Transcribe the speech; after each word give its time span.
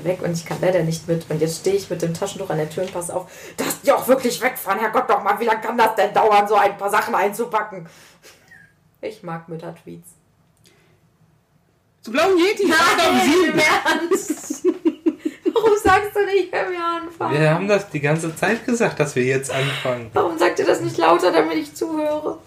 bitte 0.00 0.04
weg 0.04 0.22
und 0.22 0.32
ich 0.32 0.44
kann 0.44 0.58
leider 0.60 0.82
nicht 0.82 1.06
mit. 1.08 1.24
Und 1.28 1.40
jetzt 1.40 1.60
stehe 1.60 1.76
ich 1.76 1.88
mit 1.90 2.02
dem 2.02 2.14
Taschentuch 2.14 2.50
an 2.50 2.58
der 2.58 2.70
Tür 2.70 2.84
und 2.84 2.92
pass 2.92 3.10
auf, 3.10 3.30
dass 3.56 3.80
die 3.82 3.92
auch 3.92 4.06
wirklich 4.08 4.40
wegfahren. 4.40 4.80
Herrgott 4.80 5.08
doch 5.08 5.22
mal, 5.22 5.38
wie 5.40 5.44
lange 5.44 5.60
kann 5.60 5.76
das 5.76 5.94
denn 5.94 6.12
dauern, 6.12 6.46
so 6.48 6.54
ein 6.54 6.76
paar 6.76 6.90
Sachen 6.90 7.14
einzupacken? 7.14 7.86
Ich 9.00 9.22
mag 9.22 9.48
Mütter-Tweets. 9.48 10.08
Zum 12.02 12.12
blauen 12.12 12.38
Yeti, 12.38 12.64
um 12.64 12.70
im 12.70 13.44
sieben. 13.44 13.58
Ernst? 13.58 14.64
Warum 15.52 15.76
sagst 15.82 16.16
du 16.16 16.24
nicht, 16.24 16.52
wenn 16.52 16.70
wir 16.70 16.84
anfangen? 16.84 17.38
Wir 17.38 17.50
haben 17.50 17.68
das 17.68 17.90
die 17.90 18.00
ganze 18.00 18.34
Zeit 18.34 18.64
gesagt, 18.64 19.00
dass 19.00 19.14
wir 19.16 19.24
jetzt 19.24 19.50
anfangen. 19.50 20.10
Warum 20.14 20.38
sagt 20.38 20.58
ihr 20.58 20.66
das 20.66 20.80
nicht 20.80 20.96
lauter, 20.96 21.30
damit 21.32 21.58
ich 21.58 21.74
zuhöre? 21.74 22.38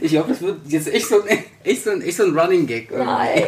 Ich 0.00 0.12
glaube, 0.12 0.30
das 0.30 0.40
wird 0.40 0.60
jetzt 0.66 0.88
echt 0.88 1.08
so 1.08 1.22
ein, 1.22 1.44
echt 1.62 1.84
so 1.84 1.90
ein, 1.90 2.02
echt 2.02 2.16
so 2.16 2.24
ein 2.24 2.38
Running 2.38 2.66
Gag. 2.66 2.90
irgendwie. 2.90 3.06
Nein. 3.06 3.42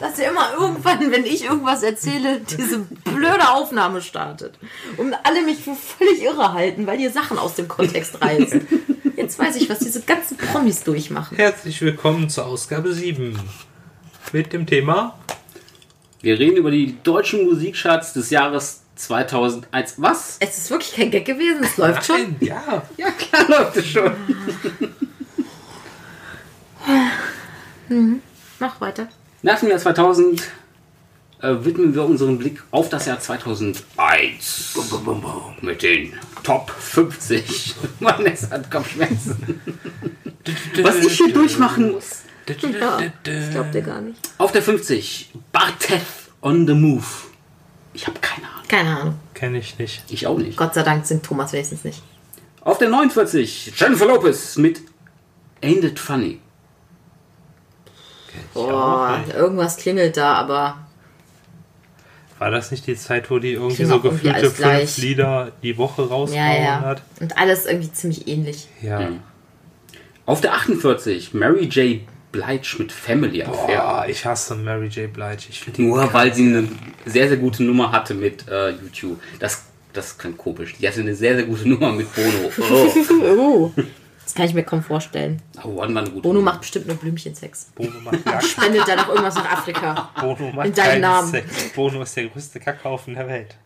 Dass 0.00 0.18
ihr 0.18 0.30
immer 0.30 0.52
irgendwann, 0.58 1.10
wenn 1.12 1.24
ich 1.24 1.44
irgendwas 1.44 1.82
erzähle, 1.82 2.40
diese 2.40 2.80
blöde 2.80 3.50
Aufnahme 3.50 4.02
startet. 4.02 4.58
Und 4.96 5.14
alle 5.22 5.42
mich 5.42 5.58
für 5.58 5.74
völlig 5.74 6.22
irre 6.22 6.52
halten, 6.52 6.86
weil 6.86 7.00
ihr 7.00 7.10
Sachen 7.10 7.38
aus 7.38 7.54
dem 7.54 7.68
Kontext 7.68 8.20
reißt. 8.20 8.56
Jetzt 9.16 9.38
weiß 9.38 9.56
ich, 9.56 9.68
was 9.70 9.78
diese 9.78 10.02
ganzen 10.02 10.36
Promis 10.36 10.82
durchmachen. 10.82 11.36
Herzlich 11.36 11.80
willkommen 11.82 12.28
zur 12.28 12.46
Ausgabe 12.46 12.92
7. 12.92 13.38
Mit 14.32 14.52
dem 14.52 14.66
Thema 14.66 15.18
Wir 16.20 16.38
reden 16.38 16.56
über 16.56 16.70
die 16.70 16.96
deutschen 17.02 17.44
Musikcharts 17.44 18.12
des 18.12 18.30
Jahres 18.30 18.82
2001. 18.96 19.94
Was? 19.98 20.36
Es 20.40 20.58
ist 20.58 20.70
wirklich 20.70 20.94
kein 20.94 21.10
Gag 21.10 21.24
gewesen, 21.24 21.62
es 21.62 21.76
läuft 21.76 22.04
schon. 22.06 22.16
Nein, 22.16 22.36
ja. 22.40 22.82
Ja, 22.96 23.10
klar 23.10 23.48
läuft 23.48 23.76
es 23.76 23.86
schon. 23.86 24.12
Mach 28.58 28.80
weiter. 28.80 29.08
Nach 29.42 29.58
dem 29.58 29.70
Jahr 29.70 29.78
2000 29.78 30.40
äh, 31.40 31.54
widmen 31.64 31.94
wir 31.94 32.04
unseren 32.04 32.38
Blick 32.38 32.62
auf 32.70 32.88
das 32.88 33.06
Jahr 33.06 33.18
2001. 33.18 34.72
Bum, 34.74 34.88
bum, 34.88 35.04
bum, 35.04 35.20
bum. 35.20 35.54
Mit 35.60 35.82
den 35.82 36.12
Top 36.44 36.70
50. 36.70 37.74
Vanessa 37.98 38.50
hat 38.50 38.70
Kopfschmerzen. 38.70 39.60
Was 40.82 40.96
ich 40.96 41.16
hier 41.16 41.32
durchmachen 41.32 41.92
muss. 41.92 42.22
Ja, 42.48 43.00
das 43.24 43.50
glaubt 43.50 43.74
ihr 43.74 43.82
gar 43.82 44.00
nicht. 44.00 44.20
Auf 44.38 44.52
der 44.52 44.62
50. 44.62 45.30
Barteth 45.50 46.02
on 46.40 46.66
the 46.66 46.74
Move. 46.74 47.04
Ich 47.94 48.06
habe 48.06 48.18
keine 48.20 48.48
Ahnung. 48.48 48.68
Keine 48.68 48.96
Ahnung. 48.96 49.14
Kenne 49.34 49.58
ich 49.58 49.78
nicht. 49.78 50.04
Ich 50.08 50.26
auch 50.26 50.38
nicht. 50.38 50.56
Gott 50.56 50.74
sei 50.74 50.82
Dank 50.82 51.04
singt 51.04 51.24
Thomas 51.24 51.52
wenigstens 51.52 51.84
nicht. 51.84 52.02
Auf 52.60 52.78
der 52.78 52.88
49. 52.88 53.72
Jennifer 53.76 54.06
Lopez 54.06 54.56
mit 54.56 54.82
Ain't 55.62 55.84
It 55.84 55.98
Funny. 55.98 56.40
Boah, 58.54 59.22
irgendwas 59.34 59.76
klingelt 59.76 60.16
da, 60.16 60.34
aber 60.34 60.78
War 62.38 62.50
das 62.50 62.70
nicht 62.70 62.86
die 62.86 62.96
Zeit, 62.96 63.30
wo 63.30 63.38
die 63.38 63.52
irgendwie 63.52 63.84
so 63.84 63.94
irgendwie 63.94 64.08
gefühlte 64.28 64.40
fünf 64.40 64.56
gleich. 64.56 64.98
Lieder 64.98 65.52
die 65.62 65.76
Woche 65.78 66.08
rausgehauen 66.08 66.56
ja, 66.56 66.62
ja. 66.62 66.80
hat? 66.80 67.02
Und 67.20 67.36
alles 67.38 67.66
irgendwie 67.66 67.92
ziemlich 67.92 68.26
ähnlich. 68.28 68.68
Ja. 68.80 69.00
Hm. 69.00 69.20
Auf 70.26 70.40
der 70.40 70.54
48. 70.54 71.34
Mary 71.34 71.64
J. 71.64 72.00
Blige 72.30 72.76
mit 72.78 72.90
Family 72.92 73.42
Affair. 73.42 73.80
Boah, 73.80 74.06
ich 74.08 74.24
hasse 74.24 74.54
Mary 74.54 74.86
J. 74.86 75.12
Blige. 75.12 75.46
Ich 75.50 75.60
finde 75.60 75.76
die 75.76 75.82
Nur 75.86 76.12
weil 76.12 76.32
sie 76.32 76.46
eine 76.46 76.68
sehr, 77.04 77.28
sehr 77.28 77.36
gute 77.36 77.62
Nummer 77.62 77.92
hatte 77.92 78.14
mit 78.14 78.48
äh, 78.48 78.70
YouTube. 78.70 79.20
Das, 79.38 79.64
das 79.92 80.16
klingt 80.16 80.38
komisch. 80.38 80.74
Die 80.80 80.88
hatte 80.88 81.00
eine 81.00 81.14
sehr, 81.14 81.36
sehr 81.36 81.44
gute 81.44 81.68
Nummer 81.68 81.92
mit 81.92 82.08
Bono. 82.14 82.50
Oh, 83.36 83.72
Oh. 83.76 83.82
Das 84.24 84.34
kann 84.34 84.46
ich 84.46 84.54
mir 84.54 84.62
kaum 84.62 84.82
vorstellen. 84.82 85.42
oh 85.62 85.76
war 85.76 85.84
eine 85.84 86.04
gute 86.04 86.20
Bono 86.22 86.40
macht 86.40 86.60
bestimmt 86.60 86.86
nur 86.86 86.96
Blümchensex. 86.96 87.70
Bono 87.74 88.00
macht 88.00 88.24
gar 88.24 88.40
Spendet 88.42 88.86
dann 88.86 89.00
auch 89.00 89.08
irgendwas 89.08 89.34
nach 89.34 89.52
Afrika. 89.52 90.10
Bono 90.20 90.52
macht 90.52 90.68
In 90.68 90.74
deinem 90.74 90.90
keinen 90.90 91.00
Namen. 91.00 91.30
Sex. 91.30 91.46
Bono 91.74 92.02
ist 92.02 92.16
der 92.16 92.26
größte 92.28 92.60
Kackhaufen 92.60 93.14
der 93.14 93.28
Welt. 93.28 93.56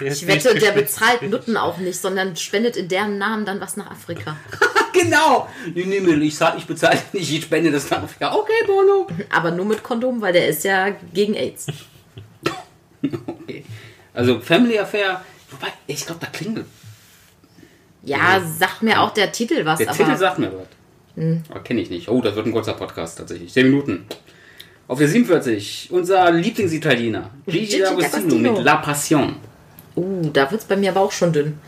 Der 0.00 0.12
Ich 0.12 0.26
wette, 0.26 0.54
der 0.54 0.72
bezahlt 0.72 1.22
Nutten 1.22 1.56
auch 1.56 1.78
nicht, 1.78 2.00
sondern 2.00 2.36
spendet 2.36 2.76
in 2.76 2.88
deren 2.88 3.18
Namen 3.18 3.44
dann 3.44 3.60
was 3.60 3.76
nach 3.76 3.90
Afrika. 3.90 4.36
genau! 4.92 5.48
Nee, 5.74 5.84
nee, 5.84 6.00
nee, 6.00 6.14
ich 6.26 6.36
sag, 6.36 6.56
ich 6.56 6.64
bezahle 6.66 6.98
nicht, 7.12 7.30
ich 7.30 7.42
spende 7.42 7.70
das 7.70 7.90
nach 7.90 8.02
Afrika. 8.02 8.34
Okay, 8.34 8.64
Bono. 8.66 9.06
Aber 9.30 9.50
nur 9.50 9.66
mit 9.66 9.82
Kondom, 9.82 10.20
weil 10.20 10.32
der 10.32 10.48
ist 10.48 10.64
ja 10.64 10.90
gegen 11.12 11.34
AIDS. 11.34 11.66
Okay. 13.02 13.64
Also 14.14 14.40
Family 14.40 14.78
Affair, 14.78 15.22
wobei, 15.50 15.68
ich 15.86 16.06
glaube, 16.06 16.20
da 16.20 16.28
klingelt. 16.28 16.66
Ja, 18.04 18.40
sagt 18.58 18.82
mir 18.82 19.00
auch 19.00 19.14
der 19.14 19.30
Titel 19.32 19.64
was, 19.64 19.78
Der 19.78 19.88
aber. 19.88 19.96
Titel 19.96 20.16
sagt 20.16 20.38
mir 20.38 20.52
was. 20.52 20.66
Aber 21.50 21.60
kenne 21.60 21.80
ich 21.80 21.90
nicht. 21.90 22.08
Oh, 22.08 22.20
das 22.20 22.34
wird 22.34 22.46
ein 22.46 22.52
kurzer 22.52 22.72
Podcast 22.74 23.18
tatsächlich. 23.18 23.52
10 23.52 23.70
Minuten. 23.70 24.06
Auf 24.88 24.98
der 24.98 25.08
47, 25.08 25.88
unser 25.92 26.30
Lieblingsitaliener. 26.32 27.30
Gigi 27.46 27.82
D'Agostino 27.82 28.34
mit 28.34 28.64
La 28.64 28.76
Passion. 28.76 29.36
uh, 29.96 30.30
da 30.32 30.50
wird's 30.50 30.64
bei 30.64 30.76
mir 30.76 30.90
aber 30.90 31.00
auch 31.00 31.12
schon 31.12 31.32
dünn. 31.32 31.58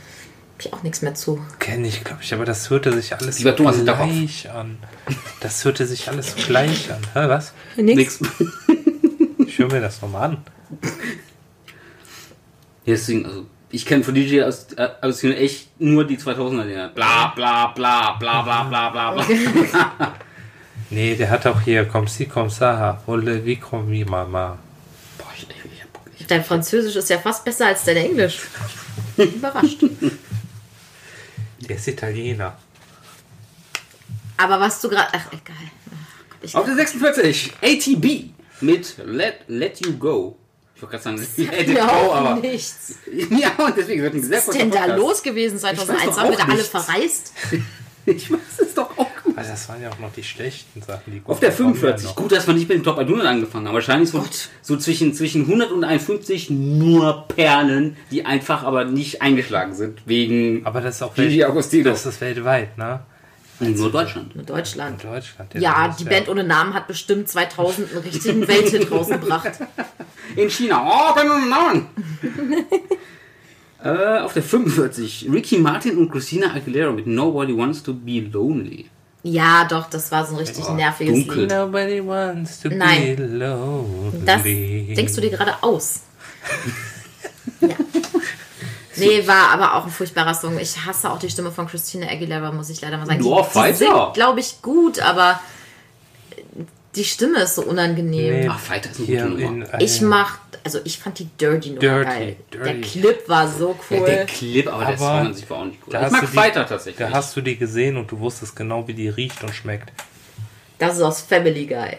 Hab 0.54 0.66
ich 0.66 0.72
auch 0.72 0.82
nichts 0.82 1.02
mehr 1.02 1.14
zu. 1.14 1.40
Kenne 1.58 1.86
ich, 1.88 2.02
glaube 2.04 2.22
ich, 2.22 2.32
aber 2.32 2.44
das 2.44 2.70
hörte 2.70 2.92
sich 2.92 3.14
alles 3.14 3.38
Lieber 3.38 3.54
Thomas 3.56 3.82
gleich 3.82 4.50
an. 4.50 4.78
Das 5.40 5.64
hörte 5.64 5.86
sich 5.86 6.08
alles 6.08 6.34
gleich 6.36 6.90
an. 6.90 7.00
Hä, 7.12 7.28
was? 7.28 7.52
Nix. 7.76 8.20
Nix. 8.20 8.34
Ich 9.46 9.58
höre 9.58 9.70
mir 9.70 9.80
das 9.80 10.00
nochmal 10.02 10.30
an. 10.30 10.44
Deswegen, 12.86 13.24
also, 13.26 13.46
ich 13.74 13.84
kenne 13.86 14.04
von 14.04 14.14
DJ 14.14 14.42
aus, 14.42 14.72
äh, 14.76 14.88
aus 15.00 15.22
echt 15.24 15.80
nur 15.80 16.06
die 16.06 16.16
2000er 16.16 16.64
Dinger. 16.64 16.88
Bla 16.88 17.32
bla 17.34 17.66
bla 17.68 18.12
bla 18.12 18.42
bla 18.42 18.62
bla 18.64 18.90
bla 18.90 19.10
bla. 19.12 20.14
Nee, 20.90 21.16
der 21.16 21.30
hat 21.30 21.46
auch 21.46 21.60
hier 21.62 21.86
Comme 21.86 22.06
si, 22.06 22.26
comme 22.26 22.50
ça, 22.50 22.98
volle 23.04 23.44
wie 23.44 23.56
comme 23.56 23.90
wie 23.90 24.04
mama. 24.04 24.58
Boah, 25.18 25.26
ich, 25.34 25.42
ich, 25.42 25.56
ich, 25.64 26.20
ich, 26.20 26.26
Dein 26.26 26.44
Französisch 26.44 26.94
ist 26.94 27.10
ja 27.10 27.18
fast 27.18 27.44
besser 27.44 27.66
als 27.66 27.84
dein 27.84 27.96
Englisch. 27.96 28.42
Überrascht. 29.16 29.78
Der 31.58 31.76
ist 31.76 31.88
Italiener. 31.88 32.56
Aber 34.36 34.60
was 34.60 34.80
du 34.80 34.88
gerade. 34.88 35.08
Ach, 35.12 35.26
egal. 35.32 35.56
Ach, 35.90 36.36
Ich, 36.42 36.54
Auf 36.54 36.66
der 36.66 36.76
46, 36.76 37.52
ATB 37.62 38.30
mit 38.60 38.96
Let, 39.04 39.40
Let 39.48 39.84
You 39.84 39.96
Go. 39.96 40.36
Ich 40.86 40.92
wollte 40.92 41.04
gerade 41.04 41.18
sagen, 41.18 41.28
Let 41.36 41.60
It 41.60 41.68
mir 41.68 41.74
Go, 41.80 41.82
auch 41.82 42.14
aber. 42.16 42.34
nichts. 42.36 42.94
Ja, 43.30 43.64
und 43.64 43.76
deswegen 43.76 44.02
wird 44.02 44.14
ein 44.14 44.22
sehr 44.22 44.38
Was 44.38 44.48
ist 44.48 44.58
denn 44.60 44.70
da 44.70 44.86
los 44.96 45.22
gewesen 45.22 45.54
weiß 45.54 45.76
2001? 45.76 46.04
doch 46.04 46.18
Haben 46.18 46.30
wir 46.30 46.38
da 46.38 46.44
alle 46.44 46.64
verreist? 46.64 47.32
Ich 48.06 48.30
weiß 48.30 48.38
es 48.58 48.74
doch 48.74 48.90
auch 48.98 49.08
gut. 49.24 49.32
Also 49.38 49.50
das 49.52 49.66
waren 49.70 49.80
ja 49.80 49.88
auch 49.90 49.98
noch 49.98 50.12
die 50.12 50.22
schlechten 50.22 50.82
Sachen. 50.82 51.10
Die 51.10 51.22
Auf 51.24 51.40
der 51.40 51.48
guten 51.52 51.62
kommen 51.62 51.74
45. 51.76 52.04
ja 52.04 52.10
noch. 52.10 52.16
Gut, 52.16 52.32
dass 52.32 52.46
wir 52.46 52.52
nicht 52.52 52.68
mit 52.68 52.76
dem 52.76 52.84
Top 52.84 52.98
100 52.98 53.26
angefangen 53.26 53.66
haben. 53.66 53.72
Wahrscheinlich 53.74 54.10
so, 54.10 54.22
so 54.60 54.76
zwischen, 54.76 55.14
zwischen 55.14 55.46
100 55.46 55.72
und 55.72 55.84
51 55.84 56.50
nur 56.50 57.24
Perlen, 57.28 57.96
die 58.10 58.26
einfach 58.26 58.62
aber 58.62 58.84
nicht 58.84 59.22
eingeschlagen 59.22 59.74
sind. 59.74 60.02
Wegen 60.04 60.66
Aber 60.66 60.82
das 60.82 60.96
ist 60.96 61.02
auch 61.02 61.14
Gigi 61.14 61.44
Agostino. 61.44 61.88
Das 61.88 62.04
ist 62.04 62.20
weltweit, 62.20 62.76
ne? 62.76 63.00
Nur 63.60 63.90
Deutschland. 63.90 64.34
Nur 64.34 64.44
Deutschland. 64.44 65.02
In 65.02 65.10
Deutschland. 65.10 65.54
Ja, 65.54 65.86
das 65.88 65.96
die 65.96 66.04
Band 66.04 66.28
ohne 66.28 66.44
Namen 66.44 66.74
hat 66.74 66.86
bestimmt 66.86 67.28
2000 67.28 67.92
einen 67.92 68.02
richtigen 68.02 68.48
Welthit 68.48 68.90
rausgebracht. 68.90 69.52
In 70.36 70.50
China. 70.50 70.86
Oh, 70.86 71.14
bin 71.14 71.30
ohne 71.30 71.46
Namen. 71.46 71.86
äh, 73.82 74.20
auf 74.20 74.32
der 74.32 74.42
45. 74.42 75.28
Ricky 75.32 75.58
Martin 75.58 75.98
und 75.98 76.10
Christina 76.10 76.52
Aguilera 76.52 76.90
mit 76.92 77.06
Nobody 77.06 77.56
Wants 77.56 77.82
to 77.82 77.94
Be 77.94 78.20
Lonely. 78.20 78.90
Ja, 79.26 79.64
doch, 79.64 79.88
das 79.88 80.12
war 80.12 80.26
so 80.26 80.34
ein 80.34 80.38
richtig 80.38 80.68
nerviges 80.68 81.14
dunkel. 81.14 81.40
Lied. 81.42 81.50
Nobody 81.50 82.06
wants 82.06 82.60
to 82.60 82.68
Nein. 82.68 83.16
be 83.16 83.24
lonely. 83.24 84.22
Das 84.26 84.42
denkst 84.42 85.14
du 85.14 85.20
dir 85.22 85.30
gerade 85.30 85.54
aus. 85.62 86.02
ja. 87.60 87.68
Nee, 88.96 89.26
war 89.26 89.50
aber 89.50 89.74
auch 89.74 89.84
ein 89.84 89.90
furchtbarer 89.90 90.34
Song. 90.34 90.58
Ich 90.58 90.84
hasse 90.84 91.10
auch 91.10 91.18
die 91.18 91.30
Stimme 91.30 91.50
von 91.50 91.66
Christina 91.66 92.06
Aguilera, 92.08 92.52
muss 92.52 92.70
ich 92.70 92.80
leider 92.80 92.96
mal 92.98 93.06
sagen. 93.06 93.24
Ja, 93.24 93.42
die, 93.42 93.68
die 93.72 93.72
singt, 93.76 94.14
glaube 94.14 94.40
ich, 94.40 94.60
gut, 94.62 95.00
aber 95.00 95.40
die 96.94 97.04
Stimme 97.04 97.40
ist 97.40 97.56
so 97.56 97.62
unangenehm. 97.62 98.40
Nee. 98.42 98.48
Ach, 98.50 98.58
Fighter 98.58 98.90
ist 98.90 98.98
eine 99.00 99.06
gute 99.06 99.24
Nummer. 99.50 99.80
Ich 99.80 100.00
mach, 100.00 100.38
also 100.62 100.78
ich 100.84 100.98
fand 100.98 101.18
die 101.18 101.26
Dirty 101.40 101.70
Nummer 101.70 101.80
Dirty, 101.80 102.04
geil. 102.04 102.36
Der 102.52 102.60
Dirty. 102.74 102.80
Clip 103.00 103.28
war 103.28 103.48
so 103.48 103.76
Ja, 103.90 103.96
cool. 103.98 104.06
der 104.06 104.26
Clip, 104.26 104.66
aber, 104.68 104.78
der 104.78 104.88
Aber 104.88 104.96
Song 104.98 105.08
an 105.26 105.34
sich 105.34 105.50
war 105.50 105.58
auch 105.58 105.64
nicht 105.64 105.78
cool. 105.86 105.92
da 105.92 106.06
Ich 106.06 106.12
mag 106.12 106.20
die- 106.20 106.26
Fighter 106.28 106.66
tatsächlich. 106.66 107.08
Da 107.08 107.12
hast 107.14 107.36
du 107.36 107.40
die 107.40 107.56
gesehen 107.56 107.96
und 107.96 108.10
du 108.10 108.18
wusstest 108.20 108.54
genau, 108.54 108.86
wie 108.86 108.94
die 108.94 109.08
riecht 109.08 109.42
und 109.42 109.52
schmeckt. 109.54 109.92
Das 110.78 110.94
ist 110.96 111.02
aus 111.02 111.20
Family 111.22 111.66
Guy. 111.66 111.96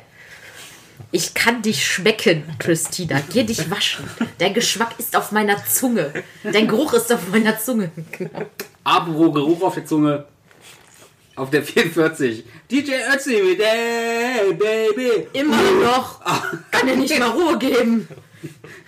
Ich 1.11 1.33
kann 1.33 1.61
dich 1.61 1.85
schmecken, 1.85 2.43
Christina. 2.59 3.21
Geh 3.31 3.43
dich 3.43 3.69
waschen. 3.69 4.05
Dein 4.37 4.53
Geschmack 4.53 4.95
ist 4.97 5.15
auf 5.15 5.31
meiner 5.31 5.63
Zunge. 5.65 6.23
Dein 6.43 6.67
Geruch 6.67 6.93
ist 6.93 7.11
auf 7.11 7.29
meiner 7.29 7.57
Zunge. 7.57 7.91
Genau. 8.11 8.45
Apropos 8.83 9.33
Geruch 9.33 9.61
auf 9.61 9.75
der 9.75 9.85
Zunge. 9.85 10.25
Auf 11.35 11.49
der 11.49 11.63
44. 11.63 12.45
DJ 12.71 12.93
Ötzi 13.13 13.57
Hey 13.59 14.53
Baby. 14.53 15.27
Immer 15.33 15.71
noch. 15.83 16.21
Kann 16.71 16.87
er 16.87 16.95
nicht 16.95 17.17
mal 17.19 17.29
Ruhe 17.29 17.57
geben. 17.57 18.07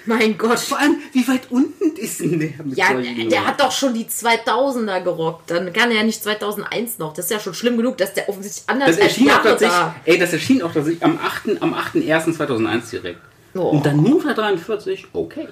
Mein 0.07 0.37
Gott. 0.37 0.59
Vor 0.59 0.79
allem, 0.79 0.97
wie 1.13 1.27
weit 1.27 1.51
unten 1.51 1.95
ist 1.97 2.19
denn 2.21 2.39
der 2.39 2.51
mit 2.63 2.77
Ja, 2.77 2.93
der 2.93 3.45
hat 3.45 3.59
doch 3.59 3.71
schon 3.71 3.93
die 3.93 4.05
2000er 4.05 5.01
gerockt. 5.01 5.51
Dann 5.51 5.71
kann 5.73 5.91
er 5.91 5.97
ja 5.97 6.03
nicht 6.03 6.23
2001 6.23 6.97
noch. 6.97 7.13
Das 7.13 7.25
ist 7.25 7.31
ja 7.31 7.39
schon 7.39 7.53
schlimm 7.53 7.77
genug, 7.77 7.97
dass 7.97 8.13
der 8.13 8.29
offensichtlich 8.29 8.63
anders 8.67 8.89
Das 8.89 8.97
erschien 8.97 9.29
auch 9.29 9.43
tatsächlich, 9.43 9.77
da. 9.77 9.95
ey, 10.05 10.17
das 10.17 10.33
erschien 10.33 10.61
auch 10.63 10.71
tatsächlich 10.71 11.03
am 11.03 11.19
8. 11.19 11.61
am 11.61 11.73
8.1.2001 11.73 12.89
direkt. 12.91 13.19
Oh. 13.53 13.61
Und 13.69 13.85
dann 13.85 14.01
nur 14.01 14.17
auf 14.17 14.23
der 14.23 14.33
43, 14.33 15.07
okay. 15.13 15.47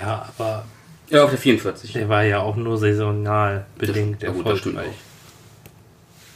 Ja, 0.00 0.28
aber 0.36 0.64
Ja, 1.10 1.24
auf 1.24 1.30
der 1.30 1.38
44. 1.38 1.92
der 1.92 2.08
war 2.08 2.24
ja 2.24 2.40
auch 2.40 2.56
nur 2.56 2.76
saisonal 2.78 3.66
bedingt 3.78 4.22
Ja, 4.22 4.30
gut, 4.30 4.46
das 4.46 4.58
stimmt 4.58 4.76
erfolgreich. 4.76 4.98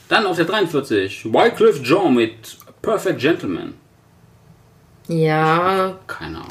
Dann 0.09 0.27
auf 0.27 0.37
der 0.37 0.45
43, 0.47 1.25
Wycliffe 1.33 1.83
Jean 1.83 2.15
mit 2.15 2.57
Perfect 2.83 3.19
Gentleman. 3.21 3.75
Ja, 5.09 5.99
Keine 6.07 6.39
Ahnung. 6.39 6.49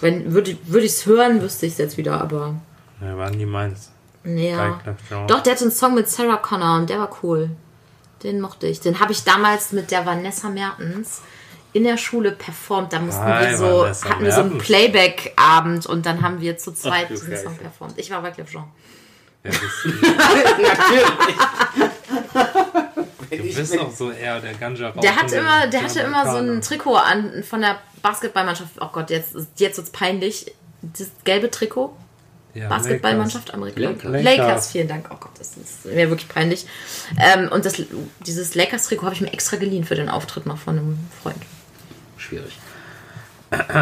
Wenn 0.00 0.32
würde 0.32 0.56
würd 0.64 0.84
ich 0.84 0.92
es 0.92 1.06
hören, 1.06 1.40
wüsste 1.42 1.66
ich 1.66 1.72
es 1.72 1.78
jetzt 1.78 1.96
wieder, 1.96 2.20
aber. 2.20 2.54
Ja, 3.00 3.16
waren 3.16 3.38
die 3.38 3.46
meins. 3.46 3.90
Ja. 4.24 4.80
Doch, 5.26 5.40
der 5.40 5.54
hat 5.54 5.62
einen 5.62 5.72
Song 5.72 5.94
mit 5.94 6.08
Sarah 6.08 6.36
Connor 6.36 6.78
und 6.78 6.90
der 6.90 6.98
war 6.98 7.10
cool. 7.22 7.50
Den 8.22 8.40
mochte 8.40 8.68
ich. 8.68 8.80
Den 8.80 9.00
habe 9.00 9.12
ich 9.12 9.24
damals 9.24 9.72
mit 9.72 9.90
der 9.90 10.06
Vanessa 10.06 10.48
Mertens 10.48 11.22
in 11.72 11.84
der 11.84 11.96
Schule 11.96 12.32
performt. 12.32 12.92
Da 12.92 13.00
mussten 13.00 13.24
Hi, 13.24 13.50
wir 13.50 13.56
so, 13.56 13.80
Vanessa 13.80 14.08
hatten 14.08 14.24
wir 14.24 14.32
so 14.32 14.40
einen. 14.42 14.58
Playback-Abend 14.58 15.86
und 15.86 16.06
dann 16.06 16.22
haben 16.22 16.40
wir 16.40 16.56
zu 16.56 16.72
zweit 16.72 17.06
Ach, 17.06 17.08
diesen. 17.08 17.36
Song 17.36 17.56
performt. 17.56 17.94
Ich 17.96 18.10
war 18.10 18.22
Wyclef 18.22 18.50
Jean. 18.50 18.64
Ja, 19.44 19.50
das, 19.50 19.60
Natürlich. 23.30 23.54
du 23.54 23.60
bist 23.60 23.78
auch 23.78 23.90
so 23.90 24.10
eher 24.10 24.40
der 24.40 24.54
Ganja 24.54 24.90
Der 24.92 25.16
hat 25.16 25.32
immer, 25.32 25.66
der 25.66 25.82
hatte 25.82 26.00
immer 26.00 26.30
so 26.30 26.36
ein. 26.38 26.60
Trikot 26.60 26.96
an 26.96 27.42
von 27.42 27.60
der 27.60 27.78
Basketballmannschaft. 28.02 28.72
Oh 28.80 28.88
Gott, 28.92 29.10
jetzt, 29.10 29.34
jetzt 29.56 29.76
wird's 29.78 29.90
peinlich. 29.90 30.52
Das 30.82 31.10
gelbe 31.24 31.50
Trikot. 31.50 31.96
Ja, 32.54 32.68
Basketballmannschaft 32.68 33.54
Amerika. 33.54 33.80
Lakers. 33.80 34.04
Lakers. 34.04 34.24
Lakers. 34.24 34.70
vielen 34.72 34.88
Dank. 34.88 35.06
Oh 35.10 35.16
Gott, 35.18 35.30
das 35.38 35.56
ist 35.56 35.86
mir 35.86 36.10
wirklich 36.10 36.28
peinlich. 36.28 36.66
Ähm, 37.18 37.48
und 37.50 37.64
das, 37.64 37.82
dieses 38.26 38.54
Lakers-Trikot 38.54 39.06
habe 39.06 39.14
ich 39.14 39.22
mir 39.22 39.32
extra 39.32 39.56
geliehen 39.56 39.84
für 39.84 39.94
den 39.94 40.10
Auftritt 40.10 40.44
noch 40.44 40.58
von 40.58 40.78
einem 40.78 40.98
Freund. 41.22 41.38
Schwierig. 42.18 42.58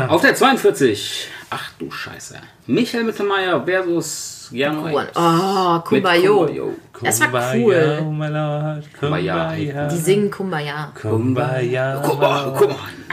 Auf 0.09 0.23
der 0.23 0.35
42, 0.35 1.29
ach 1.51 1.71
du 1.79 1.91
Scheiße. 1.91 2.41
Michael 2.67 3.05
Mittermeier 3.05 3.65
versus 3.65 4.40
Gernot. 4.51 5.09
Oh, 5.15 5.75
Mit 5.75 5.85
Kumbayo. 5.85 6.37
Kumbayo. 6.47 6.75
Das 7.03 7.21
war 7.21 7.29
Kumbaya, 7.29 7.55
cool. 7.65 7.99
oh 8.07 8.11
my 8.11 8.27
Lord, 8.29 8.85
Kumbaya. 8.99 9.49
Kumbaya. 9.55 9.89
Die 9.89 9.97
singen 9.97 10.31
Kumbaya. 10.31 10.93
Kumbaya. 11.01 12.03
Guck 12.05 12.21
mal. 12.21 12.53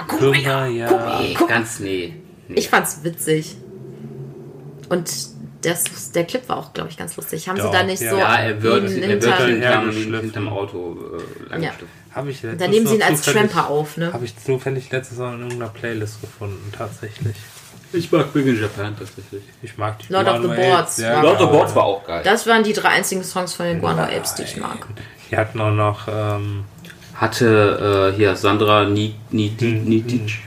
Kumbaya. 0.07 1.19
Nee, 1.21 1.37
ganz 1.47 1.79
nee. 1.79 2.13
nee. 2.47 2.55
Ich 2.55 2.69
fand's 2.69 2.99
witzig. 3.03 3.55
Und 4.89 5.11
das, 5.61 6.11
der 6.11 6.23
Clip 6.25 6.47
war 6.49 6.57
auch, 6.57 6.73
glaube 6.73 6.89
ich, 6.89 6.97
ganz 6.97 7.15
lustig. 7.17 7.47
Haben 7.49 7.57
sie 7.57 7.63
Doch, 7.63 7.71
da 7.71 7.83
nicht 7.83 8.01
ja. 8.01 8.11
so 8.11 8.17
ja, 8.17 8.35
er 8.37 8.61
wird, 8.61 8.83
er 8.85 8.91
wird 8.91 9.03
hinter- 9.03 9.37
hinterm, 9.45 9.61
hergeschliffen. 9.61 10.19
hinterm 10.21 10.47
Auto 10.49 10.97
äh, 11.47 11.49
lang 11.49 11.63
Ja. 11.63 11.71
Habe 12.13 12.31
ich 12.31 12.41
Da 12.41 12.67
nehmen 12.67 12.87
sie 12.87 12.95
ihn 12.95 13.03
als 13.03 13.21
Tramper 13.21 13.69
auf, 13.69 13.97
ne? 13.97 14.11
Habe 14.11 14.25
ich 14.25 14.35
zufällig 14.37 14.89
letztes 14.91 15.19
Mal 15.19 15.35
in 15.35 15.41
irgendeiner 15.41 15.69
Playlist 15.71 16.19
gefunden, 16.21 16.71
tatsächlich. 16.75 17.35
Ich 17.93 18.11
mag 18.11 18.33
Big 18.33 18.45
in 18.45 18.59
Japan 18.59 18.95
tatsächlich. 18.97 19.43
Ich 19.61 19.77
mag 19.77 19.97
die 19.99 20.11
Lord 20.11 20.27
of 20.27 20.37
the 20.41 20.47
Guano 20.47 20.55
Boards 20.61 21.01
war- 21.01 21.21
Lord 21.23 21.35
of 21.35 21.39
the 21.39 21.45
Boards 21.57 21.75
war 21.75 21.83
auch 21.85 22.05
geil. 22.05 22.21
Das 22.23 22.45
waren 22.47 22.63
die 22.63 22.73
drei 22.73 22.89
einzigen 22.89 23.23
Songs 23.23 23.53
von 23.53 23.65
den 23.65 23.79
Guano 23.79 24.03
Apes, 24.03 24.35
die 24.35 24.43
ich 24.43 24.57
mag. 24.57 24.85
Die 25.31 25.37
hatten 25.37 25.59
auch 25.61 25.71
noch, 25.71 26.07
ähm, 26.07 26.65
Hatte 27.15 28.11
äh, 28.13 28.15
hier 28.15 28.35
Sandra 28.35 28.85
Ni- 28.85 29.15
Ni- 29.31 29.51
Hm, 29.59 29.85
Nitic. 29.85 30.39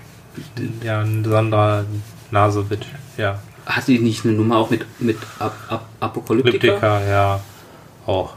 ja, 0.84 1.04
Sandra 1.24 1.84
Nasowitsch, 2.30 2.86
ja. 3.16 3.40
Hat 3.66 3.88
die 3.88 3.98
nicht 3.98 4.24
eine 4.24 4.34
Nummer 4.34 4.58
auch 4.58 4.70
mit, 4.70 4.84
mit 5.00 5.18
Ap 5.40 5.52
Ap 5.68 5.84
Apokalyptika? 5.98 6.66
Liptika, 6.68 7.00
ja, 7.08 7.40
auch. 8.06 8.34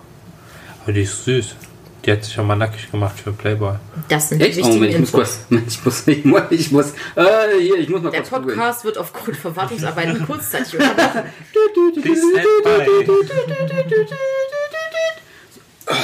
Aber 0.83 0.93
die 0.93 1.01
ist 1.03 1.23
süß. 1.25 1.55
Die 2.05 2.11
hat 2.11 2.23
sich 2.23 2.37
auch 2.37 2.43
mal 2.43 2.55
nackig 2.57 2.91
gemacht 2.91 3.17
für 3.17 3.31
Playboy. 3.31 3.75
Das 4.09 4.27
sind 4.29 4.39
die 4.39 4.45
Echt? 4.45 4.55
Oh, 4.55 4.57
wichtigen 4.59 4.75
Moment, 4.75 4.93
ich 4.93 4.99
muss 4.99 5.11
kurz. 5.13 5.39
Ich 5.49 5.85
muss, 5.85 6.07
ich 6.07 6.25
muss, 6.25 6.41
ich 6.49 6.71
muss, 6.71 6.89
äh, 7.15 7.59
hier, 7.61 7.77
ich 7.77 7.89
muss 7.89 8.01
mal 8.01 8.09
Der 8.11 8.21
kurz 8.21 8.31
googeln. 8.31 8.57
Podcast 8.57 8.83
wird 8.83 8.97
aufgrund 8.97 9.37
von 9.37 9.55
Wartungsarbeiten 9.55 10.25
kurzzeitig 10.27 10.73
unterbrochen. 10.79 11.23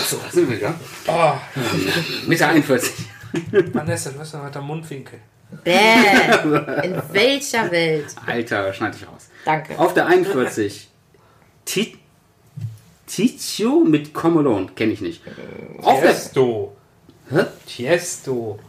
So, 0.08 0.18
da 0.18 0.32
sind 0.32 0.50
wir 0.50 0.58
wieder. 0.58 0.76
Oh, 1.08 1.34
Mitte 2.28 2.48
41. 2.48 2.92
Vanessa, 3.74 4.10
du 4.12 4.20
hast 4.20 4.34
noch 4.34 4.44
weiter 4.44 4.62
Mundwinkel. 4.62 5.20
Bäh. 5.64 5.74
In 6.84 7.02
welcher 7.12 7.72
Welt? 7.72 8.08
Alter, 8.26 8.74
schneid 8.74 8.96
dich 8.96 9.08
raus. 9.08 9.30
Danke. 9.46 9.78
Auf 9.80 9.94
der 9.94 10.08
41. 10.08 10.90
Ti- 11.66 11.98
Tizio 13.10 13.84
mit 13.86 14.14
Comolone. 14.14 14.68
Kenne 14.76 14.94
ich 14.94 15.02
nicht. 15.02 15.22
Auf 15.82 16.02
der. 16.02 16.12
Tiesto. 16.12 16.76
Hä? 17.30 17.46
Tiesto. 17.66 18.60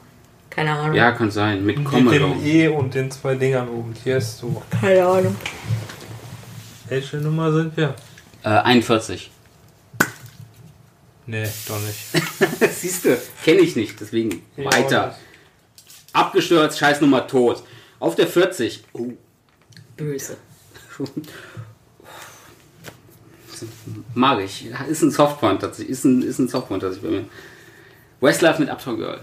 Keine 0.48 0.72
Ahnung. 0.72 0.96
Ja, 0.96 1.12
kann 1.12 1.30
sein. 1.30 1.64
Mit 1.64 1.76
Mit 1.76 1.76
dem 1.76 1.84
Comolone. 1.84 2.42
E 2.42 2.68
und 2.68 2.94
den 2.94 3.10
zwei 3.10 3.34
Dingern 3.34 3.68
oben. 3.68 3.94
Tiesto. 3.94 4.62
Keine 4.80 5.06
Ahnung. 5.06 5.36
Welche 6.88 7.18
Nummer 7.18 7.52
sind 7.52 7.76
wir? 7.76 7.94
Äh, 8.42 8.48
41. 8.48 9.30
Nee, 11.26 11.46
doch 11.68 11.78
nicht. 11.80 12.72
Siehst 12.74 13.04
du, 13.04 13.16
kenne 13.44 13.60
ich 13.60 13.76
nicht. 13.76 14.00
Deswegen 14.00 14.42
weiter. 14.56 15.16
Abgestürzt, 16.12 16.78
Scheißnummer 16.78 17.28
tot. 17.28 17.62
Auf 18.00 18.16
der 18.16 18.26
40. 18.26 18.82
Oh, 18.94 19.12
Böse. 19.96 20.36
mag 24.14 24.40
ich. 24.40 24.66
Ist 24.88 25.02
ein 25.02 25.10
Softpoint 25.10 25.60
tatsächlich. 25.60 25.90
Ist 25.90 26.04
ein, 26.04 26.22
ist 26.22 26.38
ein 26.38 26.48
Softpoint 26.48 26.82
tatsächlich 26.82 27.10
bei 27.10 27.16
mir. 27.18 27.24
Westlife 28.20 28.60
mit 28.60 28.70
Uptown 28.70 28.96
Girl. 28.96 29.20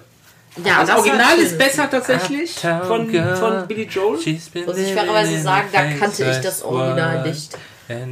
Ja, 0.63 0.79
Das 0.81 0.89
war 0.89 0.97
Original 0.99 1.37
ist 1.37 1.57
besser 1.57 1.89
tatsächlich 1.89 2.55
von, 2.59 3.09
von 3.11 3.67
Billy 3.67 3.83
Joel. 3.83 4.17
Muss 4.65 4.77
ich 4.77 4.93
fairerweise 4.93 5.39
sagen, 5.39 5.67
da 5.71 5.83
kannte 5.99 6.29
ich 6.29 6.37
das 6.37 6.63
Original 6.63 7.27
nicht. 7.27 7.55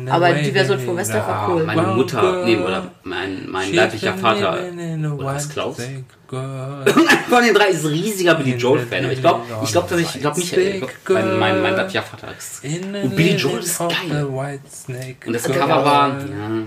Aber 0.09 0.33
die 0.33 0.51
Version 0.51 0.79
von 0.79 0.95
Westlife 0.97 1.27
war 1.27 1.47
love. 1.47 1.59
cool. 1.59 1.63
Meine 1.65 1.81
Mutter, 1.81 2.45
nee, 2.45 2.55
oder 2.55 2.91
mein, 3.03 3.49
mein 3.49 3.73
leiblicher 3.73 4.13
Vater. 4.17 4.53
Oder 4.53 5.25
was, 5.25 5.43
white 5.43 5.53
Klaus? 5.53 5.77
Von 7.29 7.43
den 7.43 7.53
drei 7.53 7.67
ist 7.67 7.85
ein 7.85 7.91
riesiger 7.91 8.35
Billy 8.35 8.55
Joel-Fan. 8.55 9.03
Aber 9.03 9.13
ich 9.13 9.21
glaube, 9.21 9.41
ich 9.63 9.71
glaube, 9.71 9.89
dass 9.89 9.99
ich, 9.99 10.15
ich 10.15 10.21
glaube 10.21 10.39
Michael, 10.39 10.75
ich 10.75 10.79
glaub, 11.05 11.19
mein, 11.19 11.39
mein, 11.39 11.61
mein 11.61 11.75
leiblicher 11.75 12.01
Vater 12.01 12.29
ist. 12.35 12.63
Und 12.63 13.15
Billy 13.15 13.35
Joel 13.35 13.59
ist 13.59 13.77
geil. 13.77 14.25
Und 14.25 15.33
das. 15.33 15.43
Cover 15.43 15.85
war, 15.85 16.19
ja, 16.19 16.63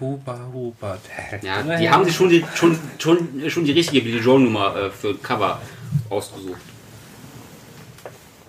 Huba, 0.00 0.38
Huba. 0.52 0.98
ja, 1.42 1.76
die 1.76 1.90
haben 1.90 2.04
sich 2.04 2.14
schon 2.14 2.28
die, 2.28 2.44
schon, 2.54 2.78
schon, 2.98 3.50
schon 3.50 3.64
die 3.64 3.72
richtige 3.72 4.02
Billy 4.02 4.18
Joel-Nummer 4.18 4.76
äh, 4.76 4.90
für 4.90 5.14
Cover 5.14 5.60
ausgesucht. 6.10 6.60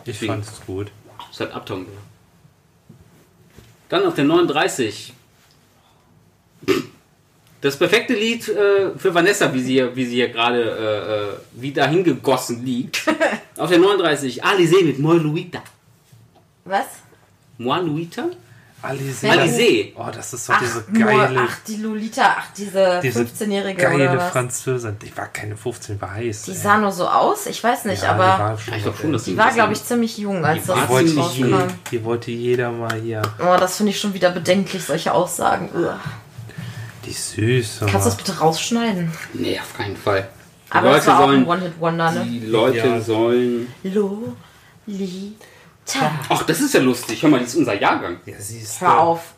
Ich 0.06 0.20
fand's 0.20 0.62
gut. 0.66 0.92
Das 1.32 1.40
hat 1.42 1.56
Uptown 1.56 1.86
Girl. 1.86 2.09
Dann 3.90 4.06
auf 4.06 4.14
der 4.16 4.24
39. 4.26 5.14
Das 7.62 7.78
perfekte 7.78 8.14
Lied 8.14 8.48
äh, 8.48 8.92
für 8.98 9.14
Vanessa, 9.14 9.54
wie 9.54 9.60
sie, 9.62 9.74
hier- 9.74 9.96
wie 9.96 10.06
sie 10.06 10.16
hier 10.16 10.30
gerade 10.30 10.62
äh, 10.64 11.14
äh, 11.60 11.62
wie 11.62 11.74
dahin 11.74 12.04
gegossen 12.04 12.64
liegt. 12.66 13.02
auf 13.58 13.70
der 13.70 13.80
39. 13.80 14.44
Alizé 14.46 14.84
mit 14.86 15.00
Moi 15.00 15.16
Luita. 15.18 15.62
Was? 16.66 16.86
Moi 17.58 17.80
Luita? 17.82 18.30
Alizé. 18.82 19.28
Alizé. 19.30 19.94
Oh, 19.98 20.06
das 20.14 20.32
ist 20.34 20.46
so 20.46 20.54
Ach, 20.54 20.60
diese 20.62 20.86
nur, 20.88 21.06
geile, 21.06 21.42
ach, 21.50 21.58
die 21.68 21.76
Lolita, 21.78 22.36
ach, 22.40 22.48
diese, 22.58 23.02
diese 23.04 23.24
15-Jährige 23.24 23.82
oder 23.88 23.98
geile 23.98 24.18
was? 24.18 24.32
Französin. 24.32 24.98
Die 25.00 25.18
war 25.18 25.28
keine 25.28 25.58
15, 25.58 26.00
war 26.00 26.14
heiß. 26.14 26.44
Die 26.44 26.52
ey. 26.52 26.58
sah 26.58 26.78
nur 26.78 26.92
so 26.94 27.06
aus, 27.08 27.46
ich 27.48 27.62
weiß 27.62 27.84
nicht, 27.86 28.04
Ja, 28.04 28.14
die 28.14 28.22
aber 28.22 28.40
war 28.44 28.58
schon 28.58 28.72
Ja, 28.72 28.78
ich 28.78 28.84
glaube 28.84 28.98
schon, 28.98 29.12
dass 29.12 29.24
die 29.26 29.36
war, 29.36 29.52
glaube 29.52 29.74
ich, 29.74 29.84
ziemlich 29.84 30.18
jung, 30.18 30.46
als 30.46 30.64
Die 30.64 30.70
war 30.70 30.76
das 30.78 30.86
Die 30.86 30.90
wollte, 30.94 31.10
je, 31.12 31.20
rauskam. 31.54 31.74
die 31.92 32.04
wollte 32.06 32.32
jeder 32.32 32.72
mal 32.72 33.02
hier. 33.02 33.22
Oh, 33.40 33.58
das 33.60 33.76
finde 33.76 33.92
ich 33.92 34.00
schon 34.00 34.14
wieder 34.14 34.30
bedenklich, 34.32 34.84
solche 34.86 35.14
Aussagen. 35.14 35.70
Ugh. 35.76 35.94
Die 37.06 37.12
ist 37.12 37.32
süß. 37.32 37.80
Kannst 37.82 37.94
du 37.96 38.00
das 38.12 38.16
bitte 38.18 38.38
rausschneiden? 38.40 39.12
Nee, 39.34 39.60
auf 39.60 39.76
keinen 39.78 39.98
Fall. 39.98 40.30
Die 40.68 40.72
Aber 40.72 40.92
das 40.94 41.06
Leute 41.06 41.08
war 41.08 41.20
auch 41.20 41.24
ein 41.30 41.46
sollen. 41.46 41.48
One-Hit-Wonder, 41.48 42.12
ne? 42.12 42.26
Die 42.30 42.40
Leute 42.46 42.78
Ja. 42.78 43.02
sollen. 43.02 43.68
Lolita. 43.84 45.46
Ach, 46.30 46.44
das 46.44 46.62
ist 46.62 46.74
ja 46.74 46.82
lustig. 46.82 47.22
Hör 47.24 47.30
mal, 47.30 47.40
das 47.40 47.50
ist 47.50 47.56
unser 47.56 47.80
Jahrgang. 47.80 48.18
Ja, 48.26 48.36
siehst 48.38 48.82
Hör 48.82 49.00
auf. 49.00 49.34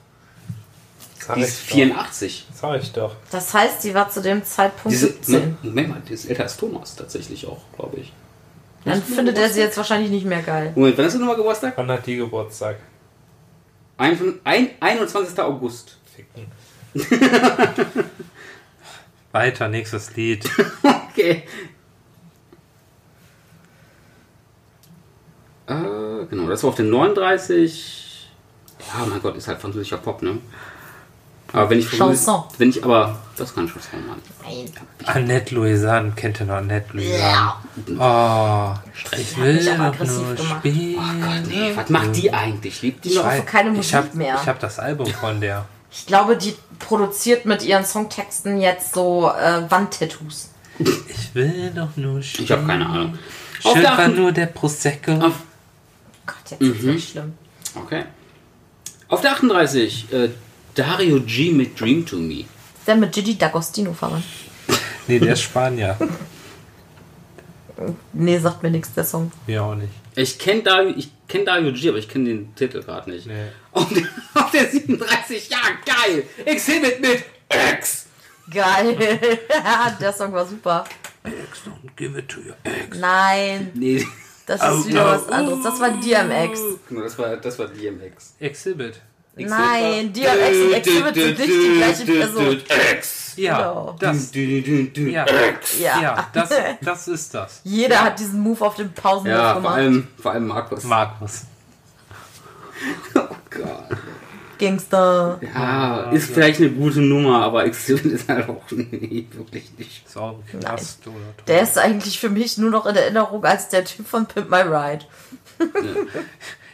Sag 1.20 1.36
Die 1.36 1.42
ist 1.44 1.62
doch. 1.62 1.76
84. 1.76 2.48
Sag 2.54 2.82
ich 2.82 2.92
doch. 2.92 3.16
Das 3.30 3.54
heißt, 3.54 3.82
sie 3.82 3.94
war 3.94 4.10
zu 4.10 4.22
dem 4.22 4.44
Zeitpunkt 4.44 4.92
Diese, 4.92 5.08
17. 5.08 5.58
Moment 5.62 5.90
mal, 5.90 6.02
die 6.08 6.14
ist 6.14 6.26
älter 6.26 6.44
als 6.44 6.58
Thomas 6.58 6.96
tatsächlich 6.96 7.46
auch, 7.48 7.62
glaube 7.76 7.98
ich. 7.98 8.12
Dann 8.84 9.02
findet 9.02 9.38
er 9.38 9.50
sie 9.50 9.62
jetzt 9.62 9.78
wahrscheinlich 9.78 10.10
nicht 10.10 10.26
mehr 10.26 10.42
geil. 10.42 10.74
Moment, 10.76 10.98
wann 10.98 11.06
ist 11.06 11.14
denn 11.14 11.22
nochmal 11.22 11.36
Geburtstag? 11.38 11.74
Wann 11.76 11.92
hat 11.92 12.06
die 12.06 12.18
Geburtstag? 12.18 12.78
Ein, 13.98 14.18
ein, 14.44 14.70
21. 14.80 15.40
August. 15.40 15.98
Ficken. 16.16 16.48
Weiter, 19.32 19.68
nächstes 19.68 20.16
Lied. 20.16 20.50
Okay. 21.14 21.44
Äh, 25.68 26.01
genau, 26.30 26.48
das 26.50 26.64
war 26.64 26.70
auf 26.70 26.76
den 26.76 26.90
39. 26.90 28.28
Ja, 28.80 29.06
mein 29.06 29.22
Gott, 29.22 29.36
ist 29.36 29.48
halt 29.48 29.62
französischer 29.62 29.98
Pop, 29.98 30.22
ne? 30.22 30.38
Aber 31.54 31.70
wenn 31.70 31.80
ich 31.80 31.90
Chanson. 31.90 32.44
wenn 32.58 32.70
ich 32.70 32.82
aber 32.84 33.20
das 33.36 33.54
kein 33.54 33.68
Chanson, 33.68 34.08
Mann. 34.08 34.22
Nein. 34.44 34.72
Annette 35.06 35.54
Louisanne, 35.54 36.14
kennt 36.16 36.40
ihr 36.40 36.46
noch 36.46 36.56
Annette 36.56 36.94
Louisanne? 36.96 37.54
Oh, 38.00 38.74
ich 39.18 39.38
will 39.38 39.56
mich 39.56 39.70
aber 39.70 39.92
nur 40.06 40.36
gemacht. 40.36 40.40
spielen. 40.60 40.96
Oh 40.98 41.26
Gott, 41.26 41.48
nee, 41.50 41.72
was 41.76 41.90
macht 41.90 42.16
die 42.16 42.32
eigentlich? 42.34 42.82
Lebt 42.82 43.04
die 43.04 43.10
Ich 43.10 43.16
noch? 43.16 43.26
hoffe, 43.26 43.42
keine 43.44 43.72
ich 43.72 43.78
Musik 43.78 43.96
hab, 43.96 44.16
mehr. 44.16 44.40
Ich 44.42 44.48
habe 44.48 44.60
das 44.60 44.80
Album 44.80 45.08
von 45.08 45.42
der. 45.42 45.66
Ich 45.92 46.06
glaube, 46.06 46.38
die 46.38 46.56
produziert 46.80 47.46
mit 47.46 47.64
ihren 47.64 47.84
Songtexten 47.84 48.62
jetzt 48.62 48.94
so 48.94 49.30
äh, 49.30 49.70
Wandtattoos. 49.70 50.52
Ich 50.80 51.36
will 51.36 51.72
doch 51.76 51.90
nur 51.98 52.22
spielen. 52.24 52.46
Ich 52.46 52.52
habe 52.54 52.66
keine 52.66 52.86
Ahnung. 52.88 53.20
Schön 53.60 53.84
war 53.84 54.08
nur 54.08 54.32
der 54.32 54.46
Prosecco. 54.48 55.12
Auf, 55.16 55.34
Jetzt 56.52 56.62
ist 56.62 56.84
Mhm. 56.84 56.90
es 56.96 57.10
schlimm. 57.10 57.34
okay. 57.76 58.04
Auf 59.08 59.22
der 59.22 59.32
38, 59.34 60.12
äh, 60.14 60.30
Dario 60.76 61.20
G 61.22 61.52
mit 61.52 61.80
Dream 61.80 62.06
to 62.06 62.16
Me. 62.18 62.42
Ist 62.42 62.88
der 62.88 62.96
mit 62.96 63.12
Gigi 63.12 63.34
D'Agostino 63.34 63.94
verwandt? 63.94 64.24
Nee, 65.08 65.20
der 65.20 65.34
ist 65.34 65.42
Spanier. 65.42 65.98
Nee, 68.14 68.38
sagt 68.38 68.62
mir 68.64 68.70
nichts, 68.70 68.94
der 68.94 69.04
Song. 69.04 69.32
Mir 69.48 69.64
auch 69.64 69.76
nicht. 69.76 69.92
Ich 70.16 70.38
kenne 70.38 70.62
Dario, 70.62 70.94
ich 70.96 71.10
kenn 71.28 71.46
Dario 71.46 71.72
G, 71.74 71.90
aber 71.90 71.98
ich 71.98 72.08
kenne 72.08 72.26
den 72.26 72.56
Titel 72.56 72.84
gerade 72.84 73.10
nicht. 73.10 73.26
Nee. 73.26 73.48
Auf, 73.72 73.90
der, 73.92 74.04
auf 74.44 74.52
der 74.52 74.70
37, 74.70 75.50
ja 75.50 75.58
geil. 75.86 76.24
Exhibit 76.46 77.02
mit 77.02 77.24
X. 77.78 78.06
Geil. 78.54 78.96
der 80.00 80.14
Song 80.14 80.32
war 80.34 80.46
super. 80.46 80.84
Ex, 81.24 81.34
don't 81.66 81.90
give 81.96 82.18
it 82.18 82.28
to 82.30 82.40
your 82.42 82.56
ex. 82.64 82.98
Nein, 82.98 83.72
Nee, 83.74 84.06
das 84.46 84.62
ist 84.62 84.68
Oh, 84.68 84.88
wieder 84.88 85.06
was 85.06 85.30
anderes. 85.30 85.64
Das 85.64 85.80
war 85.80 85.90
DMX. 85.90 86.60
das 86.90 87.18
war, 87.20 87.38
das 87.38 87.60
war 87.60 87.68
DMX. 87.68 88.36
Exhibit. 88.40 89.02
Nein, 89.36 90.12
DMX 90.12 90.58
und 90.66 90.74
Exhibit 90.74 91.16
sind 91.16 91.40
nicht 91.40 91.50
die 91.50 91.78
gleiche 91.78 92.06
Person. 92.06 92.62
X. 92.98 93.34
Ja, 93.38 93.58
Genau. 93.58 93.96
das. 94.00 94.32
Ja, 95.80 96.28
das, 96.34 96.50
das 96.82 97.08
ist 97.08 97.34
das. 97.34 97.62
Jeder 97.64 98.02
hat 98.04 98.20
diesen 98.20 98.42
Move 98.42 98.66
auf 98.66 98.76
dem 98.76 98.92
Ja, 99.32 99.54
vor 99.54 99.62
gemacht. 99.62 99.76
allem, 99.78 100.08
vor 100.22 100.32
allem 100.32 100.48
Markus. 100.48 100.84
Markus. 100.84 101.42
Oh 103.16 103.20
Gott. 103.52 103.98
Gangster. 104.62 105.42
Ja, 105.54 106.12
ist 106.12 106.32
vielleicht 106.32 106.62
eine 106.62 106.70
gute 106.70 107.02
Nummer, 107.02 107.44
aber 107.44 107.66
Exhibit 107.66 108.06
ist 108.06 108.30
halt 108.30 108.48
auch 108.48 108.64
nee, 108.72 109.28
wirklich 109.32 109.72
nicht. 109.78 110.04
Im 110.16 110.60
Knast 110.60 111.06
oder 111.08 111.16
tot. 111.36 111.48
Der 111.48 111.62
ist 111.64 111.78
eigentlich 111.78 112.20
für 112.20 112.30
mich 112.30 112.58
nur 112.58 112.70
noch 112.70 112.86
in 112.86 112.96
Erinnerung 112.96 113.44
als 113.44 113.70
der 113.70 113.84
Typ 113.84 114.08
von 114.08 114.26
Pimp 114.28 114.50
My 114.50 114.62
Ride. 114.62 115.06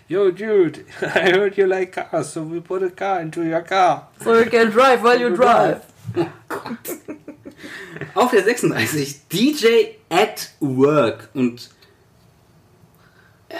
Yo, 0.10 0.32
dude, 0.32 0.86
I 1.02 1.32
heard 1.32 1.58
you 1.58 1.66
like 1.66 1.92
cars, 1.92 2.34
so 2.34 2.42
we 2.42 2.62
put 2.62 2.84
a 2.84 2.90
car 2.90 3.20
into 3.20 3.42
your 3.42 3.62
car. 3.62 4.10
So 4.24 4.40
you 4.40 4.50
can 4.50 4.72
drive 4.72 5.04
while 5.04 5.20
you 5.20 5.36
drive. 5.36 5.82
Auf 8.14 8.32
der 8.32 8.44
36, 8.44 9.28
DJ 9.28 9.98
at 10.10 10.52
Work. 10.60 11.30
Und 11.34 11.70
ja, 13.52 13.58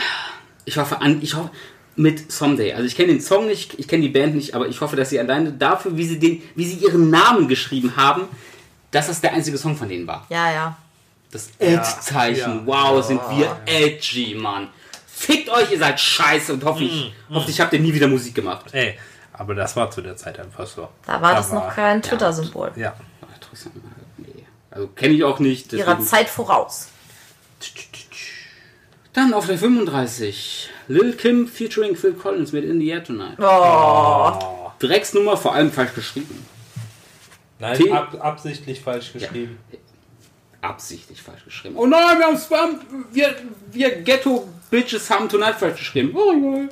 ich 0.64 0.78
hoffe, 0.78 1.02
an, 1.02 1.22
ich 1.22 1.36
hoffe, 1.36 1.52
mit 1.98 2.32
Someday. 2.32 2.74
Also 2.74 2.86
ich 2.86 2.96
kenne 2.96 3.10
den 3.10 3.22
Song 3.22 3.48
nicht, 3.48 3.74
ich 3.80 3.88
kenne 3.88 4.04
die 4.04 4.10
Band 4.10 4.36
nicht, 4.36 4.54
aber 4.54 4.68
ich 4.68 4.80
hoffe, 4.82 4.96
dass 4.96 5.10
sie 5.10 5.20
alleine 5.20 5.52
dafür, 5.52 5.98
wie 5.98 6.06
sie, 6.06 6.20
den, 6.20 6.42
wie 6.56 6.66
sie 6.66 6.78
ihren 6.78 7.10
Namen 7.10 7.48
geschrieben 7.48 7.96
haben, 7.98 8.24
dass 8.92 9.08
das 9.08 9.20
der 9.20 9.34
einzige 9.34 9.58
Song 9.58 9.76
von 9.76 9.90
denen 9.90 10.08
war. 10.08 10.26
Ja, 10.30 10.52
ja. 10.52 10.78
Das 11.32 11.50
Ad-Zeichen. 11.60 12.60
ja. 12.60 12.62
Wow, 12.66 13.04
sind 13.06 13.20
wir 13.32 13.58
edgy, 13.66 14.36
Mann. 14.36 14.70
Fickt 15.08 15.50
euch, 15.50 15.72
ihr 15.72 15.80
seid 15.80 16.00
scheiße 16.00 16.54
und 16.54 16.64
hoffe 16.64 16.84
ich, 16.84 17.12
hoffe 17.30 17.50
ich 17.50 17.60
habt 17.60 17.74
ihr 17.74 17.80
nie 17.80 17.94
wieder 17.94 18.08
Musik 18.08 18.36
gemacht. 18.36 18.66
Ey, 18.72 18.98
aber 19.34 19.56
das 19.56 19.76
war 19.76 19.90
zu 19.92 20.02
der 20.02 20.16
Zeit 20.16 20.40
einfach 20.40 20.68
so. 20.68 20.88
Da 21.06 21.22
war 21.22 21.34
das 21.36 21.52
Aber- 21.52 21.66
noch 21.66 21.76
kein 21.76 22.02
Twitter-Symbol. 22.02 22.72
Ja. 22.76 22.96
Nee. 24.18 24.46
Also 24.70 24.88
kenne 24.90 25.16
ich 25.16 25.24
auch 25.24 25.40
nicht. 25.40 25.74
Ihrer 25.74 26.00
Zeit 26.02 26.30
voraus. 26.30 26.90
Dann 29.18 29.34
auf 29.34 29.48
der 29.48 29.58
35. 29.58 30.70
Lil 30.90 31.14
Kim 31.14 31.48
featuring 31.48 31.96
Phil 31.96 32.14
Collins 32.14 32.52
mit 32.52 32.64
In 32.64 32.80
the 32.80 32.90
Air 32.90 33.04
Tonight. 33.04 33.40
Oh, 33.40 34.70
Drecksnummer, 34.78 35.36
vor 35.36 35.56
allem 35.56 35.72
falsch 35.72 35.96
geschrieben. 35.96 36.46
Nein, 37.58 37.92
ab, 37.94 38.16
absichtlich 38.20 38.80
falsch 38.80 39.14
geschrieben. 39.14 39.58
Absichtlich 40.62 41.20
falsch 41.20 41.44
geschrieben. 41.46 41.78
Oh 41.78 41.88
nein, 41.88 42.20
wir 42.20 42.28
haben 42.28 42.38
Spam. 42.38 42.80
Wir, 43.12 43.36
wir 43.72 44.04
Ghetto-Bitches 44.04 45.10
haben 45.10 45.28
Tonight 45.28 45.56
falsch 45.56 45.80
geschrieben. 45.80 46.12
Oh 46.14 46.34
ja. 46.34 46.70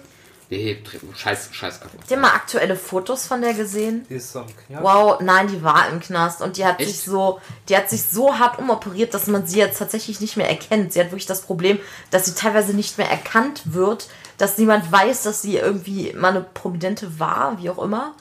Nee, 0.49 0.77
scheiß, 1.15 1.49
scheiß 1.51 1.79
kaputt. 1.79 1.99
habt 2.01 2.11
ihr 2.11 2.17
mal 2.17 2.33
aktuelle 2.33 2.75
Fotos 2.75 3.25
von 3.25 3.41
der 3.41 3.53
gesehen? 3.53 4.05
Die 4.09 4.15
ist 4.15 4.31
so 4.31 4.39
ein 4.39 4.45
Knast. 4.67 4.83
Wow, 4.83 5.19
nein, 5.21 5.47
die 5.47 5.63
war 5.63 5.89
im 5.89 5.99
Knast 5.99 6.41
und 6.41 6.57
die 6.57 6.65
hat 6.65 6.79
Echt? 6.79 6.89
sich 6.89 7.01
so, 7.01 7.39
die 7.67 7.75
hat 7.75 7.89
sich 7.89 8.03
so 8.03 8.37
hart 8.37 8.59
umoperiert, 8.59 9.13
dass 9.13 9.27
man 9.27 9.47
sie 9.47 9.57
jetzt 9.59 9.79
tatsächlich 9.79 10.21
nicht 10.21 10.37
mehr 10.37 10.49
erkennt. 10.49 10.93
Sie 10.93 10.99
hat 10.99 11.07
wirklich 11.07 11.25
das 11.25 11.41
Problem, 11.41 11.79
dass 12.11 12.25
sie 12.25 12.35
teilweise 12.35 12.73
nicht 12.73 12.97
mehr 12.97 13.09
erkannt 13.09 13.61
wird, 13.65 14.07
dass 14.37 14.57
niemand 14.57 14.91
weiß, 14.91 15.23
dass 15.23 15.41
sie 15.41 15.57
irgendwie 15.57 16.13
mal 16.13 16.29
eine 16.29 16.41
Prominente 16.41 17.19
war, 17.19 17.57
wie 17.59 17.69
auch 17.69 17.81
immer. 17.83 18.13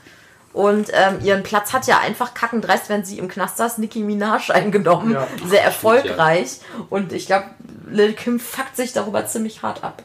Und 0.54 0.90
ähm, 0.92 1.18
ihren 1.22 1.42
Platz 1.42 1.72
hat 1.72 1.86
ja 1.88 1.98
einfach 1.98 2.32
kackendreist, 2.32 2.88
wenn 2.88 3.04
sie 3.04 3.18
im 3.18 3.28
Knast 3.28 3.56
saß, 3.56 3.78
Nicki 3.78 4.00
Minaj 4.00 4.50
eingenommen. 4.54 5.12
Ja. 5.12 5.26
Sehr 5.46 5.64
erfolgreich. 5.64 6.60
Und 6.90 7.12
ich 7.12 7.26
glaube, 7.26 7.46
Lil 7.88 8.12
Kim 8.14 8.38
fuckt 8.40 8.76
sich 8.76 8.92
darüber 8.92 9.26
ziemlich 9.26 9.62
hart 9.62 9.82
ab. 9.82 10.02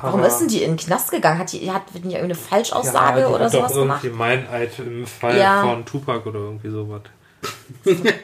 Warum 0.00 0.20
Aber- 0.20 0.28
ist 0.28 0.38
denn 0.40 0.48
die 0.48 0.62
in 0.62 0.72
den 0.72 0.76
Knast 0.76 1.10
gegangen? 1.12 1.38
Hat 1.38 1.52
die, 1.52 1.70
hat 1.70 1.82
die 1.94 1.98
irgendeine 1.98 2.34
Ja, 2.34 2.38
Falschaussage 2.38 3.20
die 3.20 3.26
oder 3.26 3.44
hat 3.44 3.54
doch 3.54 3.60
sowas 3.68 3.72
gemacht? 3.74 4.04
irgendwie 4.04 4.18
Meineid 4.18 4.78
im 4.80 5.06
Fall 5.06 5.38
Ja. 5.38 5.62
von 5.62 5.84
Tupac 5.84 6.28
oder 6.28 6.40
irgendwie 6.40 6.70
sowas. 6.70 7.02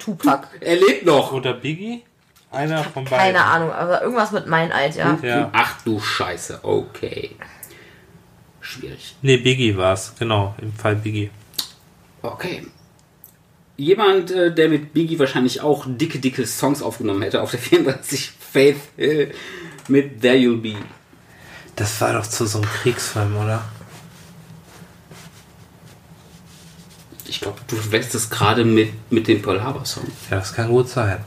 Tupac. 0.00 0.48
Er 0.60 0.76
lebt 0.76 1.06
noch. 1.06 1.32
Oder 1.32 1.54
Biggie? 1.54 2.02
Einer 2.50 2.82
von 2.82 3.04
beiden. 3.04 3.16
Keine 3.18 3.44
Ahnung, 3.44 3.70
aber 3.70 4.02
irgendwas 4.02 4.32
mit 4.32 4.46
Meineid, 4.48 4.96
ja. 4.96 5.16
Ja. 5.22 5.50
Ach 5.52 5.76
du 5.84 6.00
Scheiße. 6.00 6.58
Okay. 6.64 7.36
Schwierig. 8.60 9.14
Nee, 9.22 9.36
Biggie 9.36 9.76
war 9.76 9.92
es, 9.94 10.12
genau, 10.18 10.54
im 10.60 10.72
Fall 10.72 10.96
Biggie. 10.96 11.30
Okay. 12.22 12.66
Jemand, 13.76 14.30
äh, 14.32 14.52
der 14.54 14.68
mit 14.68 14.92
Biggie 14.92 15.18
wahrscheinlich 15.18 15.60
auch 15.62 15.86
dicke, 15.86 16.18
dicke 16.18 16.44
Songs 16.44 16.82
aufgenommen 16.82 17.22
hätte, 17.22 17.40
auf 17.40 17.52
der 17.52 17.60
34 17.60 18.32
Faith 18.38 18.76
Hill 18.96 19.32
mit 19.88 20.20
There 20.20 20.34
You'll 20.36 20.60
Be. 20.60 20.74
Das 21.80 21.98
war 22.02 22.12
doch 22.12 22.26
zu 22.26 22.44
so 22.46 22.58
einem 22.58 22.68
Kriegsfilm, 22.70 23.34
oder? 23.38 23.62
Ich 27.26 27.40
glaube, 27.40 27.58
du 27.68 27.76
wärst 27.90 28.14
es 28.14 28.28
gerade 28.28 28.66
mit, 28.66 28.92
mit 29.10 29.26
dem 29.28 29.40
Pearl 29.40 29.62
Harbor 29.62 29.86
Song. 29.86 30.04
Ja, 30.30 30.36
das 30.38 30.52
kann 30.52 30.68
gut 30.68 30.90
sein. 30.90 31.18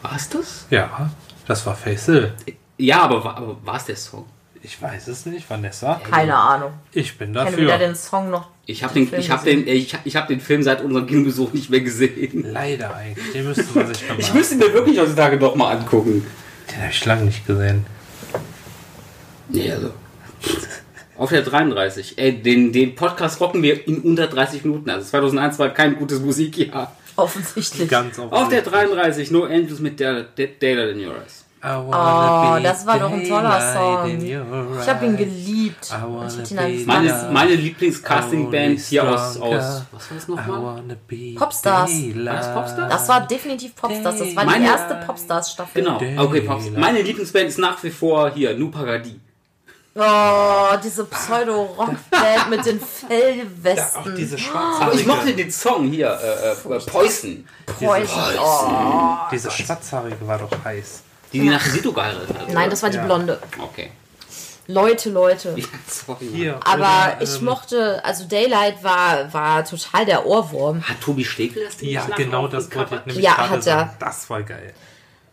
War 0.00 0.16
es 0.16 0.28
das? 0.30 0.66
Ja, 0.70 1.10
das 1.46 1.66
war 1.66 1.76
Face 1.76 2.06
Hill. 2.06 2.32
Ja, 2.78 3.02
aber, 3.02 3.22
war- 3.24 3.36
aber 3.36 3.56
war 3.62 3.76
es 3.76 3.84
der 3.84 3.96
Song? 3.96 4.24
Ich 4.62 4.80
weiß 4.80 5.08
es 5.08 5.26
nicht, 5.26 5.48
Vanessa. 5.50 6.00
Keine 6.10 6.34
Ahnung. 6.34 6.72
Ich 6.92 7.18
bin 7.18 7.34
Ich 7.34 7.42
kenne 7.44 7.56
weder 7.58 7.72
dafür. 7.72 7.86
den 7.88 7.94
Song 7.96 8.30
noch. 8.30 8.48
Ich 8.64 8.82
habe 8.82 8.94
den, 8.94 9.06
Film 9.08 9.20
ich 9.20 9.30
hab 9.30 9.44
den, 9.44 9.66
ich, 9.66 9.94
ich 10.04 10.16
hab 10.16 10.28
den 10.28 10.40
Film 10.40 10.62
seit 10.62 10.82
unserem 10.82 11.06
Kinobesuch 11.06 11.52
nicht 11.52 11.68
mehr 11.68 11.80
gesehen. 11.80 12.44
Leider 12.50 12.94
eigentlich. 12.94 13.32
Den 13.32 13.46
müsste 13.48 13.64
man 13.78 13.86
sich 13.86 14.02
Ich 14.18 14.32
müsste 14.32 14.54
ihn 14.54 14.60
mir 14.60 14.72
wirklich 14.72 14.98
heutzutage 14.98 15.38
doch 15.38 15.54
mal 15.56 15.76
angucken. 15.76 16.26
Den 16.70 16.76
habe 16.78 16.90
ich 16.90 17.04
lange 17.04 17.24
nicht 17.24 17.46
gesehen. 17.46 17.84
Nee, 19.52 19.70
also. 19.72 19.90
Auf 21.16 21.30
der 21.30 21.42
33. 21.42 22.18
Ey, 22.18 22.40
den, 22.40 22.72
den 22.72 22.94
Podcast 22.94 23.40
rocken 23.40 23.62
wir 23.62 23.86
in 23.86 24.00
unter 24.00 24.26
30 24.26 24.64
Minuten. 24.64 24.88
Also 24.88 25.06
2001 25.10 25.58
war 25.58 25.68
kein 25.70 25.96
gutes 25.96 26.20
Musikjahr. 26.20 26.96
Offensichtlich. 27.16 27.88
Ganz 27.88 28.18
Auf 28.18 28.48
der 28.48 28.62
33 28.62 29.30
No 29.30 29.44
Angels 29.44 29.80
mit 29.80 30.00
Daylight 30.00 30.90
in 30.92 31.06
Your 31.06 31.16
Eyes. 31.16 31.44
Oh, 31.62 32.58
das 32.62 32.86
war 32.86 32.98
doch 32.98 33.12
ein 33.12 33.28
toller 33.28 33.60
Song. 33.74 34.18
Ich 34.18 34.88
habe 34.88 35.04
ihn 35.04 35.16
geliebt. 35.18 35.92
Ich 36.42 36.50
ihn 36.52 36.86
Meine, 36.86 37.28
meine 37.30 37.54
Lieblings-Casting-Band 37.54 38.80
hier 38.80 39.02
aus, 39.06 39.36
aus. 39.38 39.82
Was 39.92 40.10
war 40.10 40.14
das 40.14 40.28
nochmal? 40.28 40.82
Popstars. 41.36 41.90
War 41.92 42.34
das 42.34 42.54
Popstars? 42.54 42.90
Das 42.90 43.08
war 43.10 43.26
definitiv 43.26 43.76
Popstars. 43.76 44.18
Das 44.20 44.34
war 44.34 44.44
die 44.44 44.50
Meine- 44.50 44.64
erste 44.64 44.94
Popstars-Staffel. 45.06 45.82
Genau, 45.82 45.96
okay, 46.24 46.40
Pops. 46.40 46.64
Daylight. 46.64 46.80
Meine 46.80 47.02
Lieblingsband 47.02 47.48
ist 47.48 47.58
nach 47.58 47.82
wie 47.82 47.90
vor 47.90 48.30
hier, 48.32 48.56
Nu 48.56 48.70
Pagadi. 48.70 49.20
Oh, 49.92 50.76
diese 50.82 51.04
Pseudo-Rock-Band 51.04 52.50
mit 52.50 52.64
den 52.64 52.80
Auch 52.80 52.86
Fellwesten. 52.86 54.14
diese 54.16 54.36
Aber 54.36 54.42
schwarzhaarige, 54.42 55.00
ich 55.00 55.06
mochte 55.06 55.34
den 55.34 55.50
Song 55.50 55.88
hier, 55.90 56.18
äh, 56.22 56.52
äh, 56.52 56.54
Poison. 56.80 57.44
Poison. 57.66 58.18
Oh. 58.40 59.16
diese 59.32 59.50
schwarzhaarige 59.50 60.26
war 60.26 60.38
doch 60.38 60.64
heiß. 60.64 61.02
Die, 61.32 61.40
die 61.40 61.48
nach 61.48 61.60
Sito 61.64 61.92
geheiratet 61.92 62.38
hat. 62.38 62.52
Nein, 62.52 62.70
das 62.70 62.82
war 62.82 62.90
die 62.90 62.96
Ja. 62.98 63.04
Blonde. 63.04 63.40
Okay. 63.60 63.90
Leute, 64.68 65.10
Leute. 65.10 65.54
Ja, 65.56 65.66
sorry. 65.88 66.28
Hier. 66.32 66.60
Aber 66.64 66.76
oder, 66.84 67.16
ich 67.20 67.36
ähm, 67.38 67.44
mochte, 67.44 68.04
also 68.04 68.24
Daylight 68.24 68.84
war, 68.84 69.32
war 69.32 69.64
total 69.64 70.06
der 70.06 70.24
Ohrwurm. 70.26 70.82
Hat 70.82 71.00
Tobi 71.00 71.24
Stegel 71.24 71.64
das 71.64 71.76
Ding 71.78 71.90
Ja, 71.90 72.06
genau 72.16 72.46
das 72.46 72.72
wollte 72.74 72.94
ich 72.96 73.06
nämlich 73.06 73.24
Ja, 73.24 73.34
gerade 73.34 73.48
hat 73.50 73.56
er. 73.58 73.62
sagen. 73.62 73.90
Das 73.98 74.30
war 74.30 74.42
geil. 74.44 74.72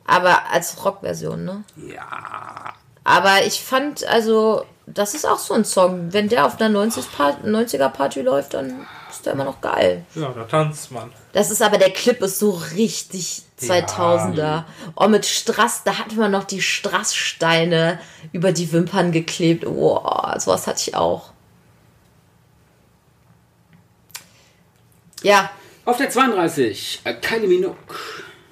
Aber 0.05 0.49
als 0.51 0.83
Rockversion, 0.83 1.45
ne? 1.45 1.63
Ja. 1.75 2.73
Aber 3.07 3.45
ich 3.45 3.61
fand, 3.61 4.05
also, 4.05 4.65
das 4.85 5.13
ist 5.13 5.25
auch 5.25 5.39
so 5.39 5.53
ein 5.53 5.63
Song. 5.63 6.11
Wenn 6.11 6.27
der 6.27 6.45
auf 6.45 6.59
einer 6.59 6.77
90er 6.77 7.87
Party 7.87 8.21
läuft, 8.21 8.53
dann 8.53 8.85
ist 9.09 9.25
der 9.25 9.31
immer 9.31 9.45
noch 9.45 9.61
geil. 9.61 10.05
Ja, 10.13 10.29
da 10.33 10.43
tanzt 10.43 10.91
man. 10.91 11.09
Das 11.31 11.49
ist 11.49 11.61
aber, 11.61 11.77
der 11.77 11.91
Clip 11.91 12.21
ist 12.21 12.37
so 12.37 12.49
richtig 12.75 13.43
2000er. 13.61 14.65
Oh, 14.97 15.07
mit 15.07 15.25
Strass, 15.25 15.83
da 15.85 15.99
hatte 15.99 16.15
man 16.15 16.31
noch 16.31 16.43
die 16.43 16.61
Strasssteine 16.61 17.97
über 18.33 18.51
die 18.51 18.69
Wimpern 18.73 19.13
geklebt. 19.13 19.63
Boah, 19.63 20.35
sowas 20.37 20.67
hatte 20.67 20.81
ich 20.85 20.93
auch. 20.93 21.31
Ja, 25.23 25.49
Auf 25.85 25.95
der 25.95 26.09
32, 26.09 27.03
äh, 27.05 27.13
Kylie 27.13 27.47
Minogue. 27.47 27.77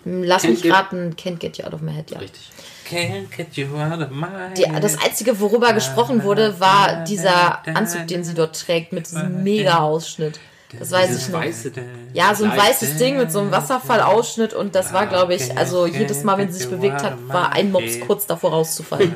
lass 0.05 0.45
Can't 0.45 0.49
mich 0.51 0.71
raten, 0.71 1.13
Can't 1.17 1.39
Get 1.39 1.57
You 1.57 1.65
Out 1.65 1.73
of 1.73 1.81
My 1.81 1.91
Head, 1.91 2.11
ja. 2.11 2.19
Richtig. 2.19 2.51
Can't 2.89 3.29
get 3.35 3.55
you 3.55 3.67
out 3.77 3.99
of 4.01 4.11
my 4.11 4.27
Die, 4.55 4.65
das 4.81 4.97
Einzige, 5.03 5.39
worüber 5.39 5.73
gesprochen 5.73 6.23
wurde, 6.23 6.59
war 6.59 7.03
dieser 7.03 7.65
Anzug, 7.75 8.07
den 8.07 8.23
sie 8.23 8.33
dort 8.33 8.59
trägt, 8.59 8.93
mit 8.93 9.07
diesem 9.07 9.43
Mega-Ausschnitt. 9.43 10.39
Das 10.77 10.91
weiß 10.91 11.17
ich 11.17 11.29
noch. 11.29 11.39
weiße. 11.39 11.71
Ja, 12.13 12.35
so 12.35 12.43
ein 12.43 12.51
weißes 12.57 12.97
Ding 12.97 13.17
mit 13.17 13.31
so 13.31 13.39
einem 13.39 13.51
Wasserfallausschnitt 13.51 14.53
und 14.53 14.75
das 14.75 14.91
war, 14.91 15.05
glaube 15.07 15.33
ich, 15.35 15.57
also 15.57 15.85
jedes 15.85 16.23
Mal, 16.23 16.37
wenn 16.37 16.51
sie 16.51 16.59
sich 16.59 16.69
bewegt 16.69 17.01
hat, 17.01 17.13
war 17.27 17.53
ein 17.53 17.71
Mops 17.71 17.99
kurz 18.01 18.25
davor 18.25 18.51
rauszufallen. 18.51 19.13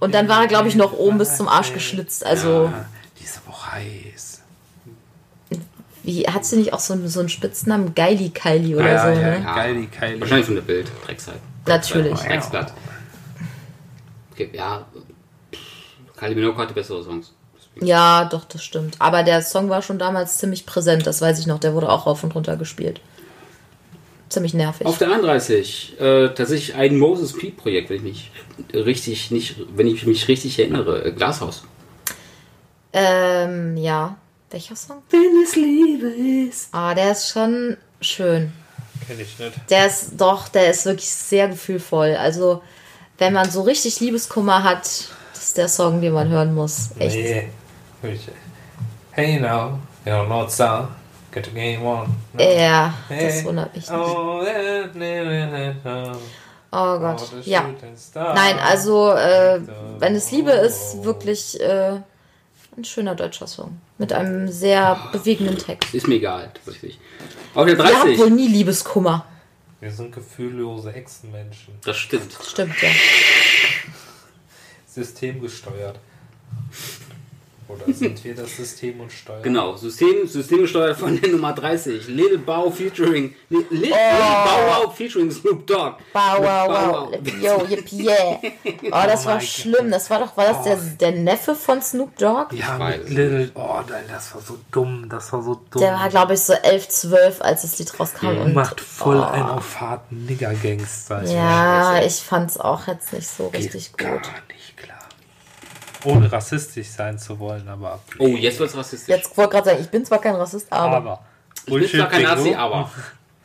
Und 0.00 0.14
dann 0.14 0.28
war 0.28 0.42
er, 0.42 0.48
glaube 0.48 0.68
ich, 0.68 0.74
noch 0.74 0.92
oben 0.94 1.18
bis 1.18 1.36
zum 1.36 1.46
Arsch 1.48 1.72
geschlitzt. 1.72 2.26
Also, 2.26 2.72
die 3.20 3.24
ist 3.24 3.40
aber 3.46 3.54
auch 3.54 3.66
heiß. 3.72 4.40
wie 6.02 6.26
hat 6.26 6.44
sie 6.44 6.56
nicht 6.56 6.72
auch 6.72 6.80
so, 6.80 6.94
einen- 6.94 7.06
so 7.08 7.20
einen 7.20 7.28
Spitznamen? 7.28 7.94
Geili 7.94 8.30
Kylie 8.30 8.74
oder 8.76 8.90
ja, 8.92 9.14
so, 9.14 9.20
ja, 9.20 9.26
ne? 9.28 9.40
Ja. 9.44 9.54
geil, 9.54 9.74
die 9.82 9.86
Kylie. 9.86 10.20
Wahrscheinlich 10.20 10.46
von 10.46 10.54
der 10.56 10.62
Bild. 10.62 10.90
Dreckseite. 11.06 11.38
Natürlich. 11.66 12.18
Drecksblatt. 12.18 12.72
Okay, 14.32 14.50
ja. 14.52 14.86
Kylie 16.16 16.34
Minogue 16.34 16.58
hatte 16.58 16.74
bessere 16.74 17.02
Songs. 17.02 17.32
Ja, 17.80 18.26
doch, 18.26 18.44
das 18.44 18.62
stimmt. 18.62 18.96
Aber 18.98 19.22
der 19.22 19.42
Song 19.42 19.70
war 19.70 19.82
schon 19.82 19.98
damals 19.98 20.38
ziemlich 20.38 20.66
präsent, 20.66 21.06
das 21.06 21.20
weiß 21.20 21.38
ich 21.38 21.46
noch. 21.46 21.58
Der 21.58 21.74
wurde 21.74 21.88
auch 21.88 22.06
rauf 22.06 22.22
und 22.22 22.34
runter 22.34 22.56
gespielt. 22.56 23.00
Ziemlich 24.28 24.54
nervig. 24.54 24.86
Auf 24.86 24.98
der 24.98 25.10
31, 25.12 26.00
äh, 26.00 26.28
tatsächlich 26.28 26.74
ein 26.74 26.98
Moses 26.98 27.36
P 27.36 27.50
Projekt, 27.50 27.90
wenn 27.90 27.96
ich 27.96 28.02
mich 28.02 28.30
richtig 28.72 29.30
nicht, 29.30 29.56
wenn 29.74 29.86
ich 29.86 30.06
mich 30.06 30.28
richtig 30.28 30.58
erinnere, 30.58 31.04
äh, 31.04 31.12
Glashaus. 31.12 31.64
Ähm, 32.92 33.76
ja. 33.76 34.16
Welcher 34.50 34.76
Song? 34.76 35.02
Wenn 35.10 35.42
es 35.42 35.56
Liebe 35.56 36.08
ist. 36.48 36.68
Ah, 36.72 36.94
der 36.94 37.12
ist 37.12 37.30
schon 37.30 37.78
schön. 38.02 38.52
Kenn 39.06 39.20
ich 39.20 39.38
nicht. 39.38 39.52
Der 39.70 39.86
ist 39.86 40.12
doch, 40.16 40.48
der 40.48 40.70
ist 40.70 40.86
wirklich 40.86 41.10
sehr 41.10 41.48
gefühlvoll. 41.48 42.16
Also, 42.16 42.62
wenn 43.18 43.32
man 43.32 43.50
so 43.50 43.62
richtig 43.62 44.00
Liebeskummer 44.00 44.62
hat, 44.64 44.82
das 45.34 45.42
ist 45.42 45.56
der 45.56 45.68
Song, 45.68 46.00
den 46.00 46.12
man 46.12 46.28
hören 46.28 46.54
muss. 46.54 46.90
Echt. 46.98 47.14
Nee. 47.16 47.48
Hey 49.12 49.38
now, 49.38 49.78
you 50.04 50.12
know 50.12 50.24
not 50.24 50.50
sound. 50.50 50.88
Get 51.32 51.44
to 51.44 51.50
game 51.50 51.82
on. 51.84 52.14
No. 52.34 52.42
Ja, 52.42 52.92
das 53.08 53.18
Hey. 53.18 53.44
wundert 53.44 53.74
mich 53.74 53.88
nicht. 53.88 53.98
Oh, 53.98 54.42
nee. 54.94 55.72
Oh 55.84 56.12
Oh, 56.74 56.98
Gott. 56.98 57.20
the 57.44 57.50
Ja. 57.50 57.66
Nein, 58.14 58.58
also, 58.58 59.12
äh, 59.12 59.60
wenn 59.98 60.14
es 60.14 60.30
Liebe 60.30 60.50
ist, 60.52 61.04
wirklich 61.04 61.60
äh, 61.60 62.00
ein 62.76 62.84
schöner 62.84 63.14
deutscher 63.14 63.46
Song. 63.46 63.80
Mit 63.98 64.12
einem 64.12 64.48
sehr 64.48 65.10
bewegenden 65.12 65.58
Text. 65.58 65.94
Ist 65.94 66.08
mir 66.08 66.16
egal, 66.16 66.50
tatsächlich. 66.54 66.98
Auf 67.54 67.66
der 67.66 67.76
Ihr 67.76 67.84
habt 67.84 68.04
30. 68.04 68.18
wohl 68.18 68.30
nie 68.30 68.48
Liebeskummer. 68.48 69.26
Wir 69.80 69.90
sind 69.90 70.12
gefühllose 70.12 70.92
Echsenmenschen. 70.92 71.74
Das 71.84 71.96
stimmt. 71.96 72.38
Stimmt, 72.44 72.80
ja. 72.80 72.88
Systemgesteuert. 74.86 75.98
Oder 77.74 77.92
sind 77.92 78.22
wir 78.24 78.34
das 78.34 78.56
System 78.56 79.00
und 79.00 79.10
steuern? 79.12 79.42
Genau, 79.42 79.76
System, 79.76 80.26
Systemgesteuert 80.26 80.98
von 80.98 81.20
der 81.20 81.30
Nummer 81.30 81.52
30. 81.52 82.08
Little 82.08 82.38
Bow 82.38 82.70
featuring. 82.70 83.34
Li- 83.50 83.66
Little 83.70 83.92
Oh. 83.96 84.44
Bow 84.44 84.84
Wow 84.86 84.94
featuring 84.96 85.30
Snoop 85.30 85.66
Dogg. 85.66 85.94
Mit 85.98 86.14
wow, 86.14 86.38
Bow 86.40 87.12
wow. 87.12 87.14
Yo, 87.40 87.64
yippie, 87.68 88.04
yeah. 88.04 88.38
Oh, 88.84 89.06
das 89.06 89.24
war 89.26 89.36
mein 89.36 89.40
schlimm. 89.46 89.90
Das 89.90 90.10
war 90.10 90.18
doch, 90.20 90.36
war 90.36 90.46
das 90.46 90.62
der, 90.64 90.76
der 90.76 91.12
Neffe 91.12 91.54
von 91.54 91.80
Snoop 91.80 92.16
Dogg? 92.18 92.54
Ja, 92.54 92.76
mit 92.78 93.08
Little. 93.08 93.50
Oh 93.54 93.80
nein, 93.88 94.04
das 94.08 94.34
war 94.34 94.40
so 94.42 94.58
dumm. 94.70 95.08
Das 95.08 95.32
war 95.32 95.42
so 95.42 95.60
dumm. 95.70 95.80
Der 95.80 95.92
war, 95.94 96.08
glaube 96.08 96.34
ich, 96.34 96.40
so 96.40 96.52
11, 96.52 96.88
12, 96.88 97.42
als 97.42 97.62
das 97.62 97.78
Lied 97.78 97.98
rauskam. 97.98 98.26
Und, 98.38 98.54
macht 98.54 98.80
voll 98.80 99.18
oh. 99.18 99.24
einen 99.24 99.48
auf 99.48 99.80
harten 99.80 100.26
Nigger-Gangster. 100.26 101.24
Ja, 101.24 102.02
ich 102.02 102.16
fand's 102.16 102.58
auch 102.58 102.86
jetzt 102.86 103.12
nicht 103.12 103.28
so 103.28 103.48
Geht 103.48 103.64
richtig 103.64 103.96
gar 103.96 104.12
gut. 104.12 104.20
nicht 104.22 104.32
klar. 104.32 104.42
Ohne 106.04 106.30
rassistisch 106.30 106.88
sein 106.88 107.18
zu 107.18 107.38
wollen, 107.38 107.68
aber. 107.68 108.00
Oh, 108.18 108.28
jetzt 108.28 108.58
wird's 108.58 108.76
rassistisch. 108.76 109.08
Jetzt 109.08 109.36
wollte 109.36 109.52
gerade 109.52 109.70
sagen, 109.70 109.80
ich 109.80 109.88
bin 109.88 110.04
zwar 110.04 110.20
kein 110.20 110.34
Rassist, 110.34 110.66
aber. 110.72 110.96
Aber. 110.96 111.24
ich 111.66 111.74
bin 111.74 111.88
zwar 111.88 112.08
kein 112.08 112.22
Nazi, 112.22 112.54
aber. 112.54 112.90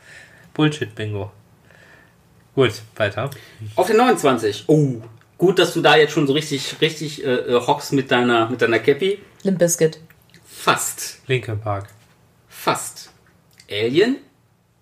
Bullshit-Bingo. 0.54 1.30
Gut, 2.54 2.82
weiter. 2.96 3.30
Auf 3.76 3.86
der 3.86 3.96
29. 3.96 4.64
Oh, 4.66 5.00
gut, 5.36 5.60
dass 5.60 5.74
du 5.74 5.80
da 5.80 5.96
jetzt 5.96 6.12
schon 6.12 6.26
so 6.26 6.32
richtig, 6.32 6.80
richtig 6.80 7.24
äh, 7.24 7.28
äh, 7.28 7.60
hockst 7.66 7.92
mit 7.92 8.10
deiner, 8.10 8.50
mit 8.50 8.60
deiner 8.60 8.80
Cappy. 8.80 9.20
Limp 9.44 9.60
Bizkit. 9.60 10.00
Fast. 10.44 11.20
Linkin 11.28 11.60
Park. 11.60 11.90
Fast. 12.48 13.10
Alien? 13.70 14.16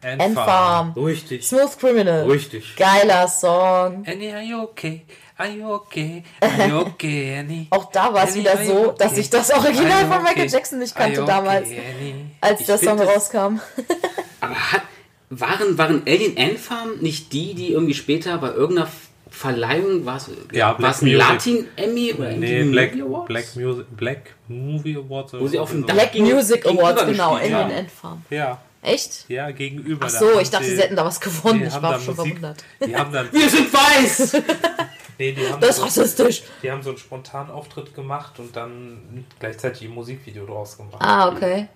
Endfarm. 0.01 0.93
Richtig. 0.93 1.47
Smooth 1.47 1.79
Criminal. 1.79 2.31
Richtig. 2.31 2.77
Geiler 2.77 3.29
Song. 3.29 4.05
Annie, 4.07 4.33
are 4.33 4.43
you 4.43 4.63
okay? 4.63 5.05
Are 5.39 5.51
you 5.51 5.69
okay? 5.71 6.23
Are 6.41 6.67
you 6.69 6.79
okay, 6.79 7.39
Annie? 7.39 7.67
Auch 7.71 7.91
da 7.93 8.13
war 8.13 8.25
es 8.27 8.35
wieder 8.35 8.57
so, 8.57 8.89
okay? 8.89 8.95
dass 8.99 9.19
ich 9.19 9.29
das 9.29 9.51
Original 9.51 10.03
you 10.05 10.09
von 10.13 10.23
Michael 10.23 10.45
okay? 10.45 10.53
Jackson 10.53 10.79
nicht 10.79 10.95
kannte 10.95 11.25
damals, 11.25 11.67
okay, 11.69 11.81
Annie? 11.99 12.15
als 12.41 12.61
Ich 12.61 12.67
der 12.67 12.79
Song 12.79 12.97
das- 12.97 13.09
rauskam. 13.09 13.61
Aber 14.41 14.55
hat, 14.55 14.83
waren, 15.29 15.77
waren 15.77 16.03
Alien 16.07 16.39
Ant 16.39 16.59
Farm 16.59 16.99
nicht 17.01 17.33
die, 17.35 17.53
die 17.55 17.73
irgendwie 17.73 17.95
später 17.95 18.39
bei 18.39 18.49
irgendeiner 18.53 18.89
Verleihung, 19.29 20.07
war 20.07 20.17
es 20.17 20.31
Ja, 20.53 20.75
ein 20.75 20.83
Music. 20.83 21.19
Latin-Emmy 21.19 22.15
oder 22.15 22.31
Nee, 22.31 22.65
Black, 22.65 22.95
Movie 22.95 23.03
Awards? 23.03 23.27
Black, 23.29 23.57
Music, 23.57 23.87
Black 23.97 24.35
Movie 24.49 24.97
Awards. 24.97 25.35
oder 25.35 25.43
Wo 25.43 25.49
sie 25.49 25.59
auf 25.59 25.71
dem 25.71 25.81
so. 25.83 25.87
Black 25.89 26.15
Music 26.15 26.65
Awards, 26.67 27.05
genau, 27.05 27.35
Alien 27.35 27.51
ja. 27.51 27.69
End 27.69 27.91
Farm. 27.91 28.23
Ja, 28.31 28.59
Echt? 28.87 29.29
ja, 29.29 29.51
gegenüber. 29.51 30.07
Ach 30.07 30.11
so, 30.11 30.39
ich 30.39 30.49
dachte, 30.49 30.65
sie 30.67 30.79
hätten 30.81 30.95
da 30.97 31.05
was 31.05 31.21
gewonnen. 31.21 31.67
Ich 31.67 31.83
war 31.83 31.99
schon 31.99 32.15
Musik- 32.15 32.39
verwundert. 32.39 32.65
Die 32.85 32.97
haben 32.97 33.13
dann, 33.13 33.29
Wir 33.33 33.49
sind 33.49 33.73
weiß! 33.73 34.33
nee, 35.19 35.33
die 35.33 35.49
haben, 35.49 35.61
Das 35.61 35.71
ist 35.71 35.77
so, 35.77 35.83
rassistisch. 35.83 36.43
die 36.63 36.71
haben 36.71 36.83
so 36.83 36.91
einen 36.91 36.99
spontanen 36.99 37.51
Auftritt 37.51 37.95
gemacht 37.95 38.39
und 38.39 38.55
dann 38.55 39.27
gleichzeitig 39.41 39.89
ein 39.89 39.95
Musikvideo 39.95 40.47
draus 40.47 40.77
gemacht. 40.77 40.97
Ah, 41.01 41.29
okay. 41.29 41.69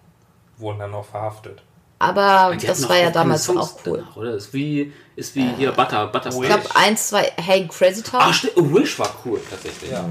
Wurden 0.58 0.78
dann 0.78 0.94
auch 0.94 1.04
verhaftet. 1.04 1.62
Aber 1.98 2.56
das 2.56 2.88
war 2.88 2.96
ja 2.96 3.10
damals 3.10 3.44
Songs 3.44 3.60
auch 3.60 3.86
cool. 3.86 3.98
danach, 3.98 4.16
oder? 4.16 4.34
Ist 4.34 4.54
wie, 4.54 4.92
ist 5.16 5.34
wie 5.34 5.46
hier 5.56 5.72
Butter, 5.72 6.06
Butter 6.06 6.30
Ich 6.30 6.40
glaube, 6.40 6.64
eins, 6.74 7.08
zwei, 7.08 7.30
hey, 7.36 7.68
Crazy 7.68 8.02
Town. 8.02 8.20
Ah, 8.22 8.32
stimmt. 8.32 8.54
Oh, 8.56 8.72
Wish 8.72 8.98
war 8.98 9.10
cool, 9.24 9.38
tatsächlich. 9.50 9.90
Ja. 9.90 10.08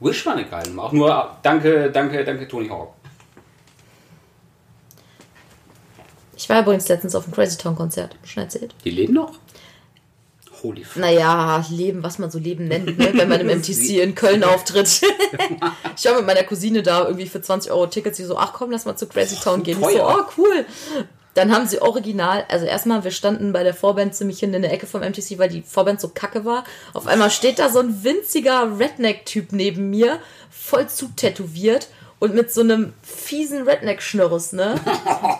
Wish 0.00 0.24
war 0.24 0.34
eine 0.34 0.46
geile 0.46 0.68
Nummer. 0.70 0.84
Auch 0.84 0.92
nur 0.92 1.36
danke, 1.42 1.90
danke, 1.90 2.24
danke, 2.24 2.48
Tony 2.48 2.68
Hawk. 2.68 2.94
Ich 6.36 6.48
war 6.48 6.60
übrigens 6.60 6.86
letztens 6.88 7.14
auf 7.14 7.24
dem 7.24 7.32
Crazy 7.32 7.56
Town 7.56 7.74
Konzert. 7.74 8.16
Schon 8.24 8.42
erzählt? 8.42 8.74
Die 8.84 8.90
leben 8.90 9.14
noch? 9.14 9.32
Holy 10.62 10.84
fuck. 10.84 11.00
Naja, 11.00 11.64
Leben, 11.70 12.02
was 12.02 12.18
man 12.18 12.30
so 12.30 12.38
Leben 12.38 12.68
nennt, 12.68 12.98
ne? 12.98 13.10
wenn 13.14 13.28
man 13.28 13.40
im 13.40 13.46
MTC 13.58 14.02
in 14.02 14.14
Köln 14.14 14.44
auftritt. 14.44 14.88
ich 15.96 16.04
war 16.04 16.16
mit 16.16 16.26
meiner 16.26 16.44
Cousine 16.44 16.82
da 16.82 17.04
irgendwie 17.04 17.26
für 17.26 17.40
20 17.40 17.70
Euro 17.72 17.86
Tickets. 17.86 18.18
Sie 18.18 18.24
so, 18.24 18.36
ach 18.36 18.52
komm, 18.52 18.70
lass 18.70 18.84
mal 18.84 18.96
zu 18.96 19.06
Crazy 19.06 19.36
Town 19.36 19.62
gehen. 19.62 19.78
Ich 19.80 19.96
so, 19.96 20.06
oh 20.06 20.24
cool. 20.36 20.66
Dann 21.34 21.52
haben 21.52 21.66
sie 21.66 21.82
original, 21.82 22.46
also 22.48 22.64
erstmal, 22.64 23.04
wir 23.04 23.10
standen 23.10 23.52
bei 23.52 23.62
der 23.62 23.74
Vorband 23.74 24.14
ziemlich 24.14 24.38
hinten 24.38 24.56
in 24.56 24.62
der 24.62 24.72
Ecke 24.72 24.86
vom 24.86 25.02
MTC, 25.02 25.38
weil 25.38 25.50
die 25.50 25.60
Vorband 25.60 26.00
so 26.00 26.08
kacke 26.08 26.46
war. 26.46 26.64
Auf 26.94 27.06
einmal 27.06 27.30
steht 27.30 27.58
da 27.58 27.68
so 27.68 27.78
ein 27.78 28.02
winziger 28.04 28.78
Redneck-Typ 28.78 29.52
neben 29.52 29.90
mir, 29.90 30.18
voll 30.50 30.88
zutätowiert 30.88 31.88
und 32.18 32.34
mit 32.34 32.52
so 32.52 32.62
einem 32.62 32.94
fiesen 33.02 33.68
Redneck-Schnürres, 33.68 34.52
ne? 34.52 34.80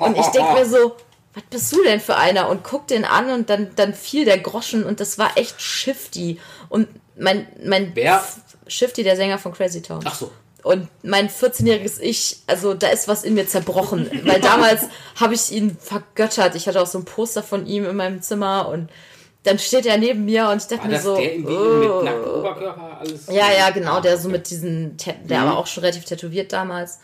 Und 0.00 0.16
ich 0.16 0.26
denke 0.26 0.52
mir 0.52 0.66
so, 0.66 0.96
was 1.34 1.44
bist 1.50 1.72
du 1.72 1.82
denn 1.82 2.00
für 2.00 2.16
einer? 2.16 2.48
Und 2.48 2.64
guck 2.64 2.86
den 2.86 3.04
an 3.04 3.30
und 3.30 3.50
dann, 3.50 3.70
dann 3.76 3.94
fiel 3.94 4.24
der 4.24 4.38
Groschen 4.38 4.84
und 4.84 5.00
das 5.00 5.18
war 5.18 5.36
echt 5.36 5.60
Shifty. 5.60 6.40
Und 6.68 6.88
mein, 7.16 7.46
mein 7.64 7.92
Wer? 7.94 8.24
Shifty, 8.66 9.02
der 9.02 9.16
Sänger 9.16 9.38
von 9.38 9.52
Crazy 9.52 9.82
Town. 9.82 10.02
Ach 10.04 10.14
so. 10.14 10.30
Und 10.62 10.88
mein 11.04 11.28
14-jähriges 11.28 12.00
Ich, 12.00 12.38
also 12.48 12.74
da 12.74 12.88
ist 12.88 13.06
was 13.06 13.22
in 13.22 13.34
mir 13.34 13.46
zerbrochen. 13.46 14.10
Weil 14.24 14.40
damals 14.40 14.82
habe 15.14 15.34
ich 15.34 15.52
ihn 15.52 15.76
vergöttert. 15.78 16.56
Ich 16.56 16.66
hatte 16.66 16.80
auch 16.80 16.86
so 16.86 16.98
ein 16.98 17.04
Poster 17.04 17.42
von 17.42 17.66
ihm 17.66 17.84
in 17.84 17.94
meinem 17.94 18.20
Zimmer 18.20 18.68
und 18.68 18.88
dann 19.46 19.59
steht 19.59 19.87
er 19.87 19.96
neben 19.98 20.24
mir 20.24 20.48
und 20.48 20.61
ich 20.62 20.68
dachte 20.68 20.88
mir 20.88 21.00
so. 21.00 21.16
der 21.16 21.37
Video 21.37 21.98
oh. 21.98 22.02
mit 22.02 22.04
nacktem 22.12 22.32
Oberkörper? 22.32 22.98
Alles 23.00 23.26
Ja, 23.28 23.50
ja, 23.56 23.70
genau, 23.70 24.00
der 24.00 24.18
so 24.18 24.28
mit 24.28 24.50
diesen, 24.50 24.96
der 25.24 25.40
Mhm. 25.40 25.48
aber 25.48 25.59
auch 25.59 25.66
schon 25.66 25.82
relativ 25.82 26.04
tätowiert 26.04 26.52
damals. 26.52 26.98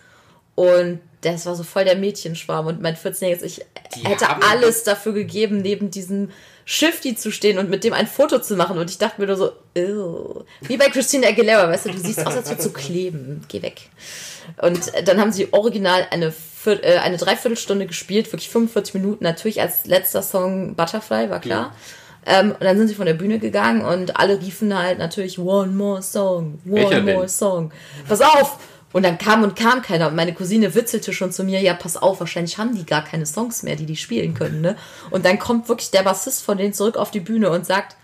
Und 0.54 1.00
das 1.22 1.46
war 1.46 1.54
so 1.54 1.62
voll 1.62 1.84
der 1.84 1.96
Mädchenschwarm 1.96 2.66
und 2.66 2.82
mein 2.82 2.96
14-jähriges 2.96 3.42
Ich 3.42 3.64
Die 3.94 4.04
hätte 4.06 4.26
alles 4.42 4.82
dafür 4.84 5.12
gegeben, 5.12 5.58
neben 5.62 5.90
diesem 5.90 6.30
Shifty 6.64 7.14
zu 7.16 7.30
stehen 7.32 7.58
und 7.58 7.70
mit 7.70 7.84
dem 7.84 7.92
ein 7.92 8.06
Foto 8.06 8.38
zu 8.38 8.54
machen 8.56 8.78
und 8.78 8.90
ich 8.90 8.98
dachte 8.98 9.20
mir 9.20 9.26
nur 9.26 9.36
so, 9.36 9.52
Ew. 9.76 10.44
wie 10.60 10.76
bei 10.76 10.88
Christina 10.90 11.28
Aguilera, 11.28 11.68
weißt 11.68 11.86
du, 11.86 11.90
du 11.90 11.98
siehst 11.98 12.24
aus, 12.26 12.34
als 12.36 12.48
würdest 12.50 12.66
du 12.68 12.72
kleben, 12.74 13.44
geh 13.48 13.62
weg. 13.62 13.80
Und 14.60 14.92
äh, 14.94 15.02
dann 15.02 15.20
haben 15.20 15.32
sie 15.32 15.52
original 15.52 16.06
eine, 16.10 16.32
Viert- 16.32 16.82
äh, 16.84 16.98
eine 16.98 17.16
Dreiviertelstunde 17.16 17.86
gespielt, 17.86 18.26
wirklich 18.32 18.50
45 18.50 18.94
Minuten, 18.94 19.24
natürlich 19.24 19.60
als 19.60 19.86
letzter 19.86 20.22
Song 20.22 20.74
Butterfly, 20.76 21.30
war 21.30 21.40
klar. 21.40 21.74
Ähm, 22.24 22.52
und 22.52 22.62
dann 22.62 22.78
sind 22.78 22.88
sie 22.88 22.94
von 22.94 23.06
der 23.06 23.14
Bühne 23.14 23.38
gegangen 23.38 23.82
und 23.82 24.16
alle 24.16 24.40
riefen 24.40 24.76
halt 24.76 24.98
natürlich 24.98 25.38
One 25.38 25.72
more 25.72 26.02
song, 26.02 26.60
one 26.64 26.82
Welcher 26.82 27.02
more 27.02 27.20
denn? 27.20 27.28
song. 27.28 27.72
Pass 28.08 28.20
auf! 28.20 28.58
Und 28.92 29.04
dann 29.04 29.18
kam 29.18 29.42
und 29.42 29.56
kam 29.56 29.80
keiner. 29.82 30.08
Und 30.08 30.16
meine 30.16 30.34
Cousine 30.34 30.74
witzelte 30.74 31.12
schon 31.12 31.32
zu 31.32 31.44
mir, 31.44 31.60
ja, 31.60 31.74
pass 31.74 31.96
auf, 31.96 32.20
wahrscheinlich 32.20 32.58
haben 32.58 32.74
die 32.76 32.84
gar 32.84 33.02
keine 33.02 33.24
Songs 33.24 33.62
mehr, 33.62 33.74
die 33.74 33.86
die 33.86 33.96
spielen 33.96 34.34
können, 34.34 34.60
ne? 34.60 34.76
Und 35.10 35.24
dann 35.24 35.38
kommt 35.38 35.68
wirklich 35.68 35.90
der 35.90 36.02
Bassist 36.02 36.44
von 36.44 36.58
denen 36.58 36.74
zurück 36.74 36.96
auf 36.96 37.10
die 37.10 37.20
Bühne 37.20 37.50
und 37.50 37.64
sagt, 37.66 37.96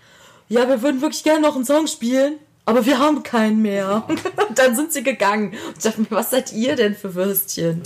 ja, 0.47 0.67
wir 0.67 0.81
würden 0.81 1.01
wirklich 1.01 1.23
gerne 1.23 1.41
noch 1.41 1.55
einen 1.55 1.65
Song 1.65 1.85
spielen, 1.85 2.39
aber 2.65 2.85
wir 2.85 2.97
haben 2.97 3.21
keinen 3.23 3.61
mehr. 3.61 4.03
und 4.49 4.57
dann 4.57 4.75
sind 4.75 4.91
sie 4.91 5.03
gegangen. 5.03 5.49
Und 5.49 5.77
ich 5.77 5.83
dachte 5.83 6.01
mir, 6.01 6.07
was 6.09 6.31
seid 6.31 6.51
ihr 6.53 6.75
denn 6.75 6.95
für 6.95 7.13
Würstchen? 7.13 7.83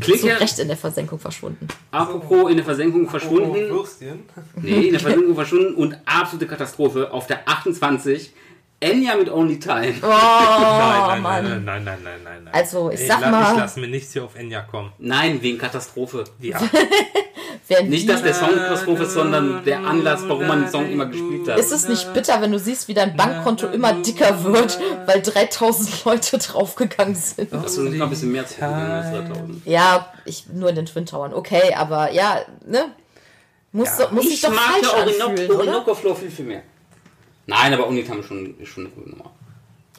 Klingt 0.00 0.20
So 0.20 0.26
recht 0.28 0.58
in 0.58 0.68
der 0.68 0.76
Versenkung 0.76 1.18
verschwunden. 1.18 1.68
apropos 1.90 2.50
in 2.50 2.56
der 2.56 2.64
Versenkung 2.64 3.08
verschwunden. 3.08 3.54
Würstchen. 3.54 4.20
Nee, 4.62 4.86
in 4.86 4.92
der 4.92 5.00
Versenkung 5.06 5.34
verschwunden 5.34 5.74
und 5.74 5.96
absolute 6.06 6.46
Katastrophe. 6.46 7.12
Auf 7.12 7.26
der 7.26 7.46
28, 7.48 8.32
Enya 8.80 9.14
mit 9.16 9.30
Only 9.30 9.58
Time. 9.58 9.92
Oh, 10.02 10.06
nein, 10.08 11.06
nein, 11.06 11.22
Mann. 11.22 11.44
nein, 11.44 11.64
nein, 11.64 11.84
nein, 11.84 11.84
nein, 11.84 12.20
nein, 12.24 12.44
nein. 12.44 12.54
Also, 12.54 12.90
ich 12.90 13.00
Ey, 13.00 13.06
sag 13.08 13.20
mal- 13.30 13.52
Ich 13.52 13.58
lasse 13.58 13.78
mir 13.80 13.88
nichts 13.88 14.12
hier 14.14 14.24
auf 14.24 14.34
Enya 14.36 14.62
kommen. 14.62 14.90
Nein, 14.98 15.42
wegen 15.42 15.58
Katastrophe. 15.58 16.24
Ja. 16.40 16.58
Nicht, 17.84 18.08
dass 18.08 18.22
der 18.22 18.34
Song 18.34 18.50
Katastrophe 18.50 19.04
ist, 19.04 19.12
sondern 19.12 19.64
der 19.64 19.80
Anlass, 19.80 20.22
warum 20.26 20.46
man 20.46 20.62
den 20.62 20.70
Song 20.70 20.90
immer 20.90 21.06
gespielt 21.06 21.48
hat. 21.48 21.58
ist 21.58 21.72
es 21.72 21.88
nicht 21.88 22.12
bitter, 22.14 22.40
wenn 22.40 22.52
du 22.52 22.58
siehst, 22.58 22.88
wie 22.88 22.94
dein 22.94 23.16
Bankkonto 23.16 23.66
immer 23.68 23.92
dicker 23.94 24.44
wird, 24.44 24.78
weil 25.06 25.22
3000 25.22 26.04
Leute 26.04 26.38
draufgegangen 26.38 27.14
sind? 27.14 27.52
Das 27.52 27.76
ist 27.76 27.78
noch 27.78 28.06
ein 28.06 28.10
bisschen 28.10 28.32
mehr 28.32 28.46
zurückgegangen 28.46 28.90
als 28.90 29.10
3000. 29.10 29.66
Ja, 29.66 30.12
ich 30.24 30.46
nur 30.52 30.68
in 30.70 30.76
den 30.76 30.86
Twin 30.86 31.06
Towern. 31.06 31.34
Okay, 31.34 31.74
aber 31.74 32.12
ja, 32.12 32.40
ne? 32.66 32.86
Muss, 33.72 33.98
Ja, 33.98 34.04
doch, 34.06 34.12
muss 34.12 34.24
sich 34.24 34.34
Ich 34.34 34.40
doch 34.40 34.50
mag 34.50 34.60
falsch 34.72 34.92
ja 34.92 35.04
anfühlen, 35.04 35.22
Orinoco? 35.22 35.54
Orinoco 35.58 35.94
Flow 35.94 36.14
viel, 36.14 36.30
viel 36.30 36.44
mehr. 36.44 36.62
Nein, 37.46 37.72
aber 37.72 37.88
Time 37.88 38.20
ist 38.20 38.26
schon, 38.26 38.58
ist 38.58 38.68
schon 38.68 38.86
eine 38.86 38.94
gute 38.94 39.10
Nummer. 39.10 39.30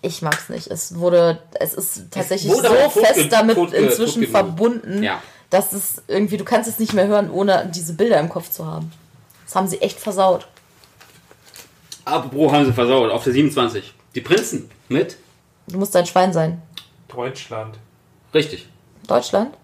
Ich 0.02 0.22
mag's 0.22 0.50
nicht. 0.50 0.68
Es 0.68 0.98
wurde, 0.98 1.40
es 1.60 1.74
ist 1.74 2.12
tatsächlich 2.12 2.52
wurde 2.52 2.70
so 2.70 3.00
fest 3.02 3.32
damit 3.32 3.58
inzwischen 3.74 4.26
verbunden, 4.28 5.04
Ja. 5.04 5.22
Dass 5.52 5.74
es 5.74 6.02
irgendwie, 6.08 6.38
du 6.38 6.46
kannst 6.46 6.68
es 6.68 6.80
nicht 6.80 6.94
mehr 6.94 7.06
hören, 7.08 7.30
ohne 7.30 7.70
diese 7.76 7.94
Bilder 7.94 8.20
im 8.20 8.30
Kopf 8.30 8.50
zu 8.50 8.66
haben. 8.66 8.92
Das 9.46 9.54
haben 9.54 9.68
sie 9.68 9.82
echt 9.82 10.00
versaut. 10.00 10.48
Apropos 12.06 12.52
haben 12.52 12.66
sie 12.66 12.74
versaut. 12.74 13.12
Auf 13.12 13.26
der 13.26 13.34
27. 13.34 13.94
Die 14.16 14.22
Prinzen 14.22 14.72
mit. 14.88 15.18
Du 15.68 15.78
musst 15.78 15.96
ein 15.96 16.06
Schwein 16.06 16.34
sein. 16.34 16.62
Deutschland. 17.10 17.78
Richtig. 18.34 18.68
Deutschland? 19.08 19.56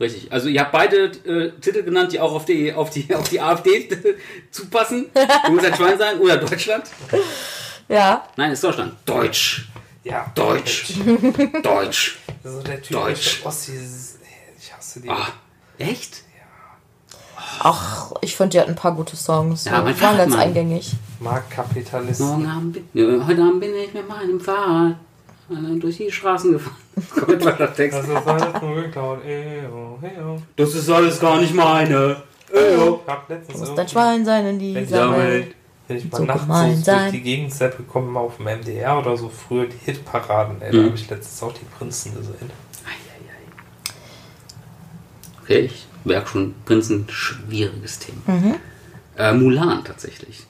Richtig. 0.00 0.30
Also 0.32 0.48
ihr 0.48 0.60
habt 0.60 0.72
beide 0.72 1.04
äh, 1.06 1.52
Titel 1.60 1.84
genannt, 1.84 2.12
die 2.12 2.20
auch 2.20 2.32
auf 2.32 2.44
die, 2.44 2.72
auf 2.74 2.90
die, 2.90 3.14
auf 3.14 3.28
die 3.28 3.40
AfD 3.40 3.88
zupassen. 4.50 5.06
Du 5.46 5.52
musst 5.52 5.64
ein 5.64 5.74
Schwein 5.74 5.98
sein 5.98 6.18
oder 6.18 6.36
Deutschland. 6.36 6.84
Ja. 7.88 8.28
Nein, 8.36 8.50
ist 8.50 8.64
Deutschland. 8.64 8.94
Deutsch. 9.06 9.68
Ja. 10.02 10.30
Deutsch. 10.34 10.94
Deutsch. 11.62 12.18
Also 12.42 12.60
der 12.62 12.82
Typ 12.82 12.96
Deutsch. 12.96 13.40
Ossi, 13.44 13.72
ich 13.72 14.15
hasse 14.76 15.00
die. 15.00 15.10
Ah, 15.10 15.28
echt? 15.78 16.22
Ach, 17.60 18.12
ich 18.22 18.36
fand, 18.36 18.52
die 18.54 18.60
hatten 18.60 18.70
ein 18.70 18.76
paar 18.76 18.94
gute 18.94 19.16
Songs. 19.16 19.64
Ja, 19.64 19.82
mein 19.82 19.94
die 19.94 20.00
waren 20.00 20.16
ganz 20.16 20.34
eingängig. 20.34 20.92
Marktkapitalisten. 21.20 22.26
Morgen 22.26 22.46
Abend 22.46 22.72
bin, 22.72 22.84
ja, 22.92 23.26
heute 23.26 23.42
Abend 23.42 23.60
bin 23.60 23.74
ich 23.74 23.92
mit 23.94 24.08
meinem 24.08 24.40
Fahrrad 24.40 24.96
durch 25.80 25.96
die 25.98 26.10
Straßen 26.10 26.52
gefahren. 26.52 26.76
Kommt 27.14 27.44
mal 27.44 27.52
der 27.52 27.74
Text. 27.74 27.98
Das 27.98 28.08
ist 28.08 28.26
alles 28.26 28.62
nur 28.62 28.74
geklaut. 28.82 29.24
Eyo, 29.24 29.98
eyo. 30.02 30.42
Das 30.56 30.74
ist 30.74 30.88
alles 30.90 31.20
gar 31.20 31.40
nicht 31.40 31.54
meine. 31.54 32.22
Eyo. 32.52 33.00
Ich 33.04 33.10
hab 33.10 33.28
letztens 33.28 33.58
Du 33.60 33.66
musst 33.66 33.78
ein 33.78 33.88
Schwein 33.88 34.24
sein 34.24 34.46
in 34.46 34.60
ich, 34.60 34.90
Welt. 34.90 35.54
wenn 35.88 35.96
ich 35.96 36.10
mal 36.10 36.18
So 36.18 36.24
nachts 36.24 36.84
so 36.86 36.92
durch 36.92 37.10
die 37.10 37.22
Gegend 37.22 37.52
sepp 37.52 37.76
gekommen 37.76 38.12
mal 38.12 38.20
auf 38.20 38.36
dem 38.38 38.46
MDR 38.46 38.98
oder 38.98 39.16
so 39.16 39.28
früher 39.28 39.66
die 39.66 39.78
Hitparaden, 39.84 40.60
ey, 40.62 40.72
da 40.72 40.78
Mhm. 40.78 40.84
habe 40.86 40.94
ich 40.94 41.08
letztens 41.10 41.42
auch 41.42 41.52
die 41.52 41.64
Prinzen 41.76 42.14
gesehen. 42.16 42.50
Okay, 45.46 45.60
ich 45.66 45.86
merke 46.04 46.28
schon, 46.28 46.54
Prinzen, 46.64 47.06
schwieriges 47.08 48.00
Thema. 48.00 48.56
Äh, 49.16 49.32
Mulan 49.32 49.84
tatsächlich. 49.84 50.44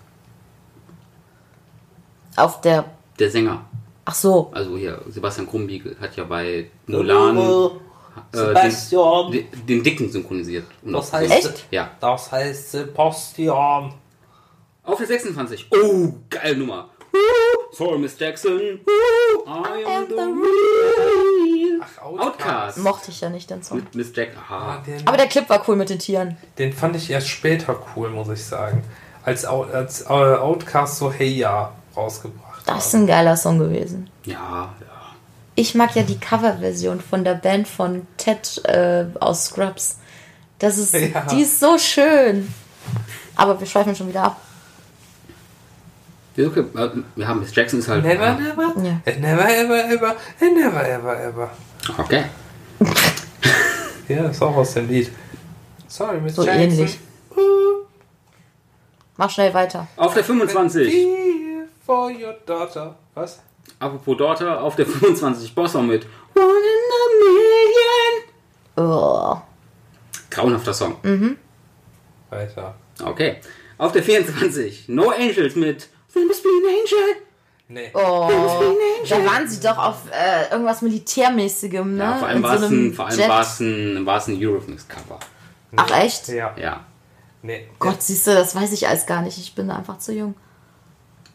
Auf 2.36 2.62
der. 2.62 2.86
Der 3.18 3.30
Sänger. 3.30 3.66
Ach 4.06 4.14
so. 4.14 4.50
Also 4.54 4.76
hier, 4.78 5.02
Sebastian 5.08 5.46
Krumbiegel 5.46 5.96
hat 6.00 6.16
ja 6.16 6.24
bei 6.24 6.70
Mulan 6.86 7.36
äh, 7.36 8.36
Sebastian. 8.38 9.32
den, 9.32 9.50
den, 9.50 9.66
den 9.66 9.82
Dicken 9.82 10.10
synchronisiert. 10.10 10.64
Und 10.82 10.94
Das 10.94 11.10
auch 11.10 11.18
heißt. 11.18 11.30
Echt? 11.30 11.66
Ja. 11.70 11.90
das 12.00 12.32
heißt 12.32 12.72
Sebastian. 12.72 13.92
Auf 14.82 14.98
der 14.98 15.06
26. 15.08 15.66
Oh, 15.72 16.14
geile 16.30 16.56
Nummer. 16.56 16.88
For 17.72 17.98
Miss 17.98 18.18
Jackson. 18.18 18.58
I 18.58 19.84
am 19.84 20.06
the 20.08 20.14
real. 20.14 21.35
Ach, 21.80 22.02
Outcast. 22.02 22.78
Mochte 22.78 23.10
ich 23.10 23.20
ja 23.20 23.28
nicht 23.28 23.50
den 23.50 23.62
Song. 23.62 23.78
Mit 23.78 23.94
Miss 23.94 24.12
Jack. 24.14 24.30
Ah, 24.48 24.54
Aha. 24.54 24.82
den, 24.86 25.06
Aber 25.06 25.16
der 25.16 25.26
Clip 25.26 25.48
war 25.48 25.62
cool 25.68 25.76
mit 25.76 25.90
den 25.90 25.98
Tieren. 25.98 26.36
den 26.58 26.72
fand 26.72 26.96
ich 26.96 27.10
erst 27.10 27.28
später 27.28 27.76
cool, 27.94 28.10
muss 28.10 28.28
ich 28.28 28.44
sagen. 28.44 28.82
Als, 29.24 29.44
Au- 29.44 29.64
als 29.64 30.02
äh, 30.02 30.06
Outcast 30.06 30.98
so 30.98 31.12
Hey 31.12 31.28
Ja 31.36 31.72
rausgebracht 31.96 32.62
Das 32.66 32.86
ist 32.86 32.94
haben. 32.94 33.02
ein 33.02 33.06
geiler 33.06 33.36
Song 33.36 33.58
gewesen. 33.58 34.08
Ja, 34.24 34.74
ja. 34.80 34.86
Ich 35.54 35.74
mag 35.74 35.96
ja 35.96 36.02
die 36.02 36.18
Coverversion 36.20 37.00
von 37.00 37.24
der 37.24 37.34
Band 37.34 37.66
von 37.66 38.06
Ted 38.18 38.62
äh, 38.66 39.06
aus 39.18 39.46
Scrubs. 39.46 39.98
Das 40.58 40.76
ist, 40.78 40.92
Ja. 41.14 41.22
die 41.30 41.42
ist 41.42 41.58
so 41.60 41.78
schön. 41.78 42.52
Aber 43.34 43.58
wir 43.58 43.66
schweifen 43.66 43.94
schon 43.96 44.08
wieder 44.08 44.22
ab. 44.24 44.40
Ja, 46.36 46.46
Okay, 46.48 46.60
äh, 46.60 46.90
wir 47.16 47.26
haben 47.26 47.40
Miss 47.40 47.54
Jackson 47.54 47.78
ist 47.80 47.88
halt. 47.88 48.04
Never, 48.04 48.26
ah, 48.26 48.34
never, 48.34 48.74
Ja. 48.84 49.00
and 49.06 49.20
never, 49.20 49.48
ever, 49.48 49.84
ever, 49.90 50.16
and 50.40 50.54
never, 50.54 50.86
ever, 50.88 51.20
ever. 51.22 51.50
Okay. 51.98 52.24
Ja, 54.08 54.28
ist 54.28 54.40
auch 54.40 54.54
aus 54.54 54.72
dem 54.74 54.86
Lied. 54.88 55.10
Sorry, 55.88 56.20
Miss 56.20 56.36
So 56.36 56.44
Jackson. 56.44 56.62
ähnlich. 56.62 56.96
Mach 59.16 59.28
schnell 59.30 59.52
weiter. 59.52 59.88
Auf 59.96 60.14
der 60.14 60.22
25. 60.22 60.92
Feel 60.92 61.68
for 61.84 62.10
your 62.10 62.34
daughter. 62.46 62.94
Was? 63.14 63.40
Apropos 63.80 64.16
Daughter, 64.16 64.62
auf 64.62 64.76
der 64.76 64.86
25. 64.86 65.52
Bossa 65.56 65.82
mit 65.82 66.06
One 66.36 66.44
in 66.44 66.92
a 66.92 67.04
Million. 68.76 68.92
Oh. 68.92 69.36
Grauenhafter 70.30 70.72
Song. 70.72 70.98
Weiter. 72.30 72.74
Okay. 73.02 73.40
Auf 73.78 73.90
der 73.90 74.04
24. 74.04 74.84
No 74.88 75.10
Angels 75.10 75.56
mit 75.56 75.88
There 76.12 76.24
must 76.26 76.44
be 76.44 76.48
an 76.48 76.68
angel. 76.68 77.16
Nee. 77.68 77.90
Oh. 77.94 78.30
Da 79.08 79.24
waren 79.24 79.46
sie 79.48 79.60
doch 79.60 79.78
auf 79.78 79.96
äh, 80.10 80.50
irgendwas 80.50 80.82
Militärmäßigem, 80.82 81.96
ne? 81.96 82.02
Ja, 82.02 82.14
vor 82.16 82.26
allem 82.28 82.42
war 82.42 82.54
es 82.54 82.60
so 82.62 82.66
ein, 82.66 82.92
vor 82.92 83.06
allem 83.06 83.18
Jet. 83.18 83.28
war 83.28 83.40
es 83.42 83.60
ein, 83.60 84.04
war 84.04 84.16
es 84.18 84.26
ein 84.26 84.34
Eurythmics-Cover. 84.36 85.20
nee. 85.70 85.78
Ach, 85.80 85.90
echt? 86.00 86.28
Ja. 86.28 86.54
Ja. 86.60 86.80
Nee. 87.42 87.68
Gott, 87.78 88.02
siehst 88.02 88.26
du, 88.26 88.34
das 88.34 88.56
weiß 88.56 88.72
ich 88.72 88.88
alles 88.88 89.06
gar 89.06 89.22
nicht. 89.22 89.38
Ich 89.38 89.54
bin 89.54 89.70
einfach 89.70 89.98
zu 89.98 90.12
jung. 90.12 90.34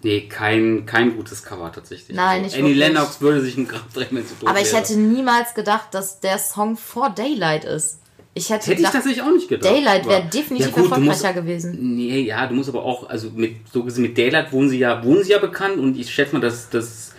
Nee, 0.03 0.27
kein, 0.27 0.85
kein 0.85 1.15
gutes 1.15 1.43
Cover 1.43 1.71
tatsächlich. 1.71 2.17
Nein, 2.17 2.41
nicht 2.41 2.55
Annie 2.55 2.75
wirklich. 2.75 2.87
Lennox 2.89 3.21
würde 3.21 3.39
sich 3.41 3.55
ein 3.55 3.67
Grab 3.67 3.93
drehen, 3.93 4.07
wenn 4.11 4.25
sie 4.25 4.33
Aber 4.45 4.59
ich 4.59 4.73
wäre. 4.73 4.77
hätte 4.77 4.95
niemals 4.97 5.53
gedacht, 5.53 5.93
dass 5.93 6.19
der 6.19 6.39
Song 6.39 6.75
vor 6.75 7.09
Daylight 7.11 7.63
ist. 7.63 7.99
Ich 8.33 8.49
hätte, 8.49 8.61
Hätte 8.61 8.71
ich 8.71 8.77
gedacht, 8.77 8.93
tatsächlich 8.93 9.21
auch 9.21 9.31
nicht 9.31 9.49
gedacht. 9.49 9.69
Daylight 9.73 10.07
wäre 10.07 10.23
definitiv 10.23 10.67
Ja, 10.67 10.71
gut, 10.71 10.83
erfolgreicher 10.91 11.09
musst- 11.27 11.33
gewesen. 11.35 11.95
Nee, 11.97 12.21
ja, 12.21 12.47
du 12.47 12.55
musst 12.55 12.69
aber 12.69 12.83
auch, 12.83 13.09
also 13.09 13.29
mit, 13.35 13.55
so 13.71 13.83
gesehen, 13.83 14.03
mit 14.03 14.17
Daylight 14.17 14.53
wohnen 14.53 14.69
sie 14.69 14.79
ja, 14.79 15.03
wohnen 15.03 15.21
sie 15.23 15.31
ja 15.31 15.39
bekannt 15.39 15.77
und 15.77 15.97
ich 15.97 16.09
schätze 16.09 16.33
mal, 16.35 16.39
dass 16.39 16.69
das, 16.69 17.13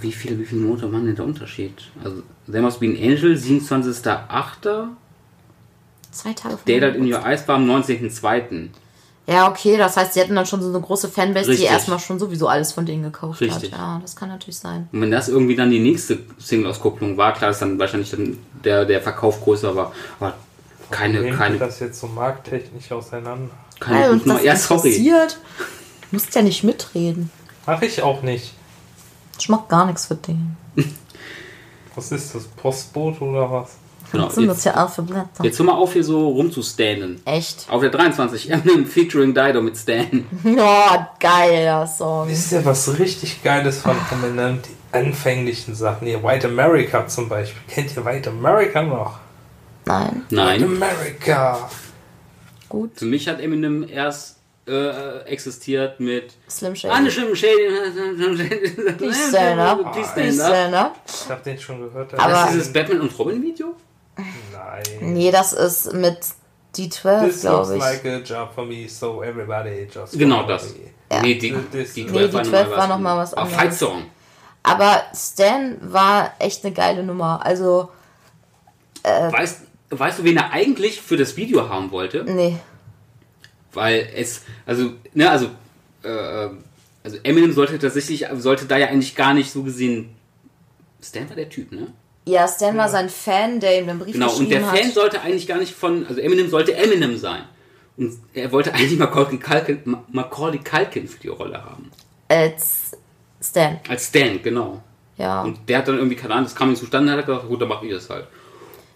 wie 0.00 0.12
viele, 0.12 0.38
wie 0.38 0.44
viele 0.44 0.60
Monate 0.60 0.92
waren 0.92 1.06
denn 1.06 1.16
der 1.16 1.24
Unterschied? 1.24 1.72
Also, 2.04 2.22
There 2.46 2.62
Must 2.62 2.80
Be 2.80 2.86
an 2.88 2.96
Angel, 2.96 3.34
27.08. 3.34 4.88
Zwei 6.10 6.32
Tage 6.34 6.58
Daylight 6.66 6.96
in 6.96 7.12
Your 7.12 7.24
Eyes 7.24 7.46
war 7.48 7.56
am 7.56 7.68
19.02. 7.70 8.68
Ja, 9.28 9.48
okay, 9.50 9.76
das 9.76 9.96
heißt, 9.96 10.14
sie 10.14 10.20
hätten 10.20 10.36
dann 10.36 10.46
schon 10.46 10.62
so 10.62 10.68
eine 10.68 10.80
große 10.80 11.08
Fanbase, 11.08 11.46
die 11.46 11.52
Richtig. 11.52 11.68
erstmal 11.70 11.98
schon 11.98 12.18
sowieso 12.20 12.46
alles 12.46 12.70
von 12.72 12.86
denen 12.86 13.02
gekauft 13.02 13.40
Richtig. 13.40 13.72
hat. 13.72 13.78
Ja, 13.78 13.98
das 14.00 14.14
kann 14.14 14.28
natürlich 14.28 14.56
sein. 14.58 14.88
Und 14.92 15.00
wenn 15.00 15.10
das 15.10 15.28
irgendwie 15.28 15.56
dann 15.56 15.70
die 15.70 15.80
nächste 15.80 16.20
Single-Auskopplung 16.38 17.16
war, 17.16 17.32
klar, 17.34 17.50
ist 17.50 17.60
dann 17.60 17.76
wahrscheinlich 17.78 18.10
dann 18.10 18.38
der, 18.64 18.84
der 18.84 19.02
Verkauf 19.02 19.42
größer 19.42 19.74
war. 19.74 19.92
Aber 20.20 20.34
keine, 20.90 21.20
Nehmen 21.22 21.36
keine, 21.36 21.58
das 21.58 21.80
jetzt 21.80 21.98
so 21.98 22.06
markttechnisch 22.06 22.92
auseinander? 22.92 23.50
keine 23.80 24.10
gute 24.12 24.28
Nummer. 24.28 24.34
das 24.34 24.44
Ja, 24.44 24.56
sorry. 24.56 24.88
interessiert. 24.90 25.38
Du 26.10 26.16
musst 26.16 26.34
ja 26.34 26.42
nicht 26.42 26.62
mitreden. 26.62 27.30
Mach 27.66 27.82
ich 27.82 28.00
auch 28.02 28.22
nicht. 28.22 28.54
Ich 29.40 29.48
mach 29.48 29.66
gar 29.66 29.86
nichts 29.86 30.06
für 30.06 30.14
den. 30.14 30.56
Was 31.96 32.12
ist 32.12 32.34
das? 32.34 32.44
Postbote 32.44 33.24
oder 33.24 33.50
was? 33.50 33.70
Genau, 34.12 34.28
sind 34.28 34.46
das 34.46 34.64
jetzt, 34.64 34.74
hier 34.74 34.82
auch 34.84 34.90
für 34.90 35.02
Blätter? 35.02 35.42
jetzt 35.42 35.58
hör 35.58 35.66
mal 35.66 35.74
auf, 35.74 35.92
hier 35.92 36.04
so 36.04 36.28
rumzustanden. 36.28 37.20
Echt? 37.24 37.66
Auf 37.68 37.80
der 37.80 37.90
23, 37.90 38.50
Eminem 38.50 38.86
featuring 38.86 39.34
Dido 39.34 39.60
mit 39.60 39.76
Stan. 39.76 40.24
Oh, 40.44 40.98
geiler 41.20 41.86
Song. 41.86 42.28
Wisst 42.28 42.52
ihr, 42.52 42.64
was 42.64 42.98
richtig 42.98 43.42
Geiles 43.42 43.80
von 43.80 43.96
Eminem? 44.12 44.60
Die 44.62 44.96
anfänglichen 44.96 45.74
Sachen. 45.74 46.06
Hier, 46.06 46.22
White 46.22 46.46
America 46.46 47.06
zum 47.08 47.28
Beispiel. 47.28 47.60
Kennt 47.68 47.96
ihr 47.96 48.04
White 48.04 48.30
America 48.30 48.82
noch? 48.82 49.18
Nein, 49.84 50.22
White 50.30 50.34
Nein. 50.34 50.64
America. 50.64 51.68
gut. 52.68 52.90
Für 52.96 53.04
mich 53.04 53.28
hat 53.28 53.40
Eminem 53.40 53.86
erst 53.88 54.36
äh, 54.68 55.20
existiert 55.26 56.00
mit 56.00 56.32
Slim 56.50 56.74
Shady. 56.74 57.10
Shim 57.10 57.36
Shady. 57.36 58.92
Please 58.98 59.28
stand 59.28 59.60
up. 59.60 59.92
Please 59.92 60.34
stand 60.34 60.74
up. 60.74 60.96
Ich 61.06 61.30
hab 61.30 61.42
den 61.44 61.58
schon 61.58 61.80
gehört. 61.80 62.14
Aber- 62.18 62.32
Das 62.32 62.44
ist 62.46 62.54
dieses 62.54 62.72
Batman 62.72 63.00
und 63.02 63.18
Robin 63.18 63.42
Video? 63.42 63.74
Nein. 65.00 65.12
Nee, 65.14 65.30
das 65.30 65.52
ist 65.52 65.92
mit 65.92 66.18
D12, 66.76 66.80
This 66.80 67.02
looks 67.02 67.40
glaube 67.40 67.74
ich. 67.74 67.80
like 67.80 68.04
a 68.04 68.18
job 68.18 68.54
for 68.54 68.64
me, 68.64 68.88
so 68.88 69.22
everybody 69.22 69.88
just 69.92 70.18
Genau 70.18 70.46
das. 70.46 70.74
Ja. 71.10 71.22
Nee, 71.22 71.34
die, 71.36 71.50
die 71.50 71.56
Nee, 71.76 71.84
12 71.84 72.30
die 72.30 72.32
war, 72.34 72.42
12 72.44 72.68
noch 72.70 72.76
war 72.76 72.88
noch 72.88 72.98
mal 72.98 73.16
was 73.16 73.32
Aber 73.34 73.42
anderes. 73.42 73.60
Fight 73.62 73.74
Song. 73.74 74.02
Aber 74.62 75.02
Stan 75.14 75.76
war 75.80 76.32
echt 76.40 76.64
eine 76.64 76.74
geile 76.74 77.02
Nummer. 77.04 77.44
Also, 77.44 77.90
Weißt, 79.04 79.60
weißt 79.90 80.18
du, 80.18 80.24
wen 80.24 80.36
er 80.36 80.50
eigentlich 80.50 81.00
für 81.00 81.16
das 81.16 81.36
Video 81.36 81.68
haben 81.68 81.90
wollte? 81.92 82.24
nee. 82.24 82.56
Weil 83.72 84.08
es, 84.16 84.40
also, 84.64 84.92
ne, 85.12 85.30
also, 85.30 85.46
äh, 86.02 86.48
also 87.04 87.18
Eminem 87.22 87.52
sollte 87.52 87.78
tatsächlich, 87.78 88.26
sollte 88.38 88.64
da 88.64 88.78
ja 88.78 88.86
eigentlich 88.86 89.14
gar 89.14 89.34
nicht 89.34 89.52
so 89.52 89.62
gesehen. 89.62 90.16
Stan 91.02 91.28
war 91.28 91.36
der 91.36 91.50
Typ, 91.50 91.70
ne? 91.72 91.88
Ja, 92.28 92.48
Stan 92.48 92.76
war 92.76 92.88
sein 92.88 93.08
Fan, 93.08 93.60
der 93.60 93.80
ihm 93.80 93.88
einen 93.88 93.98
Brief 94.00 94.14
Genau, 94.14 94.26
und 94.26 94.48
geschrieben 94.48 94.50
der 94.50 94.60
Fan 94.62 94.86
hat. 94.88 94.94
sollte 94.94 95.20
eigentlich 95.20 95.46
gar 95.46 95.58
nicht 95.58 95.74
von, 95.74 96.06
also 96.06 96.20
Eminem 96.20 96.50
sollte 96.50 96.74
Eminem 96.74 97.16
sein. 97.16 97.42
Und 97.96 98.18
er 98.34 98.50
wollte 98.52 98.74
eigentlich 98.74 98.98
Macaulay 98.98 99.38
Culkin, 99.38 99.80
Ma- 99.84 100.04
Macaulay 100.10 100.58
Culkin 100.58 101.06
für 101.08 101.20
die 101.20 101.28
Rolle 101.28 101.62
haben. 101.62 101.90
Als 102.28 102.90
Stan, 103.40 103.78
Als 103.88 104.08
Stan, 104.08 104.42
genau. 104.42 104.82
ja. 105.16 105.42
Und 105.42 105.60
der 105.68 105.78
hat 105.78 105.88
dann 105.88 105.96
irgendwie, 105.98 106.16
keine 106.16 106.34
Ahnung, 106.34 106.44
das 106.46 106.54
kam 106.56 106.70
ihm 106.70 106.76
zustande, 106.76 107.12
hat 107.12 107.20
er 107.20 107.22
gesagt, 107.24 107.48
gut, 107.48 107.60
dann 107.62 107.68
mach 107.68 107.82
ich 107.82 107.92
das 107.92 108.10
halt. 108.10 108.26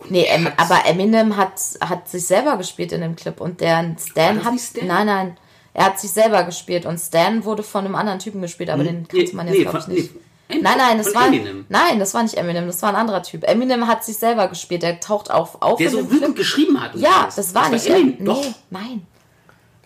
Nee, 0.09 0.25
em, 0.25 0.49
aber 0.57 0.81
Eminem 0.87 1.37
hat, 1.37 1.53
hat 1.81 2.09
sich 2.09 2.27
selber 2.27 2.57
gespielt 2.57 2.90
in 2.93 3.01
dem 3.03 3.14
Clip 3.16 3.40
und 3.40 3.61
der 3.61 3.95
Stan 4.01 4.43
hat. 4.45 4.59
Stan? 4.59 4.87
Nein, 4.87 5.07
nein. 5.07 5.37
Er 5.73 5.85
hat 5.85 6.01
sich 6.01 6.11
selber 6.11 6.43
gespielt 6.43 6.85
und 6.85 6.99
Stan 6.99 7.45
wurde 7.45 7.62
von 7.62 7.85
einem 7.85 7.95
anderen 7.95 8.19
Typen 8.19 8.43
gespielt, 8.43 8.71
aber 8.71 8.83
den 8.83 9.07
kannte 9.07 9.37
man 9.37 9.47
jetzt, 9.47 9.57
nee, 9.57 9.62
glaube 9.62 9.79
ich, 9.79 9.87
nicht. 9.87 10.14
nee, 10.16 10.21
Em- 10.51 10.63
Nein, 10.63 10.79
nein, 10.79 10.99
das 10.99 11.07
von 11.09 11.15
war 11.17 11.27
Eminem. 11.29 11.67
nein, 11.69 11.99
das 11.99 12.15
war 12.15 12.23
nicht 12.23 12.35
Eminem, 12.37 12.67
das 12.67 12.83
war 12.83 12.91
ein 12.91 12.97
anderer 12.97 13.23
Typ. 13.23 13.45
Eminem 13.49 13.87
hat 13.87 14.05
sich 14.05 14.17
selber 14.17 14.49
gespielt, 14.49 14.83
der 14.83 15.01
taucht 15.01 15.31
auf, 15.31 15.61
auf 15.63 15.79
Der 15.79 15.87
in 15.87 15.93
so 15.93 15.99
dem 15.99 16.07
wütend 16.11 16.25
Clip. 16.27 16.37
geschrieben 16.37 16.81
hat. 16.81 16.95
und 16.95 17.01
Ja, 17.01 17.23
alles. 17.23 17.37
das 17.37 17.55
war 17.55 17.69
nicht 17.69 17.87
Eminem. 17.87 18.19
Em- 18.19 18.25
Doch. 18.25 18.43
Nee, 18.43 18.55
nein, 18.71 19.07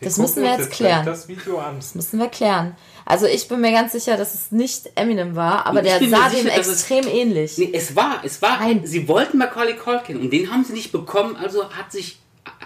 Wir 0.01 0.09
Das 0.09 0.19
müssen 0.19 0.43
wir 0.43 0.51
jetzt 0.51 0.71
klären. 0.71 1.07
das 1.07 1.29
Video 1.29 1.59
an. 1.59 1.77
müssen 1.95 2.19
wir 2.19 2.29
klären. 2.29 2.77
Also 3.07 3.27
ich 3.27 3.47
bin 3.49 3.61
mir 3.61 3.73
ganz 3.73 3.93
sicher, 3.93 4.17
dass 4.17 4.35
es 4.35 4.51
nicht 4.51 4.91
Eminem 4.97 5.37
war, 5.37 5.67
aber 5.67 5.79
Und 5.81 5.85
der 5.85 5.99
sah 6.09 6.29
sicher, 6.31 6.43
dem 6.43 6.47
dass 6.57 6.67
es- 6.67 6.81
extrem 6.91 7.07
ähnlich. 7.07 7.57
Nee, 7.59 7.71
es 7.73 7.95
war, 7.95 8.21
es 8.25 8.41
war, 8.43 8.59
Nein. 8.61 8.81
sie 8.85 9.07
wollten 9.09 9.39
Macaulay 9.39 9.77
Culkin 9.77 10.21
und 10.21 10.31
den 10.33 10.51
haben 10.51 10.65
sie 10.65 10.73
nicht 10.73 10.91
bekommen, 10.91 11.37
also 11.37 11.69
hat 11.71 11.93
sich, 11.93 12.19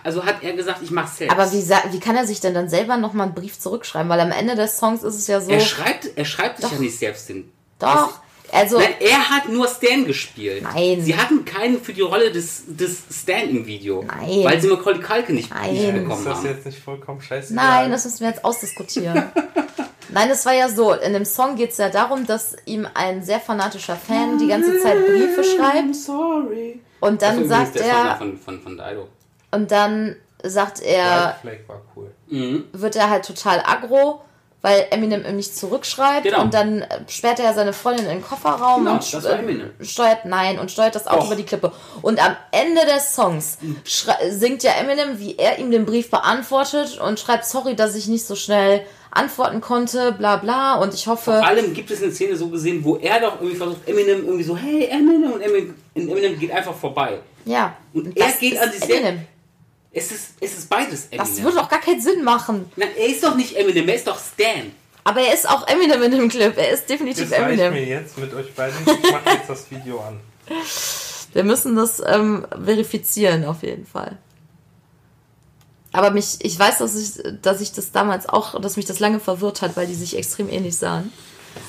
also 0.05 0.25
hat 0.25 0.37
er 0.43 0.53
gesagt, 0.55 0.79
ich 0.83 0.91
mach's 0.91 1.17
selbst. 1.19 1.33
Aber 1.37 1.53
wie, 1.53 1.69
wie 1.93 2.01
kann 2.01 2.17
er 2.17 2.25
sich 2.27 2.41
denn 2.41 2.55
dann 2.55 2.69
selber 2.69 2.97
nochmal 2.97 3.27
einen 3.27 3.35
Brief 3.35 3.59
zurückschreiben? 3.59 4.09
Weil 4.09 4.21
am 4.21 4.31
Ende 4.33 4.55
des 4.55 4.79
Songs 4.79 5.03
ist 5.03 5.17
es 5.17 5.27
ja 5.27 5.41
so. 5.41 5.51
er 5.51 5.61
schreibt, 5.61 6.09
er 6.17 6.25
schreibt 6.25 6.59
sich 6.59 6.67
Doch. 6.67 6.73
ja 6.73 6.79
nicht 6.81 6.99
selbst 6.99 7.27
hin. 7.27 7.51
Doch. 7.79 8.21
Also, 8.51 8.79
Nein, 8.79 8.95
er 9.01 9.29
hat 9.29 9.49
nur 9.51 9.69
Stan 9.69 10.07
gespielt. 10.07 10.63
Nein. 10.63 11.03
Sie 11.03 11.15
hatten 11.15 11.45
keinen 11.45 11.83
für 11.83 11.93
die 11.93 12.01
Rolle 12.01 12.33
des, 12.33 12.63
des 12.67 13.03
Stan 13.13 13.47
im 13.51 13.67
Video. 13.67 14.03
Nein. 14.05 14.43
Weil 14.43 14.59
sie 14.61 14.69
Macaulay 14.69 15.01
Culkin 15.01 15.35
nicht, 15.35 15.51
Nein. 15.51 15.73
nicht 15.75 15.85
Ist 15.85 15.93
bekommen 15.93 16.25
das 16.25 16.39
haben. 16.39 16.47
jetzt 16.47 16.65
nicht 16.67 16.79
vollkommen 16.83 17.21
scheiße? 17.21 17.55
nein, 17.55 17.91
das 17.91 18.05
müssen 18.07 18.21
wir 18.21 18.29
jetzt 18.29 18.45
ausdiskutieren. 18.45 19.25
Nein, 20.11 20.31
es 20.31 20.47
war 20.47 20.55
ja 20.55 20.71
so, 20.71 20.95
in 20.95 21.13
dem 21.13 21.27
Song 21.27 21.57
geht 21.57 21.73
es 21.73 21.77
ja 21.77 21.91
darum, 21.91 22.27
dass 22.27 22.57
ihm 22.65 22.89
ein 22.95 23.23
sehr 23.23 23.41
fanatischer 23.41 23.97
Fan 23.97 24.39
die 24.39 24.47
ganze 24.49 24.79
Zeit 24.81 24.97
Briefe 25.07 25.45
schreibt 25.45 25.95
sorry. 25.95 26.81
und 27.01 27.21
Das 27.21 27.35
dann 27.35 27.43
ist 27.43 27.49
sagt 27.51 27.77
er 27.77 28.17
von, 28.17 28.39
von, 28.39 28.61
von 28.63 28.79
Dido. 28.79 29.09
und 29.51 29.71
dann 29.71 30.17
sagt 30.43 30.81
er, 30.81 31.37
Flag 31.43 31.59
war 31.67 31.83
cool. 31.95 32.11
wird 32.73 32.97
er 32.97 33.11
halt 33.11 33.27
total 33.27 33.61
aggro, 33.67 34.23
weil 34.63 34.87
Eminem 34.91 35.25
ihm 35.25 35.37
nicht 35.37 35.57
zurückschreibt 35.57 36.25
Genau. 36.25 36.43
und 36.43 36.53
dann 36.55 36.85
sperrt 37.09 37.39
er 37.39 37.55
seine 37.55 37.73
Freundin 37.73 38.07
in 38.07 38.11
den 38.19 38.23
Kofferraum 38.23 38.85
Genau, 38.85 38.95
und 38.97 39.25
äh, 39.81 39.85
steuert 39.85 40.25
nein 40.25 40.59
und 40.59 40.71
steuert 40.71 40.95
das 40.95 41.07
Auto 41.07 41.27
über 41.27 41.37
die 41.37 41.45
Klippe. 41.45 41.73
Und 42.03 42.21
am 42.25 42.35
Ende 42.51 42.81
des 42.87 43.15
Songs 43.15 43.59
schrei- 43.85 44.31
singt 44.31 44.63
ja 44.65 44.73
Eminem, 44.73 45.19
wie 45.21 45.37
er 45.37 45.59
ihm 45.59 45.71
den 45.71 45.87
Brief 45.87 46.11
beantwortet 46.11 46.99
und 46.99 47.21
schreibt 47.21 47.45
sorry, 47.45 47.77
dass 47.77 47.95
ich 47.95 48.09
nicht 48.09 48.27
so 48.27 48.35
schnell 48.35 48.83
antworten 49.11 49.61
konnte, 49.61 50.13
bla 50.13 50.37
bla 50.37 50.75
und 50.75 50.93
ich 50.93 51.07
hoffe 51.07 51.33
Vor 51.33 51.47
allem 51.47 51.73
gibt 51.73 51.91
es 51.91 52.03
eine 52.03 52.13
Szene 52.13 52.37
so 52.37 52.49
gesehen, 52.49 52.85
wo 52.85 52.97
er 52.97 53.21
doch 53.21 53.37
irgendwie 53.41 53.57
versucht, 53.57 53.89
Eminem 53.89 54.25
irgendwie 54.25 54.45
so, 54.45 54.57
hey 54.57 54.87
Eminem 54.87 55.33
und 55.33 55.41
Eminem, 55.41 55.75
und 55.95 56.09
Eminem 56.11 56.39
geht 56.39 56.51
einfach 56.51 56.75
vorbei. 56.75 57.19
ja 57.47 57.75
Und 57.95 58.15
er 58.17 58.27
das 58.27 58.39
geht 58.39 58.59
an 58.61 58.71
sich 58.71 58.81
selbst. 58.85 59.03
Es 59.91 60.13
ist, 60.13 60.35
es 60.41 60.59
ist 60.59 60.69
beides 60.69 61.07
Eminem. 61.07 61.19
Das 61.27 61.43
würde 61.43 61.57
doch 61.57 61.69
gar 61.69 61.81
keinen 61.81 62.01
Sinn 62.01 62.23
machen. 62.23 62.71
Nein, 62.77 62.91
er 62.97 63.07
ist 63.07 63.23
doch 63.25 63.35
nicht 63.35 63.57
Eminem, 63.57 63.89
er 63.89 63.95
ist 63.95 64.07
doch 64.07 64.19
Stan. 64.19 64.71
Aber 65.05 65.21
er 65.21 65.33
ist 65.33 65.49
auch 65.49 65.67
Eminem 65.67 66.03
in 66.03 66.11
dem 66.13 66.29
Clip. 66.29 66.55
Er 66.57 66.71
ist 66.71 66.89
definitiv 66.89 67.31
Das 67.31 67.39
Eminem. 67.39 67.73
mir 67.73 67.85
jetzt 67.85 68.19
mit 68.19 68.33
euch 68.35 68.55
beiden. 68.55 68.77
Ich 68.85 69.11
mache 69.11 69.31
jetzt 69.31 69.49
das 69.49 69.71
Video 69.71 70.01
an. 70.01 70.21
Wir 71.35 71.45
müssen 71.45 71.77
das 71.77 72.03
ähm, 72.07 72.47
verifizieren, 72.65 73.45
auf 73.45 73.63
jeden 73.63 73.87
Fall. 73.87 74.17
Aber 75.93 76.11
mich, 76.11 76.39
ich 76.41 76.59
weiß, 76.59 76.79
dass 76.79 76.97
ich, 76.97 77.23
dass 77.43 77.61
ich 77.61 77.73
das 77.73 77.93
damals 77.93 78.29
auch, 78.29 78.59
dass 78.61 78.77
mich 78.77 78.87
das 78.87 78.99
lange 78.99 79.21
verwirrt 79.21 79.61
hat, 79.63 79.77
weil 79.77 79.87
die 79.87 79.95
sich 79.95 80.17
extrem 80.17 80.49
ähnlich 80.49 80.77
sahen. 80.77 81.13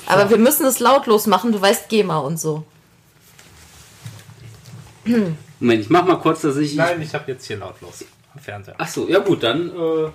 Aber 0.06 0.30
wir 0.30 0.38
müssen 0.38 0.64
es 0.66 0.78
lautlos 0.78 1.26
machen, 1.26 1.52
du 1.52 1.60
weißt 1.60 1.88
GEMA 1.88 2.18
und 2.18 2.38
so. 2.38 2.64
Moment, 5.60 5.82
ich 5.82 5.90
mach 5.90 6.04
mal 6.04 6.16
kurz, 6.18 6.40
dass 6.42 6.56
ich. 6.56 6.74
Nein, 6.74 7.00
ich 7.02 7.14
habe 7.14 7.30
jetzt 7.30 7.46
hier 7.46 7.58
lautlos 7.58 8.04
am 8.34 8.40
Fernseher. 8.40 8.74
Ach 8.78 8.88
so, 8.88 9.08
ja 9.08 9.18
gut, 9.20 9.42
dann. 9.42 9.70
Äh, 9.70 10.10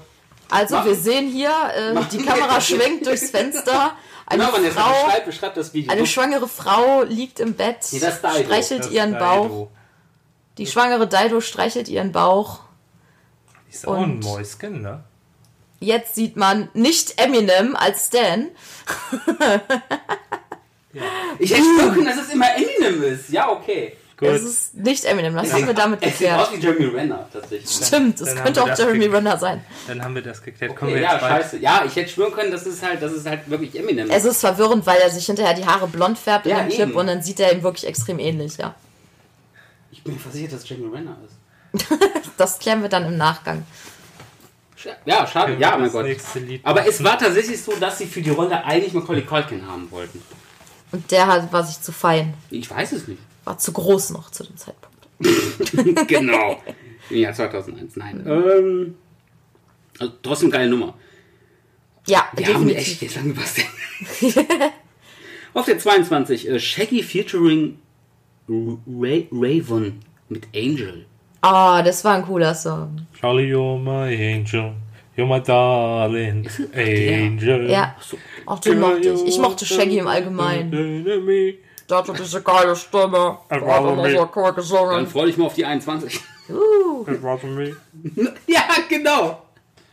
Also 0.49 0.75
Mach- 0.75 0.85
wir 0.85 0.95
sehen 0.95 1.27
hier, 1.29 1.49
äh, 1.75 1.95
die 2.11 2.23
Kamera 2.23 2.59
schwenkt 2.61 3.05
durchs 3.05 3.29
Fenster. 3.29 3.95
Eine 4.27 4.51
Vanessa, 4.51 4.81
Frau, 4.81 5.05
beschreib, 5.05 5.25
beschreib 5.25 5.53
das 5.55 5.73
Video. 5.73 5.91
eine 5.91 6.05
schwangere 6.07 6.47
Frau 6.47 7.03
liegt 7.03 7.39
im 7.39 7.53
Bett, 7.53 7.77
Nee, 7.91 7.99
streichelt 7.99 8.89
ihren 8.91 9.13
ist 9.13 9.19
Bauch. 9.19 9.67
Die 10.57 10.65
schwangere 10.65 11.07
Dido 11.07 11.41
streichelt 11.41 11.87
ihren 11.89 12.11
Bauch. 12.11 12.61
Ist 13.69 13.87
auch 13.87 13.97
ein 14.01 14.19
Mäuschen, 14.19 14.81
ne? 14.81 15.03
Jetzt 15.79 16.15
sieht 16.15 16.37
man 16.37 16.69
nicht 16.73 17.19
Eminem 17.21 17.75
als 17.75 18.07
Stan, 18.07 18.47
ich 21.39 21.51
hätte 21.51 21.61
können, 21.93 22.05
dass 22.05 22.17
es 22.17 22.29
immer 22.33 22.47
Eminem 22.55 23.03
ist. 23.03 23.29
Ja, 23.29 23.49
okay. 23.51 23.97
Gut. 24.17 24.29
Es 24.29 24.43
ist 24.43 24.75
nicht 24.75 25.03
Eminem, 25.03 25.35
das 25.35 25.51
haben 25.51 25.67
wir 25.67 25.73
damit 25.73 26.01
Es 26.01 26.17
sieht 26.19 26.31
aus 26.31 26.49
geklärt. 26.51 26.77
wie 26.77 26.83
Jeremy 26.83 26.97
Renner, 26.97 27.27
tatsächlich. 27.33 27.69
Stimmt, 27.69 28.21
es 28.21 28.33
könnte 28.35 28.63
auch 28.63 28.67
das 28.69 28.79
Jeremy 28.79 28.99
geklärt. 28.99 29.17
Renner 29.17 29.37
sein. 29.37 29.65
Dann 29.87 30.01
haben 30.03 30.15
wir 30.15 30.21
das 30.21 30.41
geklärt. 30.41 30.73
Kommen 30.75 30.91
Okay, 30.91 31.01
wir 31.01 31.05
ja, 31.05 31.13
jetzt 31.13 31.21
scheiße. 31.21 31.57
Ja, 31.59 31.83
ich 31.85 31.95
hätte 31.97 32.09
schwören 32.11 32.31
können, 32.33 32.49
dass 32.51 32.65
es 32.65 32.81
halt, 32.81 33.01
dass 33.01 33.11
es 33.11 33.25
halt 33.25 33.49
wirklich 33.49 33.77
Eminem 33.77 34.09
Es 34.09 34.23
ist 34.23 34.39
verwirrend, 34.39 34.85
weil 34.85 34.99
er 35.01 35.09
sich 35.09 35.25
hinterher 35.25 35.53
die 35.53 35.65
Haare 35.65 35.87
blond 35.87 36.17
färbt 36.17 36.45
Ja, 36.45 36.59
in 36.59 36.69
dem 36.69 36.73
Clip 36.75 36.87
eben. 36.89 36.97
und 36.97 37.07
dann 37.07 37.21
sieht 37.23 37.41
er 37.41 37.51
ihm 37.51 37.61
wirklich 37.63 37.85
extrem 37.87 38.19
ähnlich, 38.19 38.55
ja. 38.57 38.73
Ich 39.91 40.01
bin 40.01 40.13
mir 40.13 40.19
versichert, 40.19 40.53
dass 40.53 40.63
es 40.63 40.69
Jeremy 40.69 40.95
Renner 40.95 41.17
ist. 41.25 41.87
Das 42.37 42.59
klären 42.59 42.81
wir 42.81 42.89
dann 42.89 43.05
im 43.05 43.17
Nachgang. 43.17 43.65
Ja, 45.05 45.25
schade. 45.25 45.55
Ja, 45.59 45.71
mein 45.71 45.83
das 45.85 45.93
Gott. 45.93 46.05
nächste 46.05 46.39
Lied 46.39 46.61
Aber 46.65 46.87
es 46.87 47.03
war 47.03 47.17
tatsächlich 47.17 47.61
so, 47.61 47.73
dass 47.79 47.97
sie 47.97 48.05
für 48.05 48.21
die 48.21 48.29
Rolle 48.29 48.63
eigentlich 48.63 48.93
Macaulay 48.93 49.23
Culkin 49.23 49.65
haben 49.67 49.89
wollten. 49.91 50.21
Und 50.91 51.09
der 51.11 51.25
hat, 51.27 51.51
war 51.51 51.63
sich 51.63 51.81
zu 51.81 51.91
fein. 51.91 52.33
Ich 52.51 52.69
weiß 52.69 52.91
es 52.93 53.07
nicht. 53.07 53.21
War 53.45 53.57
zu 53.57 53.71
groß 53.71 54.09
noch 54.11 54.31
zu 54.31 54.43
dem 54.43 54.57
Zeitpunkt. 54.57 56.07
genau. 56.07 56.61
Im 57.09 57.17
Jahr 57.17 57.33
2001, 57.33 57.95
nein. 57.95 58.23
Ähm, 58.27 58.95
also 59.99 60.13
trotzdem 60.21 60.49
geile 60.51 60.69
Nummer. 60.69 60.95
Ja, 62.07 62.27
Wir 62.35 62.47
haben 62.47 62.67
definitiv. 62.67 62.77
echt 62.77 63.01
jetzt 63.01 63.15
lange 63.15 63.29
gepasst. 63.29 63.61
Auf 65.53 65.65
der 65.65 65.79
22, 65.79 66.49
äh, 66.49 66.59
Shaggy 66.59 67.01
featuring 67.01 67.79
Ray 68.49 69.27
Raven 69.31 70.01
mit 70.27 70.47
Angel. 70.55 71.05
Ah, 71.41 71.81
das 71.81 72.03
war 72.03 72.15
ein 72.15 72.23
cooler 72.23 72.53
Song. 72.53 73.07
Charlie, 73.19 73.53
you're 73.53 73.79
my 73.79 74.13
angel. 74.13 74.73
You're 75.15 75.27
my 75.27 75.41
darling 75.41 76.47
angel. 76.75 77.69
Ja, 77.69 77.95
so. 78.01 78.17
auch 78.45 78.59
den 78.59 78.79
mochte 78.79 79.09
ich. 79.09 79.23
Ich 79.25 79.39
mochte 79.39 79.65
Shaggy 79.65 79.99
im 79.99 80.07
Allgemeinen. 80.07 80.71
Der 81.89 81.97
hatte 81.97 82.13
diese 82.13 82.41
geile 82.41 82.75
Stimme. 82.75 83.37
Der 83.49 83.61
hat 83.61 83.81
immer 83.81 84.09
so 84.09 84.29
cool 84.35 84.43
Dann 84.43 84.55
gesungen. 84.55 85.07
freu 85.07 85.25
dich 85.27 85.37
mal 85.37 85.45
auf 85.45 85.53
die 85.53 85.65
21. 85.65 86.19
Uh, 86.49 87.05
It 87.07 87.21
wasn't 87.23 87.55
me. 87.55 87.75
ja, 88.47 88.63
genau. 88.89 89.41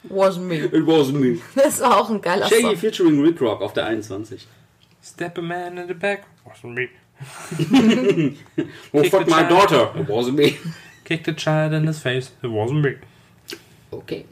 wasn't 0.09 0.41
me. 0.47 0.57
It 0.57 0.87
was 0.87 1.13
me. 1.13 1.39
Das 1.55 1.81
war 1.81 2.01
auch 2.01 2.11
ein 2.11 2.21
geiler 2.21 2.49
Shaggy 2.49 2.63
Song. 2.63 2.77
featuring 2.77 3.23
Rick 3.23 3.41
Rock 3.41 3.61
auf 3.63 3.73
der 3.73 3.87
21. 3.87 4.47
Step 5.03 5.39
a 5.39 5.43
man 5.43 5.79
in 5.79 5.89
the 5.89 5.95
back. 5.95 6.25
Wasn't 6.47 6.75
me. 6.75 6.89
Fucked 8.93 9.27
the 9.27 9.31
my 9.31 9.43
child. 9.43 9.51
daughter? 9.51 9.93
It 10.01 10.09
wasn't 10.09 10.35
me. 10.37 10.57
Kick 11.05 11.25
the 11.25 11.33
child 11.35 11.73
in 11.73 11.87
his 11.87 11.99
face. 12.01 12.33
It 12.43 12.49
wasn't 12.51 12.83
me. 12.83 12.97
Okay. 13.91 14.25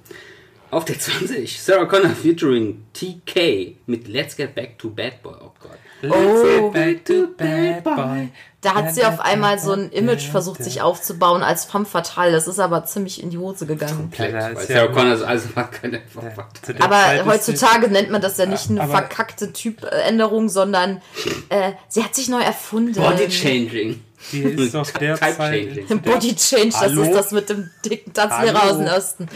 Auf 0.70 0.84
der 0.84 0.98
20, 0.98 1.60
Sarah 1.60 1.86
Connor 1.86 2.10
featuring 2.14 2.84
TK 2.92 3.76
mit 3.86 4.06
Let's 4.08 4.36
Get 4.36 4.54
Back 4.54 4.78
to 4.78 4.88
Bad 4.88 5.22
Boy. 5.22 5.34
Oh 5.40 5.52
Gott. 5.60 5.78
Let's 6.02 6.14
Oh. 6.16 6.70
back 6.70 7.04
to 7.04 7.28
bad 7.36 7.84
boy. 7.84 8.28
Da 8.62 8.74
hat 8.74 8.94
sie 8.94 9.04
auf 9.04 9.20
einmal 9.20 9.58
so 9.58 9.72
ein 9.72 9.90
Image 9.90 10.28
versucht, 10.28 10.62
sich 10.62 10.82
aufzubauen 10.82 11.42
als 11.42 11.64
femme 11.64 11.86
fatale. 11.86 12.32
Das 12.32 12.46
ist 12.46 12.58
aber 12.58 12.84
ziemlich 12.84 13.22
in 13.22 13.30
die 13.30 13.38
Hose 13.38 13.64
gegangen. 13.64 13.96
Komplett. 13.96 14.32
Ja, 14.34 14.54
Weil 14.54 14.54
ja 14.54 14.60
Sarah 14.66 14.92
Connor 14.92 15.14
ist 15.14 15.22
also 15.22 15.48
keine 15.54 16.00
Zu 16.62 16.74
der 16.74 16.84
Aber 16.84 17.24
heutzutage 17.24 17.88
nennt 17.88 18.10
man 18.10 18.20
das 18.20 18.36
ja 18.36 18.44
nicht 18.44 18.68
eine 18.68 18.86
verkackte 18.86 19.52
Typänderung, 19.54 20.50
sondern 20.50 21.00
äh, 21.48 21.72
sie 21.88 22.04
hat 22.04 22.14
sich 22.14 22.28
neu 22.28 22.40
erfunden. 22.42 22.92
Body 23.00 23.28
Changing. 23.28 24.02
Die 24.32 24.42
ist 24.42 24.74
doch 24.74 24.90
derzeit. 25.00 25.38
Body 26.02 26.36
Change, 26.36 26.68
das 26.68 26.80
Hallo? 26.82 27.02
ist 27.02 27.14
das 27.14 27.32
mit 27.32 27.48
dem 27.48 27.70
dicken 27.82 28.12
Tanzlehrer 28.12 28.64
aus 28.64 28.76
dem 28.76 28.86
Osten. 28.88 29.28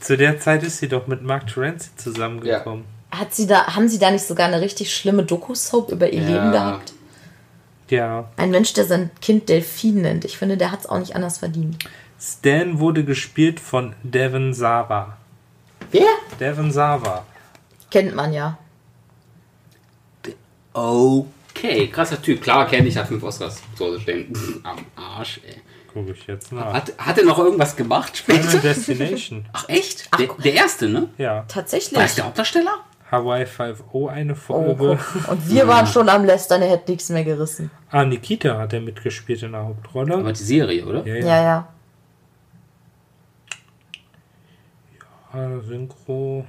Zu 0.00 0.16
der 0.16 0.38
Zeit 0.38 0.62
ist 0.62 0.78
sie 0.78 0.88
doch 0.88 1.08
mit 1.08 1.22
Mark 1.22 1.48
Terenzi 1.48 1.90
zusammengekommen. 1.96 2.84
Hat 3.10 3.34
sie 3.34 3.46
da, 3.46 3.74
haben 3.74 3.88
sie 3.88 3.98
da 3.98 4.10
nicht 4.10 4.24
sogar 4.24 4.46
eine 4.46 4.60
richtig 4.60 4.94
schlimme 4.94 5.24
Doku-Soap 5.24 5.90
über 5.90 6.12
ihr 6.12 6.22
Ja. 6.22 6.28
Leben 6.28 6.52
gehabt? 6.52 6.92
Ja. 7.88 8.30
Ein 8.36 8.50
Mensch, 8.50 8.72
der 8.72 8.84
sein 8.84 9.10
Kind 9.20 9.48
Delfin 9.48 10.02
nennt. 10.02 10.24
Ich 10.24 10.38
finde, 10.38 10.56
der 10.56 10.70
hat 10.70 10.80
es 10.80 10.86
auch 10.86 10.98
nicht 10.98 11.16
anders 11.16 11.38
verdient. 11.38 11.78
Stan 12.20 12.78
wurde 12.78 13.04
gespielt 13.04 13.58
von 13.58 13.94
Devon 14.04 14.54
Sawa. 14.54 15.16
Wer? 15.90 16.06
Devon 16.38 16.70
Sawa. 16.70 17.24
Kennt 17.90 18.14
man 18.14 18.32
ja. 18.32 18.58
Okay, 20.72 21.88
krasser 21.88 22.22
Typ. 22.22 22.42
Klar, 22.42 22.68
kenne 22.68 22.86
ich, 22.86 22.96
hat 22.96 23.08
fünf 23.08 23.22
Oscars 23.24 23.60
zu 23.76 23.86
Hause 23.86 24.00
stehen. 24.00 24.32
Am 24.62 24.78
Arsch, 24.94 25.40
ey. 25.46 25.56
Gucke 25.92 26.12
ich 26.12 26.24
jetzt 26.28 26.52
nach. 26.52 26.72
Hat, 26.72 26.92
hat 26.96 27.18
er 27.18 27.24
noch 27.24 27.38
irgendwas 27.38 27.74
gemacht 27.74 28.16
Final 28.18 28.44
später? 28.44 28.58
Destination. 28.60 29.44
Ach, 29.52 29.68
echt? 29.68 30.08
Der, 30.20 30.28
der 30.44 30.52
erste, 30.52 30.88
ne? 30.88 31.08
Ja. 31.18 31.44
Tatsächlich. 31.48 31.96
War 31.96 32.02
das 32.04 32.14
der 32.14 32.26
Hauptdarsteller? 32.26 32.84
Hawaii 33.10 33.44
5.0 33.44 34.08
eine 34.08 34.32
Oh, 34.32 34.36
Folge. 34.36 34.98
guck. 35.14 35.28
Und 35.32 35.48
wir 35.48 35.66
waren 35.66 35.86
schon 35.86 36.08
am 36.08 36.24
Lästern, 36.24 36.62
er 36.62 36.70
hätte 36.70 36.90
nichts 36.92 37.08
mehr 37.08 37.24
gerissen. 37.24 37.70
Ah, 37.90 38.04
Nikita 38.04 38.56
hat 38.58 38.72
er 38.72 38.80
mitgespielt 38.80 39.42
in 39.42 39.52
der 39.52 39.64
Hauptrolle. 39.64 40.14
Aber 40.14 40.32
die 40.32 40.42
Serie, 40.42 40.84
oder? 40.86 41.04
Ja, 41.06 41.14
ja. 41.16 41.26
Ja, 41.26 41.42
ja. 41.42 41.68
Ah, 45.32 45.60
Synchro. 45.66 46.44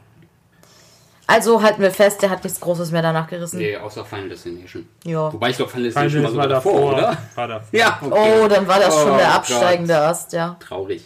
Also 1.28 1.62
halten 1.64 1.82
wir 1.82 1.92
fest, 1.92 2.22
der 2.22 2.30
hat 2.30 2.44
nichts 2.44 2.60
Großes 2.60 2.92
mehr 2.92 3.02
danach 3.02 3.28
gerissen. 3.28 3.60
Nee, 3.60 3.78
außer 3.78 4.04
Final 4.04 4.30
Destination. 4.30 4.88
Ja. 5.06 5.32
Wobei 5.32 5.52
ich 5.52 5.56
glaube, 5.58 5.72
Final 5.72 5.92
Final 5.92 6.10
Destination 6.10 6.36
war 6.36 6.42
war 6.44 6.48
davor, 6.50 6.74
davor. 6.74 6.94
oder? 6.98 7.18
War 7.36 7.48
davor. 7.48 7.80
Ja, 7.80 8.00
okay. 8.02 8.34
Oh, 8.44 8.48
dann 8.50 8.68
war 8.68 8.80
das 8.80 8.94
schon 8.94 9.12
Oh 9.14 9.18
der 9.18 9.26
Gott. 9.28 9.36
absteigende 9.36 9.98
Ast, 9.98 10.34
ja. 10.34 10.58
Traurig. 10.60 11.04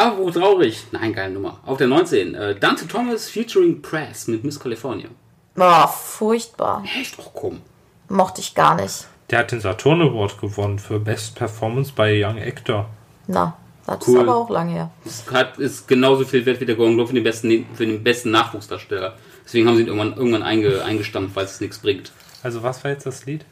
Ah, 0.00 0.12
wo 0.16 0.30
traurig. 0.30 0.84
Nein, 0.92 1.12
geile 1.12 1.32
Nummer. 1.34 1.58
Auf 1.66 1.78
der 1.78 1.88
19. 1.88 2.32
Äh, 2.34 2.54
Dante 2.54 2.86
Thomas 2.86 3.28
featuring 3.28 3.82
Press 3.82 4.28
mit 4.28 4.44
Miss 4.44 4.60
California. 4.60 5.08
Boah, 5.56 5.88
furchtbar. 5.88 6.84
Echt? 7.00 7.16
Oh, 7.18 7.28
komm. 7.34 7.60
Mochte 8.08 8.40
ich 8.40 8.54
gar 8.54 8.76
nicht. 8.76 9.08
Der 9.28 9.40
hat 9.40 9.50
den 9.50 9.60
Saturn 9.60 10.00
Award 10.00 10.40
gewonnen 10.40 10.78
für 10.78 11.00
Best 11.00 11.34
Performance 11.34 11.92
bei 11.94 12.24
Young 12.24 12.38
Actor. 12.38 12.88
Na, 13.26 13.56
das 13.86 14.06
Cool. 14.06 14.14
ist 14.14 14.20
aber 14.22 14.36
auch 14.36 14.50
lange 14.50 14.70
her. 14.72 14.90
Das 15.04 15.24
hat, 15.32 15.58
ist 15.58 15.88
genauso 15.88 16.24
viel 16.24 16.46
wert 16.46 16.60
wie 16.60 16.66
der 16.66 16.76
Golden 16.76 16.94
Globe 16.94 17.08
für 17.08 17.14
den 17.14 17.24
besten, 17.24 17.66
für 17.74 17.84
den 17.84 18.04
besten 18.04 18.30
Nachwuchsdarsteller. 18.30 19.16
Deswegen 19.44 19.66
haben 19.66 19.74
sie 19.76 19.82
ihn 19.82 19.88
irgendwann, 19.88 20.16
irgendwann 20.16 20.44
einge, 20.44 20.84
eingestampft, 20.84 21.34
weil 21.34 21.44
es 21.46 21.60
nichts 21.60 21.78
bringt. 21.78 22.12
Also 22.44 22.62
was 22.62 22.84
war 22.84 22.92
jetzt 22.92 23.04
das 23.04 23.26
Lied? 23.26 23.44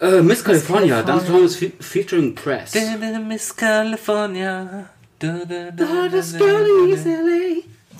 Äh, 0.00 0.22
Miss 0.22 0.42
California, 0.42 1.02
California. 1.02 1.02
Dante 1.02 1.26
Thomas 1.26 1.56
fe 1.56 1.72
featuring 1.80 2.34
Press. 2.34 2.72
Miss 3.28 3.54
California. 3.54 4.86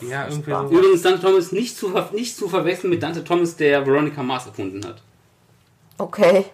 Ja, 0.02 0.29
irgendwie 0.29 0.50
so. 0.50 0.70
Übrigens, 0.70 1.02
Dante 1.02 1.20
Thomas 1.20 1.52
nicht 1.52 1.76
zu, 1.76 1.88
nicht 2.12 2.37
zu 2.37 2.48
verwechseln 2.48 2.90
mit 2.90 3.02
Dante 3.02 3.24
Thomas, 3.24 3.57
der 3.57 3.87
Veronica 3.87 4.22
Mars 4.22 4.46
erfunden 4.46 4.85
hat. 4.85 5.02
Okay. 5.98 6.44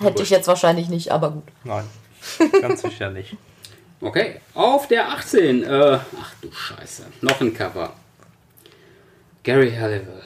Hätte 0.00 0.22
ich 0.22 0.30
jetzt 0.30 0.48
wahrscheinlich 0.48 0.88
nicht, 0.88 1.10
aber 1.10 1.30
gut. 1.30 1.44
Nein, 1.64 1.84
ganz 2.62 2.80
sicher 2.80 3.10
nicht. 3.10 3.36
Okay, 4.00 4.40
auf 4.54 4.88
der 4.88 5.10
18. 5.10 5.62
Äh, 5.62 5.98
ach 6.18 6.34
du 6.40 6.50
Scheiße. 6.50 7.04
Noch 7.20 7.38
ein 7.42 7.52
Cover. 7.52 7.92
Gary 9.42 9.72
Halliwell. 9.72 10.22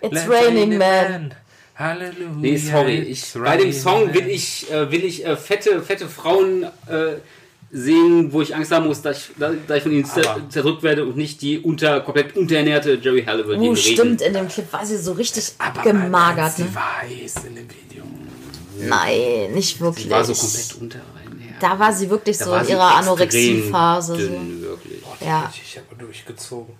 It's 0.00 0.14
Let's 0.14 0.28
raining 0.28 0.78
man. 0.78 1.34
Halleluja. 1.78 2.28
Nee, 2.36 2.56
sorry. 2.56 2.98
Ich, 3.02 3.32
bei 3.34 3.56
dem 3.56 3.72
Song 3.72 4.12
will 4.12 4.28
ich, 4.28 4.70
äh, 4.70 4.90
will 4.90 5.04
ich 5.04 5.24
äh, 5.24 5.36
fette, 5.36 5.80
fette 5.82 6.08
Frauen 6.08 6.64
äh, 6.64 6.68
sehen, 7.70 8.32
wo 8.32 8.42
ich 8.42 8.54
Angst 8.56 8.72
haben 8.72 8.86
muss, 8.86 9.00
dass 9.02 9.18
ich, 9.18 9.30
dass 9.38 9.76
ich 9.76 9.82
von 9.84 9.92
ihnen 9.92 10.04
zer 10.04 10.28
Aber- 10.30 10.48
zerdrückt 10.50 10.82
werde 10.82 11.04
und 11.04 11.16
nicht 11.16 11.40
die 11.42 11.58
unter, 11.60 12.00
komplett 12.00 12.36
unterernährte 12.36 12.98
Jerry 13.00 13.22
Halliwell, 13.24 13.58
die 13.58 13.66
im 13.66 13.76
stimmt, 13.76 14.20
Regen. 14.20 14.28
in 14.28 14.32
dem 14.34 14.48
Clip 14.48 14.72
war 14.72 14.84
sie 14.84 14.96
so 14.96 15.12
richtig 15.12 15.52
Aber 15.58 15.78
abgemagert. 15.80 16.52
sie 16.56 16.62
Ne? 16.64 16.74
weiß 16.74 17.44
in 17.46 17.54
dem 17.56 17.68
Video. 17.70 18.02
Nein, 18.80 19.52
nicht 19.54 19.80
wirklich. 19.80 20.06
Die 20.06 20.10
war 20.10 20.24
so 20.24 20.34
komplett 20.34 20.76
unter 20.80 20.98
da 21.60 21.76
war 21.76 21.92
sie 21.92 22.08
wirklich 22.08 22.38
Da 22.38 22.44
so 22.44 22.50
war 22.52 22.60
in 22.60 22.66
sie 22.66 22.72
ihrer 22.72 22.94
Anorexiephase. 22.96 24.14
So. 24.14 24.20
Wirklich. 24.20 25.00
Ja. 25.20 25.52
Ich 25.52 25.76
aber 25.78 26.00
durchgezogen. 26.00 26.72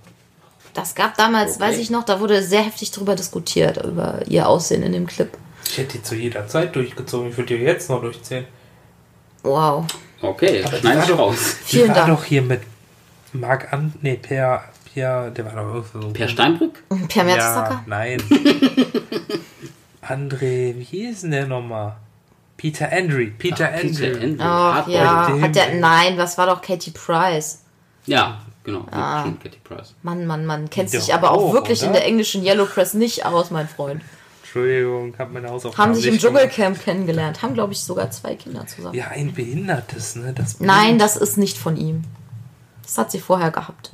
Das 0.79 0.95
gab 0.95 1.17
damals, 1.17 1.57
Okay. 1.57 1.61
weiß 1.65 1.79
ich 1.79 1.91
noch, 1.91 2.05
da 2.05 2.21
wurde 2.21 2.43
sehr 2.43 2.63
heftig 2.63 2.91
drüber 2.91 3.15
diskutiert, 3.17 3.85
über 3.85 4.21
ihr 4.27 4.49
Aussehen 4.49 4.83
in 4.83 4.93
dem 4.93 5.07
Clip. 5.07 5.29
Ich 5.67 5.79
hätte 5.79 5.99
die 5.99 6.03
zu 6.03 6.15
jeder 6.15 6.47
Zeit 6.47 6.75
durchgezogen. 6.77 7.31
Ich 7.31 7.37
würde 7.37 7.57
die 7.57 7.63
jetzt 7.63 7.91
noch 7.91 8.01
durchziehen. 8.01 8.45
Wow. 9.43 9.85
Okay, 10.23 10.63
Aber 10.65 10.77
die 10.77 10.81
schneid 10.81 10.97
war 10.97 11.03
ich 11.05 11.09
doch- 11.11 11.19
raus. 11.19 11.57
Die 11.71 11.77
Vielen 11.77 11.89
war 11.89 11.95
Dank. 11.95 12.09
doch 12.09 12.25
hier 12.25 12.43
mit 12.43 12.61
Marc 13.33 13.73
An... 13.73 13.93
Nee, 14.03 14.17
Per... 14.17 14.65
Per... 14.95 15.31
Der 15.31 15.45
war 15.45 15.53
doch 15.53 15.75
irgendwie 15.95 16.07
so... 16.09 16.13
Per 16.13 16.29
Steinbrück? 16.29 16.83
Per 17.09 17.23
Ja, 17.23 17.25
Mertesacker? 17.25 17.83
nein. 17.87 18.23
André, 20.03 20.75
wie 20.79 20.85
hieß 20.85 21.23
denn 21.23 21.31
der 21.33 21.47
nochmal? 21.47 21.97
Peter 22.57 22.91
Andre. 22.91 23.27
Peter 23.27 23.69
Andre. 23.73 23.83
Peter 23.89 24.23
Andre. 24.23 24.45
Ach 24.45 24.75
Hardboiled. 24.87 24.97
ja, 24.99 25.41
hat 25.41 25.55
der, 25.55 25.75
nein, 25.75 26.17
was 26.19 26.37
war 26.39 26.47
doch 26.47 26.61
Katie 26.63 26.91
Price? 26.91 27.63
Ja, 28.07 28.41
genau. 28.73 28.87
Ah. 28.91 29.23
Stimmt, 29.23 29.43
Katy 29.43 29.59
Price. 29.65 29.95
Mann, 30.03 30.27
Mann, 30.27 30.47
Mann, 30.47 30.71
kennt 30.71 30.91
sich 30.91 31.13
aber 31.15 31.31
auch 31.33 31.49
auch, 31.49 31.53
wirklich 31.53 31.83
in 31.83 31.91
oder? 31.91 31.99
der 31.99 32.07
englischen 32.07 32.43
Yellow 32.45 32.67
Press 32.67 32.95
nicht 32.95 33.25
aus, 33.27 33.51
mein 33.51 33.69
Freund. 33.69 34.03
Entschuldigung, 34.43 35.15
hab 35.19 35.31
meine 35.31 35.51
Hausaufgaben 35.51 35.91
Haben 35.91 35.95
sich 35.95 36.07
im. 36.07 36.19
Dschungelcamp 36.19 36.83
kennengelernt, 36.83 37.43
haben, 37.43 37.55
glaube 37.55 37.73
ich, 37.75 37.81
sogar 37.81 38.11
zwei 38.11 38.35
Kinder 38.35 38.67
zusammen. 38.67 38.95
Ja, 38.95 39.09
ein 39.09 39.35
Behindertes, 39.35 40.17
ne? 40.17 40.33
Das 40.33 40.59
Nein, 40.61 40.99
das 40.99 41.17
ist 41.17 41.37
nicht 41.37 41.59
von 41.59 41.77
ihm. 41.77 42.05
Das 42.83 42.97
hat 42.97 43.11
sie 43.11 43.21
vorher 43.21 43.51
gehabt. 43.51 43.91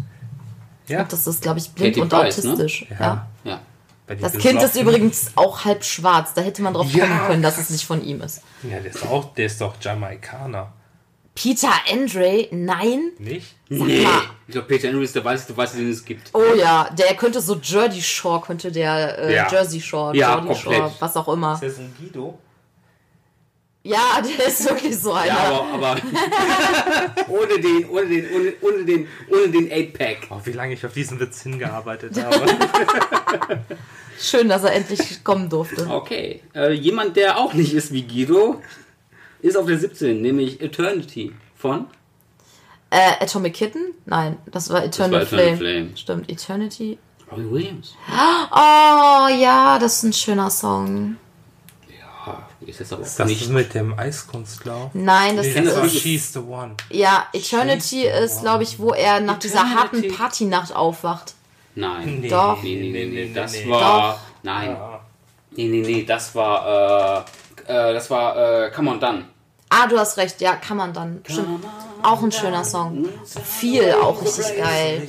Ja, 0.87 1.03
Das 1.05 1.27
ist, 1.27 1.43
glaube 1.43 1.59
ich, 1.59 1.71
blind 1.71 1.95
Katie 1.97 2.03
und 2.03 2.09
Price, 2.11 2.45
ne? 2.45 2.53
autistisch. 2.53 2.87
Ja. 2.91 2.97
Ja. 3.01 3.27
Ja. 3.45 3.61
bei 4.07 4.15
Das 4.15 4.35
Kind 4.35 4.63
ist 4.63 4.77
übrigens 4.77 5.33
auch 5.35 5.65
halb 5.65 5.83
schwarz. 5.83 6.35
Da 6.35 6.43
hätte 6.43 6.63
man 6.63 6.75
drauf 6.75 6.87
Ja, 6.93 7.07
kommen 7.07 7.21
können, 7.27 7.43
dass 7.43 7.55
krass. 7.57 7.65
es 7.65 7.71
nicht 7.71 7.87
von 7.87 8.05
ihm 8.05 8.21
ist. 8.21 8.43
Ja, 8.63 8.79
der 8.79 8.93
ist 8.95 9.05
auch, 9.07 9.35
der 9.35 9.47
ist 9.47 9.61
doch 9.61 9.75
Jamaikaner. 9.81 10.73
Peter 11.35 11.70
Andre? 11.90 12.49
Nein? 12.53 13.11
Nicht? 13.18 13.55
Nee. 13.68 14.03
mal. 14.05 14.23
Ich 14.47 14.53
glaube, 14.53 14.68
Peter 14.68 14.88
Andre 14.88 15.03
ist 15.03 15.14
der 15.16 15.25
weißeste, 15.25 15.57
weiße, 15.57 15.77
den 15.79 15.90
es 15.90 16.05
gibt. 16.05 16.31
Oh 16.33 16.55
ja, 16.57 16.88
der 16.97 17.14
könnte 17.16 17.40
so 17.40 17.59
Jersey 17.62 18.01
Shore, 18.03 18.40
könnte 18.40 18.70
der 18.70 19.18
äh, 19.18 19.35
Ja. 19.35 19.51
Jersey 19.51 19.81
Shore, 19.81 20.16
Ja, 20.16 20.35
Jersey 20.37 20.47
komplett. 20.47 20.79
Shore, 20.79 20.92
was 21.01 21.16
auch 21.16 21.29
immer. 21.29 21.55
Ist 21.55 21.62
das 21.64 21.79
ein 21.79 21.94
Guido? 21.99 22.38
Ja, 23.87 24.23
der 24.23 24.47
ist 24.47 24.64
wirklich 24.64 24.97
so 24.99 25.12
einer. 25.12 25.27
Ja, 25.27 25.66
aber, 25.75 25.75
aber 25.75 26.01
ohne 27.29 27.61
den, 27.61 27.87
ohne 27.90 28.07
den, 28.07 28.27
ohne, 28.35 28.53
ohne 28.62 28.85
den, 28.85 29.09
ohne 29.31 29.49
den 29.49 29.68
8-Pack. 29.70 30.29
Oh, 30.31 30.40
wie 30.44 30.53
lange 30.53 30.73
ich 30.73 30.87
auf 30.87 30.92
diesen 30.94 31.20
Witz 31.20 31.42
hingearbeitet 31.42 32.12
habe. 32.25 32.47
Schön, 34.18 34.49
dass 34.49 34.62
er 34.64 34.73
endlich 34.73 35.23
kommen 35.23 35.51
durfte. 35.51 35.87
Okay. 35.87 36.40
Äh, 36.55 36.73
jemand, 36.73 37.16
der 37.16 37.37
auch 37.37 37.53
nicht 37.53 37.75
ist 37.75 37.92
wie 37.92 38.03
Guido, 38.03 38.62
ist 39.44 39.57
auf 39.57 39.66
der 39.66 39.78
17, 39.78 40.20
nämlich 40.22 40.61
Eternity 40.61 41.33
von 41.57 41.87
Äh, 42.90 43.22
Atomic 43.22 43.54
Kitten? 43.54 43.95
Nein, 44.07 44.36
das 44.51 44.70
war 44.70 44.84
Eternal, 44.84 45.20
Das 45.20 45.32
war 45.32 45.38
Eternal 45.38 45.57
Flame. 45.57 45.72
Flame. 45.84 45.97
Stimmt, 45.97 46.30
Eternity. 46.30 46.99
Robbie 47.30 47.51
Williams. 47.51 47.95
Oh 48.53 49.28
ja, 49.40 49.78
das 49.80 49.97
ist 49.97 50.03
ein 50.05 50.12
schöner 50.12 50.51
Song. 50.51 51.16
Ja, 51.88 52.47
ist 52.66 52.80
jetzt 52.80 52.92
aber 52.92 53.03
Ist 53.03 53.14
auch 53.14 53.18
das 53.18 53.28
nicht. 53.28 53.49
mit 53.51 53.74
dem 53.74 53.99
Eiskunstlauf? 53.99 54.90
Nein, 54.95 55.36
das 55.36 55.47
Nee, 55.47 55.55
das 55.62 55.74
das 55.74 55.86
ist. 55.86 55.92
nicht. 55.95 56.03
She's 56.03 56.32
the 56.32 56.38
One. 56.40 56.74
Ja, 56.90 57.26
Eternity 57.32 58.07
ist, 58.07 58.42
glaube 58.42 58.62
ich, 58.62 58.78
wo 58.78 58.92
er 58.92 59.20
nach 59.20 59.38
dieser 59.38 59.61
harten 59.74 59.97
Eternity. 59.99 60.16
Partynacht 60.16 60.74
aufwacht. 60.76 61.34
Nein. 61.74 62.20
Nee, 62.20 62.28
Doch. 62.28 62.62
Nee, 62.62 62.76
nee, 62.76 62.90
nee, 62.90 63.07
nee, 63.07 63.32
das 63.34 63.53
nee. 63.55 63.68
war. 63.68 64.12
Doch. 64.12 64.20
Nein. 64.45 64.70
Ja. 64.70 65.01
Nee, 65.57 65.68
nee, 65.68 65.80
nee, 65.80 66.05
das 66.05 66.34
war. 66.34 67.26
Äh, 67.66 67.72
äh, 67.90 67.95
das 67.95 68.09
war. 68.11 68.36
Äh, 68.66 68.70
Come 68.70 68.90
on, 68.92 69.01
Done. 69.01 69.24
Ah, 69.77 69.87
du 69.89 69.99
hast 69.99 70.16
recht, 70.18 70.41
ja, 70.41 70.55
kann 70.55 70.77
man 70.77 70.93
dann. 70.93 71.20
Stimmt. 71.27 71.64
Auch 72.03 72.22
ein 72.22 72.31
schöner 72.31 72.64
Song. 72.64 73.09
Viel, 73.25 73.93
auch 73.95 74.22
richtig 74.22 74.57
geil. 74.57 75.03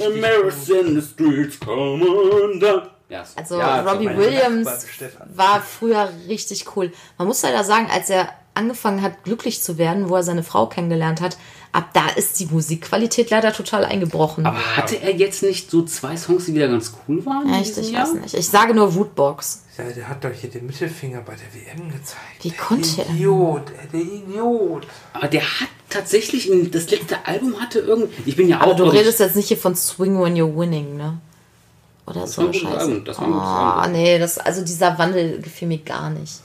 Also 3.35 3.59
ja, 3.59 3.81
Robbie 3.81 4.15
Williams 4.17 4.87
war 5.35 5.61
früher 5.61 6.09
richtig 6.27 6.65
cool. 6.75 6.91
Man 7.17 7.27
muss 7.27 7.43
leider 7.43 7.63
sagen, 7.63 7.87
als 7.91 8.09
er 8.09 8.29
angefangen 8.55 9.01
hat, 9.01 9.23
glücklich 9.23 9.61
zu 9.61 9.77
werden, 9.77 10.09
wo 10.09 10.15
er 10.15 10.23
seine 10.23 10.43
Frau 10.43 10.65
kennengelernt 10.67 11.21
hat, 11.21 11.37
ab 11.71 11.89
da 11.93 12.07
ist 12.15 12.39
die 12.39 12.45
Musikqualität 12.47 13.29
leider 13.29 13.51
total 13.53 13.85
eingebrochen. 13.85 14.45
Aber 14.45 14.57
hatte 14.77 14.95
er 15.01 15.13
jetzt 15.15 15.43
nicht 15.43 15.69
so 15.69 15.83
zwei 15.83 16.15
Songs, 16.17 16.45
die 16.45 16.55
wieder 16.55 16.67
ganz 16.69 16.93
cool 17.07 17.25
waren? 17.25 17.53
Echt, 17.53 17.77
ich 17.77 17.91
Jahr? 17.91 18.03
weiß 18.07 18.13
nicht. 18.15 18.33
Ich 18.33 18.47
sage 18.47 18.73
nur 18.73 18.95
Woodbox. 18.95 19.63
Ja, 19.77 19.83
der 19.83 20.07
hat 20.07 20.23
doch 20.23 20.31
hier 20.31 20.49
den 20.49 20.65
Mittelfinger 20.67 21.19
bei 21.21 21.33
der 21.35 21.53
WM 21.53 21.89
gezeigt. 21.91 22.17
Wie 22.43 22.49
der 22.49 22.57
konnte 22.57 23.01
er? 23.01 23.09
Idiot, 23.13 23.63
der 23.91 23.99
Idiot. 24.01 24.87
Aber 25.11 25.27
der 25.27 25.41
hat 25.41 25.67
tatsächlich, 25.89 26.49
das 26.71 26.89
letzte 26.89 27.25
Album 27.25 27.59
hatte 27.59 27.79
irgend. 27.79 28.09
Ich 28.25 28.37
bin 28.37 28.47
ja 28.47 28.61
Aber 28.61 28.71
auch. 28.71 28.75
du 28.77 28.83
glaub 28.83 28.93
ich- 28.93 29.01
redest 29.01 29.19
jetzt 29.19 29.35
nicht 29.35 29.49
hier 29.49 29.57
von 29.57 29.75
Swing 29.75 30.17
When 30.21 30.35
You're 30.35 30.55
Winning, 30.57 30.95
ne? 30.95 31.17
Oder 32.07 32.21
war 32.21 32.27
so 32.27 32.41
ein 32.41 32.47
gutes 32.47 32.61
Scheiße. 32.61 32.77
Album, 32.77 33.03
das 33.03 33.19
war 33.19 33.27
Ah, 33.27 33.81
Album. 33.81 33.93
nee, 33.97 34.17
das, 34.19 34.37
also 34.37 34.61
dieser 34.63 34.97
Wandel 34.97 35.41
gefiel 35.41 35.67
mir 35.67 35.79
gar 35.79 36.09
nicht. 36.09 36.35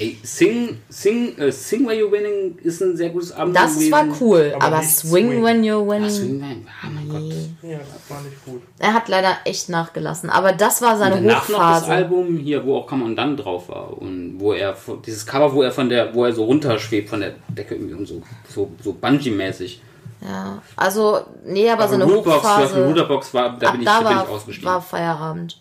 Ey, 0.00 0.18
Sing, 0.22 0.78
Sing, 0.88 1.36
äh, 1.38 1.52
Sing 1.52 1.86
Where 1.86 1.94
You're 1.94 2.10
Winning 2.10 2.58
ist 2.62 2.80
ein 2.80 2.96
sehr 2.96 3.10
gutes 3.10 3.32
Album. 3.32 3.52
Das 3.52 3.74
gewesen. 3.74 3.92
war 3.92 4.06
cool, 4.20 4.52
Aber 4.56 4.64
aber, 4.78 4.82
Swing, 4.82 5.28
Swing. 5.30 5.44
When 5.44 5.62
You're 5.62 5.84
Ah, 5.86 5.90
Winning. 5.92 6.10
Swing, 6.10 6.40
Where- 6.40 6.56
ah, 6.82 6.86
mein 6.90 7.08
Gott. 7.08 7.20
Nee. 7.62 7.70
Ja, 7.72 7.78
das 7.78 8.10
war 8.16 8.22
nicht 8.22 8.44
gut. 8.46 8.62
Er 8.78 8.94
hat 8.94 9.08
leider 9.08 9.36
echt 9.44 9.68
nachgelassen. 9.68 10.30
Aber 10.30 10.52
das 10.52 10.80
war 10.80 10.96
seine 10.96 11.16
Und 11.16 11.24
danach 11.24 11.48
noch 11.50 11.58
das 11.58 11.58
Hochphase. 11.82 11.92
Album 11.92 12.38
hier, 12.38 12.64
wo 12.64 12.78
auch 12.78 12.86
Come 12.86 13.04
On 13.04 13.14
Dann 13.14 13.36
drauf 13.36 13.68
war 13.68 13.96
und 14.00 14.36
wo 14.40 14.54
er 14.54 14.74
dieses 15.04 15.26
Cover, 15.26 15.52
wo 15.54 15.62
er 15.62 15.70
von 15.70 15.88
der, 15.90 16.14
wo 16.14 16.24
er 16.24 16.32
so 16.32 16.44
runterschwebt 16.44 17.10
von 17.10 17.20
der 17.20 17.34
Decke 17.48 17.74
irgendwie 17.74 17.94
und 17.94 18.06
so 18.08 18.22
so, 18.48 18.70
so 18.82 18.92
Bungee-mäßig. 18.94 19.80
Ja, 20.22 20.60
also, 20.76 21.20
nee, 21.46 21.68
aber, 21.70 21.82
Aber 21.84 21.90
seine 21.92 22.04
Rootbox, 22.04 22.36
Hochphase. 22.36 22.74
für 22.74 22.86
Routerbox 22.86 23.32
war, 23.34 23.56
da 23.58 23.66
ab 23.68 23.72
bin 23.72 23.80
ich, 23.82 23.86
da 23.86 24.00
da 24.02 24.08
bin 24.08 24.16
war, 24.18 24.24
ich 24.24 24.30
ausgestiegen. 24.30 24.68
war 24.70 24.82
Feierabend. 24.82 25.58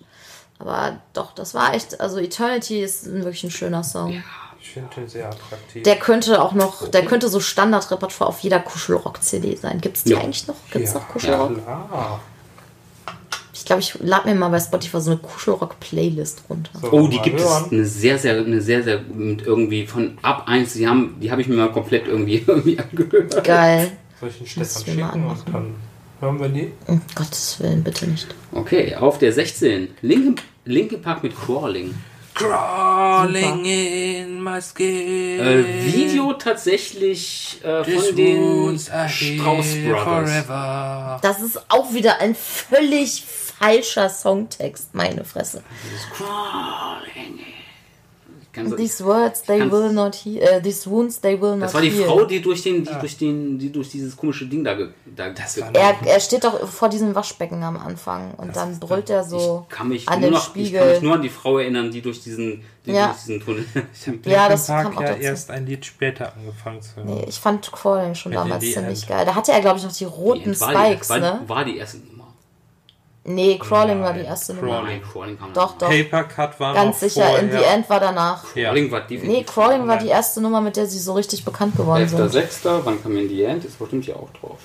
Aber 0.60 0.98
doch, 1.14 1.34
das 1.34 1.54
war 1.54 1.74
echt, 1.74 2.00
also 2.02 2.18
Eternity 2.20 2.82
ist 2.82 3.06
ein 3.06 3.24
wirklich 3.24 3.44
ein 3.46 3.52
schöner 3.52 3.84
Song. 3.84 4.22
Ich 4.62 4.72
finde 4.72 4.90
den 4.98 5.08
sehr 5.08 5.28
attraktiv. 5.30 5.84
Der 5.84 5.96
könnte 5.96 6.42
auch 6.42 6.52
noch, 6.54 6.90
der 6.90 7.06
könnte 7.06 7.30
so 7.30 7.40
Standardrepertoire 7.40 8.28
auf 8.30 8.40
jeder 8.42 8.60
Kuschelrock-CD 8.60 9.56
sein. 9.56 9.80
Gibt's 9.80 10.04
die 10.04 10.12
Ja. 10.12 10.20
eigentlich 10.20 10.48
noch? 10.48 10.56
Gibt's 10.70 10.94
Ja. 10.94 11.00
noch 11.00 11.08
Kuschelrock? 11.08 11.64
Klar. 11.64 12.20
Ich 13.54 13.66
glaube, 13.66 13.82
ich 13.82 13.94
lade 14.02 14.28
mir 14.30 14.36
mal 14.36 14.50
bei 14.50 14.60
Spotify 14.60 15.00
so 15.02 15.12
eine 15.12 15.20
Kuschelrock-Playlist 15.20 16.44
runter. 16.50 16.72
So, 16.82 16.92
Oh, 16.92 17.08
die 17.08 17.20
gibt 17.20 17.40
hören. 17.40 17.66
es 17.68 17.72
eine 17.72 17.86
sehr, 17.86 18.18
sehr, 18.18 18.38
eine 18.38 18.62
sehr, 18.62 18.84
sehr 18.84 19.00
mit 19.02 19.42
irgendwie 19.46 19.86
von 19.88 20.18
ab 20.22 20.44
1, 20.48 20.74
die 20.74 20.88
haben, 20.88 21.18
die 21.22 21.32
habe 21.32 21.42
ich 21.42 21.48
mir 21.48 21.56
mal 21.56 21.72
komplett 21.72 22.08
irgendwie, 22.08 22.44
irgendwie 22.48 22.80
angehört. 22.80 23.44
Geil. 23.44 23.92
Soll 24.20 24.30
ich 24.30 24.38
den 24.40 24.48
Stefan 24.48 24.84
schicken 24.86 25.02
und 25.04 25.10
anmachen. 25.12 25.44
dann 25.54 25.76
hören 26.20 26.40
wir 26.40 26.50
die? 26.50 26.72
Um 26.88 27.02
Gottes 27.16 27.60
Willen, 27.60 27.84
bitte 27.84 28.08
nicht. 28.08 28.28
Okay, 28.54 28.96
auf 28.96 29.18
der 29.20 29.32
16. 29.34 29.90
Linkin, 30.02 30.36
Linkin 30.66 31.02
Park 31.02 31.24
mit 31.24 31.36
Crawling. 31.36 31.96
Crawling 32.34 33.66
in 33.66 34.42
my 34.42 34.62
skin. 34.62 35.40
Äh, 35.40 35.86
Video 35.86 36.34
tatsächlich 36.34 37.60
äh, 37.64 37.84
von 37.84 38.16
den 38.16 38.80
Strauss 38.80 39.76
Brothers. 39.76 40.04
forever. 40.04 41.20
Das 41.22 41.42
ist 41.42 41.60
auch 41.70 41.94
wieder 41.94 42.20
ein 42.20 42.36
völlig 42.36 43.26
falscher 43.26 44.10
Songtext, 44.10 44.96
meine 44.96 45.26
Fresse. 45.26 45.64
Crawling. 46.16 47.40
Ich 47.40 47.59
kann 48.52 48.70
so- 48.70 48.76
These 48.76 49.06
words 49.06 49.44
they 49.44 49.70
will 49.72 49.92
not 49.94 50.16
hear, 50.16 50.42
äh, 50.42 50.62
these 50.62 50.90
wounds 50.90 51.20
they 51.22 51.40
will 51.40 51.52
not 51.56 51.64
Das 51.64 51.74
war 51.74 51.82
die 51.82 51.90
hear. 51.92 52.06
Frau, 52.08 52.26
die 52.26 52.42
durch 52.42 52.64
den, 52.64 52.84
die 52.84 52.94
durch 53.00 53.18
den, 53.18 53.60
die 53.60 53.72
durch 53.72 53.90
dieses 53.90 54.16
komische 54.18 54.46
Ding 54.48 54.64
da, 54.64 54.76
da 55.16 55.30
das 55.30 55.60
war 55.62 55.74
Er, 55.76 55.96
er 56.06 56.20
steht 56.20 56.44
doch 56.44 56.68
vor 56.68 56.90
diesem 56.90 57.14
Waschbecken 57.16 57.62
am 57.64 57.78
Anfang 57.78 58.34
und 58.36 58.56
dann 58.56 58.80
brüllt 58.80 59.10
er 59.10 59.24
so 59.24 59.66
Ich 59.70 59.76
kann 59.76 59.90
mich 59.90 60.08
an 60.10 60.20
nur 60.22 60.30
den 60.30 60.34
noch, 60.34 60.40
ich 60.40 60.46
kann 60.54 60.66
Spiegel. 60.66 60.92
mich 60.94 61.02
nur 61.02 61.14
an 61.16 61.22
die 61.22 61.30
Frau 61.30 61.58
erinnern, 61.60 61.92
die 61.92 62.02
durch 62.02 62.22
diesen, 62.24 62.64
die 62.86 62.92
Ja. 62.92 63.08
durch 63.08 63.18
diesen 63.20 63.40
Tunnel. 63.42 63.66
Ich 63.94 64.08
habe 64.08 64.18
Ja, 64.26 64.32
ja, 64.32 64.50
das 64.50 64.68
Park 64.68 64.84
kam 64.86 64.98
auch 64.98 65.02
ja 65.02 65.08
dazu. 65.10 65.22
erst 65.22 65.52
ein 65.52 65.66
Lied 65.66 65.86
später 65.86 66.34
angefangen 66.36 66.82
zu 66.82 66.96
hören. 66.96 67.06
Nee, 67.08 67.26
ich 67.30 67.40
fand 67.40 67.72
Crawling 67.72 68.16
schon 68.16 68.32
Mit 68.32 68.40
damals 68.40 68.64
ziemlich 68.64 69.02
End. 69.02 69.08
geil. 69.08 69.26
Da 69.26 69.36
hatte 69.36 69.52
er, 69.52 69.62
glaube 69.62 69.78
ich, 69.78 69.84
noch 69.84 69.92
die 69.92 70.00
Die 70.00 70.06
roten 70.06 70.60
war, 70.60 70.72
Spikes, 70.74 71.08
die, 71.08 71.14
war, 71.14 71.20
ne? 71.20 71.42
war 71.48 71.66
die 71.66 71.78
erste. 71.78 71.98
Nee, 73.32 73.60
Crawling 73.60 74.02
war 74.02 74.12
Nein, 74.12 74.22
die 74.22 74.26
erste 74.28 74.56
Nummer. 74.56 74.68
Crawling. 74.80 74.86
Nein, 74.88 75.02
Crawling 75.12 75.40
kam 75.40 75.54
Doch, 75.54 75.78
doch. 75.78 75.88
Paper 75.90 76.24
Cut 76.24 76.60
war 76.60 76.74
Ganz 76.74 76.96
noch 76.96 77.10
sicher, 77.10 77.26
vorher. 77.26 77.40
In 77.44 77.52
the 77.52 77.58
End 77.64 77.88
war 77.90 78.00
danach. 78.00 78.56
Ja. 78.56 78.70
Crawling 78.70 78.92
war 78.92 79.02
definitiv. 79.02 79.30
Nee, 79.30 79.44
Crawling 79.44 79.88
war 79.88 79.98
die 79.98 80.08
erste 80.08 80.42
Nummer, 80.42 80.62
mit 80.62 80.76
der 80.78 80.88
sie 80.88 80.98
so 80.98 81.14
richtig 81.14 81.46
bekannt 81.46 81.76
geworden 81.78 82.08
sind. 82.08 82.20
11.06. 82.20 82.82
Wann 82.84 83.04
kam 83.04 83.16
in 83.18 83.30
die 83.30 83.44
End? 83.44 83.64
Ist 83.66 83.78
bestimmt 83.78 84.06
hier 84.06 84.16
auch 84.16 84.30
drauf. 84.40 84.58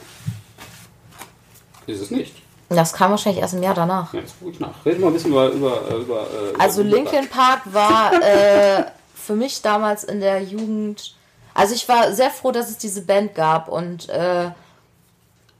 Ist 1.86 2.00
es 2.00 2.10
nicht? 2.10 2.34
Das 2.70 2.92
kam 2.94 3.10
wahrscheinlich 3.10 3.42
erst 3.42 3.54
im 3.54 3.62
Jahr 3.62 3.74
danach. 3.74 4.14
Ja, 4.14 4.20
jetzt 4.20 4.38
gucke 4.38 4.52
ich 4.52 4.60
nach. 4.60 4.84
Red 4.86 4.98
mal 4.98 5.08
ein 5.08 5.12
bisschen 5.12 5.30
über. 5.30 5.48
über, 5.50 5.82
äh, 5.90 5.94
über 5.96 6.20
äh, 6.22 6.58
Also 6.58 6.80
über- 6.80 6.96
Linkin 6.96 7.28
Park 7.28 7.60
war 7.66 8.12
äh, 8.22 8.84
für 9.14 9.34
mich 9.34 9.60
damals 9.60 10.04
in 10.04 10.20
der 10.20 10.42
Jugend. 10.42 11.14
Also 11.52 11.74
ich 11.74 11.86
war 11.88 12.12
sehr 12.14 12.30
froh, 12.30 12.50
dass 12.50 12.70
es 12.70 12.78
diese 12.78 13.02
Band 13.02 13.34
gab 13.34 13.68
und 13.68 14.08
äh, 14.08 14.50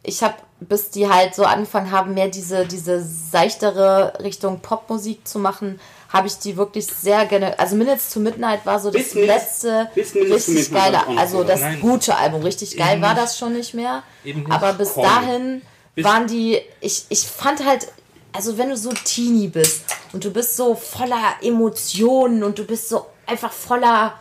ich 0.02 0.22
habe, 0.22 0.34
bis 0.60 0.90
die 0.90 1.08
halt 1.08 1.34
so 1.34 1.44
angefangen 1.44 1.90
haben, 1.90 2.14
mehr 2.14 2.28
diese, 2.28 2.64
diese 2.66 3.02
seichtere 3.02 4.14
Richtung 4.22 4.60
Popmusik 4.60 5.26
zu 5.26 5.38
machen, 5.38 5.78
habe 6.08 6.28
ich 6.28 6.38
die 6.38 6.56
wirklich 6.56 6.86
sehr 6.86 7.26
gerne. 7.26 7.58
Also 7.58 7.74
Minutes 7.76 8.10
to 8.12 8.20
Midnight 8.20 8.64
war 8.64 8.78
so 8.78 8.90
das 8.90 9.02
Bis 9.02 9.14
letzte 9.14 9.90
bis 9.94 10.14
richtig 10.14 10.72
geile, 10.72 11.00
also 11.18 11.42
das 11.42 11.60
Nein. 11.60 11.80
gute 11.80 12.16
Album. 12.16 12.42
Richtig 12.42 12.76
geil 12.76 12.94
Eben 12.94 13.02
war 13.02 13.14
das 13.16 13.36
schon 13.36 13.52
nicht 13.54 13.74
mehr. 13.74 14.02
Eben 14.24 14.40
nicht. 14.40 14.52
Aber 14.52 14.72
bis 14.74 14.94
Calling. 14.94 15.10
dahin 15.10 15.62
Bis- 15.96 16.04
waren 16.04 16.26
die, 16.28 16.60
ich, 16.80 17.06
ich 17.08 17.26
fand 17.26 17.64
halt, 17.66 17.88
also 18.32 18.56
wenn 18.58 18.68
du 18.70 18.76
so 18.76 18.90
Teenie 18.92 19.48
bist 19.48 19.82
und 20.12 20.24
du 20.24 20.30
bist 20.30 20.56
so 20.56 20.74
voller 20.76 21.34
Emotionen 21.42 22.44
und 22.44 22.58
du 22.58 22.64
bist 22.64 22.88
so 22.88 23.06
einfach 23.26 23.52
voller 23.52 24.14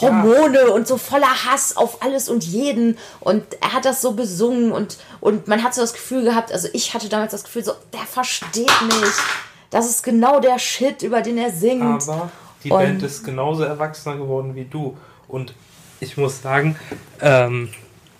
Hormone 0.00 0.70
und 0.70 0.86
so 0.86 0.96
voller 0.98 1.44
Hass 1.46 1.76
auf 1.76 2.02
alles 2.02 2.28
und 2.28 2.44
jeden 2.44 2.96
und 3.20 3.44
er 3.60 3.72
hat 3.72 3.84
das 3.84 4.00
so 4.02 4.12
besungen 4.12 4.72
und, 4.72 4.98
und 5.20 5.48
man 5.48 5.62
hat 5.62 5.74
so 5.74 5.80
das 5.80 5.92
Gefühl 5.92 6.24
gehabt, 6.24 6.52
also 6.52 6.68
ich 6.72 6.94
hatte 6.94 7.08
damals 7.08 7.32
das 7.32 7.44
Gefühl 7.44 7.64
so, 7.64 7.72
der 7.92 8.00
versteht 8.00 8.70
mich. 8.82 9.14
Das 9.70 9.88
ist 9.88 10.02
genau 10.02 10.40
der 10.40 10.58
Shit, 10.58 11.02
über 11.02 11.20
den 11.22 11.38
er 11.38 11.50
singt. 11.50 11.82
Aber 12.08 12.30
die 12.64 12.70
Und- 12.70 12.78
Band 12.78 13.02
ist 13.02 13.24
genauso 13.24 13.62
erwachsener 13.62 14.16
geworden 14.16 14.54
wie 14.54 14.64
du. 14.64 14.96
Und 15.28 15.54
ich 16.00 16.16
muss 16.16 16.42
sagen, 16.42 16.76
ähm, 17.20 17.70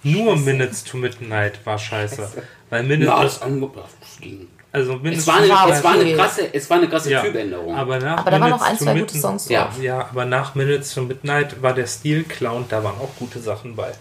nur 0.03 0.37
Minutes 0.37 0.85
to 0.85 0.97
Midnight 0.97 1.65
war 1.67 1.79
scheiße. 1.79 2.31
Weil 2.71 2.85
Minutes, 2.85 3.09
Ja, 3.09 3.23
das 3.23 3.41
das 3.41 4.21
ging. 4.21 4.49
Also 4.73 5.01
Es 5.05 5.27
war 5.27 5.37
eine, 5.37 5.49
war 5.49 5.69
es 5.69 5.83
war 5.85 5.93
eine 5.93 6.15
krasse, 6.15 6.55
es 6.55 6.71
war 6.71 6.77
eine 6.77 6.89
krasse 6.89 7.11
ja, 7.11 7.23
Typänderung. 7.23 7.75
Aber, 7.75 7.99
nach 7.99 8.19
Aber 8.19 8.31
da 8.31 8.41
waren 8.41 8.51
noch 8.51 8.63
ein, 8.63 8.79
zwei 8.79 8.99
gute 8.99 9.19
Songs 9.19 9.49
Ja. 9.49 9.65
drauf. 9.65 9.83
Ja, 9.83 10.01
aber 10.11 10.25
nach 10.25 10.55
Minutes 10.55 10.95
to 10.95 11.03
Midnight 11.03 11.61
war 11.61 11.75
der 11.75 11.87
Stil 11.87 12.23
klar 12.25 12.55
und 12.55 12.71
da 12.71 12.83
waren 12.85 12.97
auch 13.01 13.11
gute 13.19 13.41
Sachen 13.41 13.75
bei. 13.75 13.93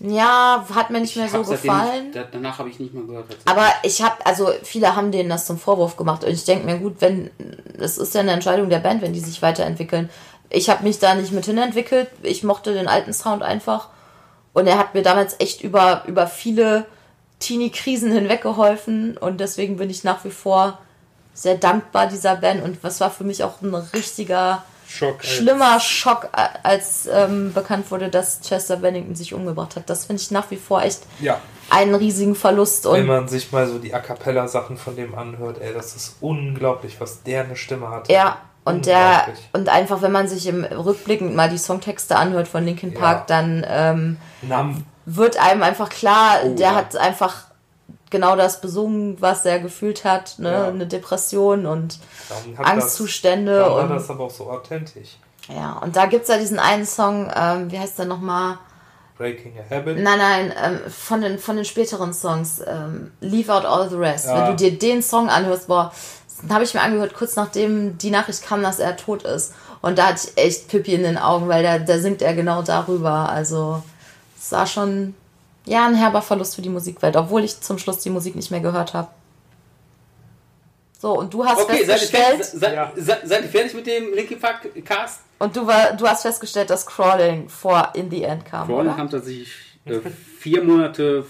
Ja, 0.00 0.64
hat 0.74 0.90
mir 0.90 1.00
nicht 1.00 1.16
mehr 1.16 1.26
Ich 1.26 1.32
so 1.32 1.42
gefallen. 1.42 2.04
Nicht, 2.04 2.16
da, 2.16 2.24
danach 2.30 2.58
habe 2.58 2.68
ich 2.68 2.78
nicht 2.78 2.94
mehr 2.94 3.02
gehört. 3.04 3.26
Aber 3.46 3.66
ich 3.82 4.00
habe, 4.00 4.14
also 4.24 4.50
viele 4.62 4.94
haben 4.94 5.10
denen 5.10 5.28
das 5.28 5.46
zum 5.46 5.58
Vorwurf 5.58 5.96
gemacht 5.96 6.22
und 6.22 6.30
ich 6.30 6.44
denke 6.44 6.66
mir, 6.66 6.78
gut, 6.78 6.96
wenn, 7.00 7.30
das 7.78 7.98
ist 7.98 8.14
ja 8.14 8.20
eine 8.20 8.32
Entscheidung 8.32 8.68
der 8.68 8.78
Band, 8.78 9.02
wenn 9.02 9.12
die 9.12 9.20
sich 9.20 9.42
weiterentwickeln. 9.42 10.08
Ich 10.50 10.70
habe 10.70 10.84
mich 10.84 10.98
da 10.98 11.14
nicht 11.14 11.32
mit 11.32 11.46
hinentwickelt, 11.46 12.08
ich 12.22 12.44
mochte 12.44 12.72
den 12.74 12.86
alten 12.86 13.12
Sound 13.12 13.42
einfach 13.42 13.88
und 14.52 14.66
er 14.66 14.78
hat 14.78 14.94
mir 14.94 15.02
damals 15.02 15.36
echt 15.40 15.62
über, 15.62 16.04
über 16.06 16.26
viele 16.26 16.86
Teenie-Krisen 17.40 18.10
hinweggeholfen 18.12 19.16
und 19.16 19.38
deswegen 19.40 19.76
bin 19.76 19.90
ich 19.90 20.04
nach 20.04 20.24
wie 20.24 20.30
vor 20.30 20.78
sehr 21.34 21.54
dankbar 21.56 22.08
dieser 22.08 22.36
Band 22.36 22.62
und 22.64 22.82
was 22.82 23.00
war 23.00 23.10
für 23.10 23.24
mich 23.24 23.44
auch 23.44 23.62
ein 23.62 23.72
richtiger 23.74 24.64
Schock. 24.88 25.22
schlimmer 25.24 25.78
Schock, 25.78 26.28
als 26.62 27.08
ähm, 27.12 27.52
bekannt 27.52 27.90
wurde, 27.90 28.08
dass 28.08 28.40
Chester 28.40 28.76
Bennington 28.78 29.14
sich 29.14 29.34
umgebracht 29.34 29.76
hat. 29.76 29.88
Das 29.88 30.06
finde 30.06 30.20
ich 30.22 30.30
nach 30.30 30.50
wie 30.50 30.56
vor 30.56 30.82
echt 30.82 31.02
Ja, 31.20 31.40
einen 31.70 31.94
riesigen 31.94 32.34
Verlust 32.34 32.86
und 32.86 32.94
wenn 32.96 33.06
man 33.06 33.28
sich 33.28 33.52
mal 33.52 33.68
so 33.68 33.78
die 33.78 33.92
A 33.94 34.00
Cappella-Sachen 34.00 34.76
von 34.78 34.96
dem 34.96 35.14
anhört, 35.14 35.60
ey, 35.60 35.72
das 35.74 35.94
ist 35.94 36.16
unglaublich, 36.20 37.00
was 37.00 37.22
der 37.22 37.44
eine 37.44 37.54
Stimme 37.54 37.88
hat. 37.90 38.08
Ja, 38.10 38.38
und 38.64 38.86
der 38.86 39.28
und 39.52 39.68
einfach, 39.68 40.02
wenn 40.02 40.12
man 40.12 40.26
sich 40.26 40.46
im 40.46 40.64
Rückblickend 40.64 41.36
mal 41.36 41.48
die 41.48 41.58
Songtexte 41.58 42.16
anhört 42.16 42.48
von 42.48 42.64
Linkin 42.64 42.94
Park, 42.94 43.20
Ja. 43.30 43.36
dann 43.40 43.66
ähm, 43.68 44.16
Nam, 44.42 44.84
wird 45.10 45.38
einem 45.38 45.62
einfach 45.62 45.88
klar, 45.88 46.40
Oh, 46.44 46.54
der 46.54 46.68
ja. 46.70 46.74
hat 46.74 46.96
einfach 46.96 47.44
genau 48.10 48.36
das 48.36 48.60
besungen, 48.60 49.20
was 49.20 49.44
er 49.44 49.58
gefühlt 49.60 50.04
hat, 50.04 50.38
ne? 50.38 50.50
Ja. 50.52 50.68
Eine 50.68 50.86
Depression 50.86 51.66
und 51.66 51.98
Angstzustände 52.62 53.52
Das, 53.52 53.66
darum 53.66 53.76
war 53.76 53.84
und 53.84 53.96
das 53.96 54.10
aber 54.10 54.24
auch 54.24 54.30
so 54.30 54.50
authentisch. 54.50 55.16
ja, 55.48 55.72
und 55.82 55.96
da 55.96 56.06
gibt's 56.06 56.28
ja 56.28 56.38
diesen 56.38 56.58
einen 56.58 56.86
Song, 56.86 57.30
ähm, 57.34 57.70
wie 57.70 57.78
heißt 57.78 57.98
der 57.98 58.06
nochmal? 58.06 58.58
Breaking 59.16 59.52
a 59.58 59.74
Habit. 59.74 59.98
Nein, 59.98 60.18
nein, 60.18 60.52
ähm, 60.64 60.78
von, 60.90 61.20
den, 61.20 61.38
von 61.38 61.56
den 61.56 61.64
späteren 61.64 62.12
Songs, 62.14 62.60
ähm, 62.66 63.10
Leave 63.20 63.52
Out 63.52 63.64
All 63.64 63.88
the 63.90 63.96
Rest. 63.96 64.26
Ja. 64.26 64.36
Wenn 64.46 64.56
du 64.56 64.70
dir 64.70 64.78
den 64.78 65.02
Song 65.02 65.28
anhörst, 65.28 65.66
boah, 65.66 65.92
den 66.42 66.52
habe 66.54 66.62
ich 66.64 66.72
mir 66.72 66.82
angehört, 66.82 67.14
kurz 67.14 67.34
nachdem 67.34 67.98
die 67.98 68.10
Nachricht 68.10 68.46
kam, 68.46 68.62
dass 68.62 68.78
er 68.78 68.96
tot 68.96 69.24
ist. 69.24 69.54
Und 69.80 69.98
da 69.98 70.08
hatte 70.08 70.28
ich 70.28 70.42
echt 70.42 70.68
Pippi 70.68 70.94
in 70.94 71.02
den 71.02 71.18
Augen, 71.18 71.48
weil 71.48 71.62
da, 71.64 71.78
da 71.80 71.98
singt 71.98 72.22
er 72.22 72.34
genau 72.34 72.62
darüber. 72.62 73.28
Also, 73.28 73.82
es 74.38 74.52
war 74.52 74.66
schon, 74.66 75.14
ja, 75.66 75.86
ein 75.86 75.94
herber 75.94 76.22
Verlust 76.22 76.54
für 76.54 76.62
die 76.62 76.68
Musikwelt, 76.68 77.16
obwohl 77.16 77.44
ich 77.44 77.60
zum 77.60 77.78
Schluss 77.78 77.98
die 77.98 78.10
Musik 78.10 78.34
nicht 78.36 78.50
mehr 78.50 78.60
gehört 78.60 78.94
habe. 78.94 79.08
So, 81.00 81.16
und 81.16 81.32
du 81.32 81.44
hast 81.44 81.60
Okay, 81.60 81.84
seid 81.84 82.02
ihr, 82.02 82.08
fertig, 82.08 82.38
festgestellt, 82.38 82.92
seid, 83.24 83.42
ihr 83.44 83.48
fertig 83.48 83.74
mit 83.74 83.86
dem 83.86 84.12
Linkin 84.14 84.40
Park 84.40 84.68
Cast? 84.84 85.20
und 85.38 85.54
du, 85.54 85.64
war, 85.66 85.92
du 85.92 86.06
hast 86.08 86.22
festgestellt, 86.22 86.70
dass 86.70 86.84
Crawling 86.84 87.48
vor 87.48 87.90
In 87.94 88.10
the 88.10 88.24
End 88.24 88.44
kam, 88.44 88.66
Crawling 88.66 88.88
oder? 88.88 88.96
kam 88.96 89.08
tatsächlich 89.08 89.48
äh, 89.84 90.00
vier 90.40 90.64
Monate 90.64 91.24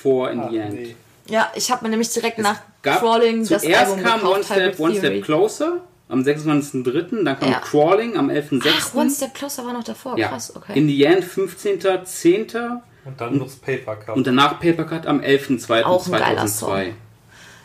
vor 0.00 0.30
In 0.30 0.40
Ach, 0.40 0.50
the 0.50 0.58
End. 0.58 0.74
nee. 0.74 0.96
Ja, 1.26 1.50
ich 1.56 1.70
habe 1.72 1.84
mir 1.84 1.90
nämlich 1.90 2.12
direkt 2.12 2.38
nach 2.38 2.60
Gab, 2.82 3.00
Crawling 3.00 3.46
das 3.46 3.62
zuerst 3.62 3.90
Album 3.92 4.04
kam 4.04 4.20
gekauft, 4.20 4.34
One 4.36 4.44
Step, 4.44 4.80
One. 4.80 4.94
Step 4.96 5.24
Closer 5.24 5.80
am 6.10 6.20
26.03., 6.22 7.24
dann 7.24 7.38
kam 7.38 7.50
Ja. 7.50 7.58
Crawling 7.60 8.16
am 8.16 8.28
11.06. 8.30 8.62
Ach, 8.78 8.94
One 8.94 9.10
Step 9.10 9.34
Closer 9.34 9.64
war 9.64 9.72
noch 9.72 9.84
davor, 9.84 10.18
ja. 10.18 10.28
krass, 10.28 10.54
okay. 10.54 10.78
In 10.78 10.86
the 10.88 11.04
End 11.04 11.24
15.10. 11.24 12.80
Und 13.04 13.18
dann 13.20 13.38
noch 13.38 13.46
das 13.46 13.56
Paper 13.56 13.96
Cup. 13.96 14.16
und 14.16 14.26
danach 14.26 14.60
Papercut 14.60 15.06
am 15.06 15.20
Auch 15.20 15.24
ein 15.24 16.12
geiler 16.12 16.42
11.02.2002. 16.44 16.92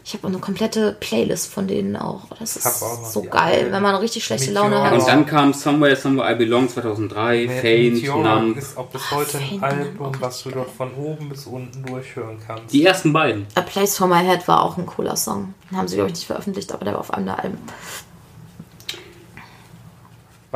Ich 0.08 0.14
habe 0.14 0.28
eine 0.28 0.38
komplette 0.38 0.96
Playlist 1.00 1.52
von 1.52 1.68
denen 1.68 1.96
auch. 1.96 2.26
Das 2.40 2.64
hab 2.64 2.72
ist 2.74 2.84
auch 2.84 3.06
so 3.06 3.24
geil, 3.24 3.42
alten. 3.62 3.72
wenn 3.72 3.82
man 3.82 3.96
richtig 3.96 4.24
schlechte 4.24 4.52
Meteor. 4.52 4.70
Laune 4.70 4.94
Und 4.96 5.02
hat. 5.02 5.08
dann 5.08 5.26
kam 5.26 5.52
Somewhere, 5.52 5.96
Somewhere 5.96 6.32
I 6.32 6.36
Belong 6.36 6.70
2003, 6.70 7.50
Faint, 7.60 8.04
Numb. 8.08 8.56
ist 8.56 8.78
auch 8.78 8.86
bis 8.86 9.10
heute 9.10 9.40
ein 9.40 9.44
Faint, 9.60 9.64
Album, 9.64 9.96
Numb, 9.98 10.18
was 10.22 10.44
du 10.44 10.52
dort 10.52 10.70
von 10.70 10.94
oben 10.94 11.28
bis 11.30 11.48
unten 11.48 11.84
durchhören 11.88 12.38
kannst. 12.46 12.72
Die 12.72 12.86
ersten 12.86 13.12
beiden. 13.14 13.48
A 13.56 13.62
Place 13.62 13.98
for 13.98 14.06
My 14.08 14.24
Head 14.24 14.48
war 14.48 14.62
auch 14.62 14.78
ein 14.78 14.86
cooler 14.86 15.16
Song. 15.16 15.56
Den 15.72 15.78
haben 15.80 15.88
sie, 15.88 15.96
glaube 15.96 16.12
ich, 16.12 16.16
nicht 16.18 16.28
veröffentlicht, 16.28 16.72
aber 16.72 16.86
der 16.86 16.94
war 16.94 17.00
auf 17.00 17.12
einem 17.12 17.26
der 17.26 17.40
Alben. 17.44 17.58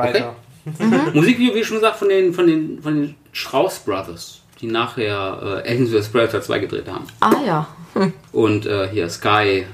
Weiter. 0.00 0.36
Mhm. 0.64 1.10
Musikvideo, 1.14 1.54
wie 1.54 1.64
schon 1.64 1.76
gesagt, 1.76 1.96
von 1.96 2.08
den, 2.08 2.32
von 2.34 2.46
den, 2.46 2.82
von 2.82 2.94
den 2.94 3.14
Strauss 3.32 3.78
Brothers, 3.78 4.42
die 4.60 4.66
nachher 4.66 5.62
äh, 5.64 5.70
Aliens 5.70 5.90
vs. 5.90 6.08
Predator 6.08 6.42
2 6.42 6.58
gedreht 6.58 6.88
haben. 6.88 7.06
Ah 7.20 7.34
ja. 7.44 7.68
Und 8.32 8.66
äh, 8.66 8.88
hier 8.88 9.08
Sky, 9.08 9.66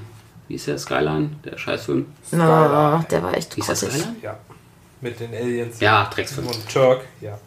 wie 0.47 0.55
ist 0.55 0.67
der? 0.67 0.77
Skyline, 0.77 1.31
der 1.43 1.57
Scheißfilm. 1.57 2.05
Na, 2.31 3.05
der 3.09 3.23
war 3.23 3.35
echt 3.35 3.55
Wie 3.55 3.61
ist 3.61 3.67
der 3.67 3.75
grottig. 3.75 3.99
Skyline? 3.99 4.15
Ja. 4.21 4.37
Mit 5.01 5.19
den 5.19 5.33
Aliens. 5.33 5.79
Ja, 5.79 6.09
Drecksfilm. 6.11 6.47
Und 6.47 6.69
Turk, 6.69 7.01
ja. 7.21 7.37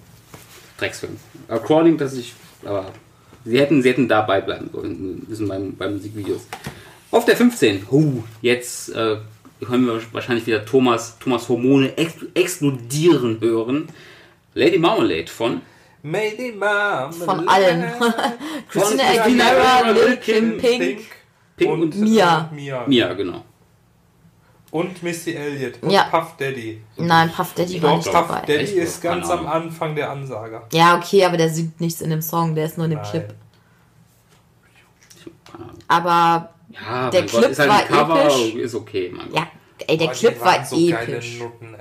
Drecksfilm. 0.78 1.16
Aber 1.48 1.60
Crawling, 1.60 1.98
dass 1.98 2.14
ich. 2.14 2.34
Aber 2.64 2.86
sie 3.44 3.58
hätten, 3.58 3.82
sie 3.82 3.88
hätten 3.88 4.06
dabei 4.06 4.40
bleiben 4.40 4.70
sollen, 4.72 5.24
müssen 5.26 5.48
beim, 5.48 5.74
beim 5.74 5.94
Musikvideos. 5.94 6.42
Auf 7.10 7.24
der 7.24 7.36
15. 7.36 7.88
Huh, 7.90 8.22
jetzt 8.40 8.90
äh, 8.90 9.16
können 9.60 9.86
wir 9.86 10.00
wahrscheinlich 10.12 10.46
wieder 10.46 10.64
Thomas, 10.64 11.18
Thomas 11.18 11.48
Hormone 11.48 11.96
ex 11.96 12.14
explodieren 12.34 13.40
hören. 13.40 13.88
Lady 14.54 14.78
Marmalade 14.78 15.28
von 15.28 15.60
Lady 16.02 16.52
Mom. 16.52 17.12
Von 17.12 17.48
allen. 17.48 17.84
Christina 18.70 19.04
Aguilera, 19.04 19.90
Lil 19.90 20.16
Kim, 20.16 20.56
Pink. 20.58 21.00
Pink 21.56 21.70
und 21.70 21.82
und 21.82 21.96
Mia. 22.00 22.50
Mia. 22.52 22.84
Mia, 22.86 23.12
genau. 23.12 23.44
Und 24.70 25.02
Missy 25.02 25.32
Elliott. 25.32 25.82
Und 25.82 25.90
Ja. 25.90 26.04
Puff 26.04 26.36
Daddy. 26.38 26.80
Nein, 26.96 27.30
Puff 27.30 27.54
Daddy 27.54 27.82
war 27.82 27.90
Doch, 27.90 27.96
nicht 27.98 28.12
Puff 28.12 28.28
dabei. 28.28 28.40
Daddy 28.40 28.54
Echt? 28.64 28.74
ist 28.74 29.02
ganz 29.02 29.28
am. 29.28 29.46
Anfang 29.46 29.94
der 29.96 30.10
Ansager. 30.10 30.66
Ja, 30.72 30.96
okay, 30.96 31.24
aber 31.24 31.36
der 31.36 31.48
singt 31.48 31.80
nichts 31.80 32.00
in 32.00 32.10
dem 32.10 32.22
Song, 32.22 32.54
der 32.54 32.66
ist 32.66 32.76
nur 32.78 32.84
in 32.84 32.92
dem 32.92 33.00
Nein. 33.02 33.10
Clip. 33.10 33.34
Aber 35.88 36.50
Ja, 36.70 37.10
Der 37.10 37.22
mein 37.22 37.30
Gott, 37.30 37.40
Clip 37.40 37.50
ist 37.52 37.58
halt 37.58 37.68
war 37.70 37.78
ein 37.80 37.86
Cover, 37.88 38.22
episch. 38.24 38.54
ist 38.54 38.74
okay, 38.74 39.12
mein 39.14 39.26
Gott. 39.28 39.36
ja, 39.36 39.46
ey, 39.86 39.96
der 39.98 40.06
Boah, 40.06 40.12
Clip 40.14 40.40
war 40.44 40.64
so 40.64 40.76
episch. 40.76 41.38
Nutten. 41.38 41.76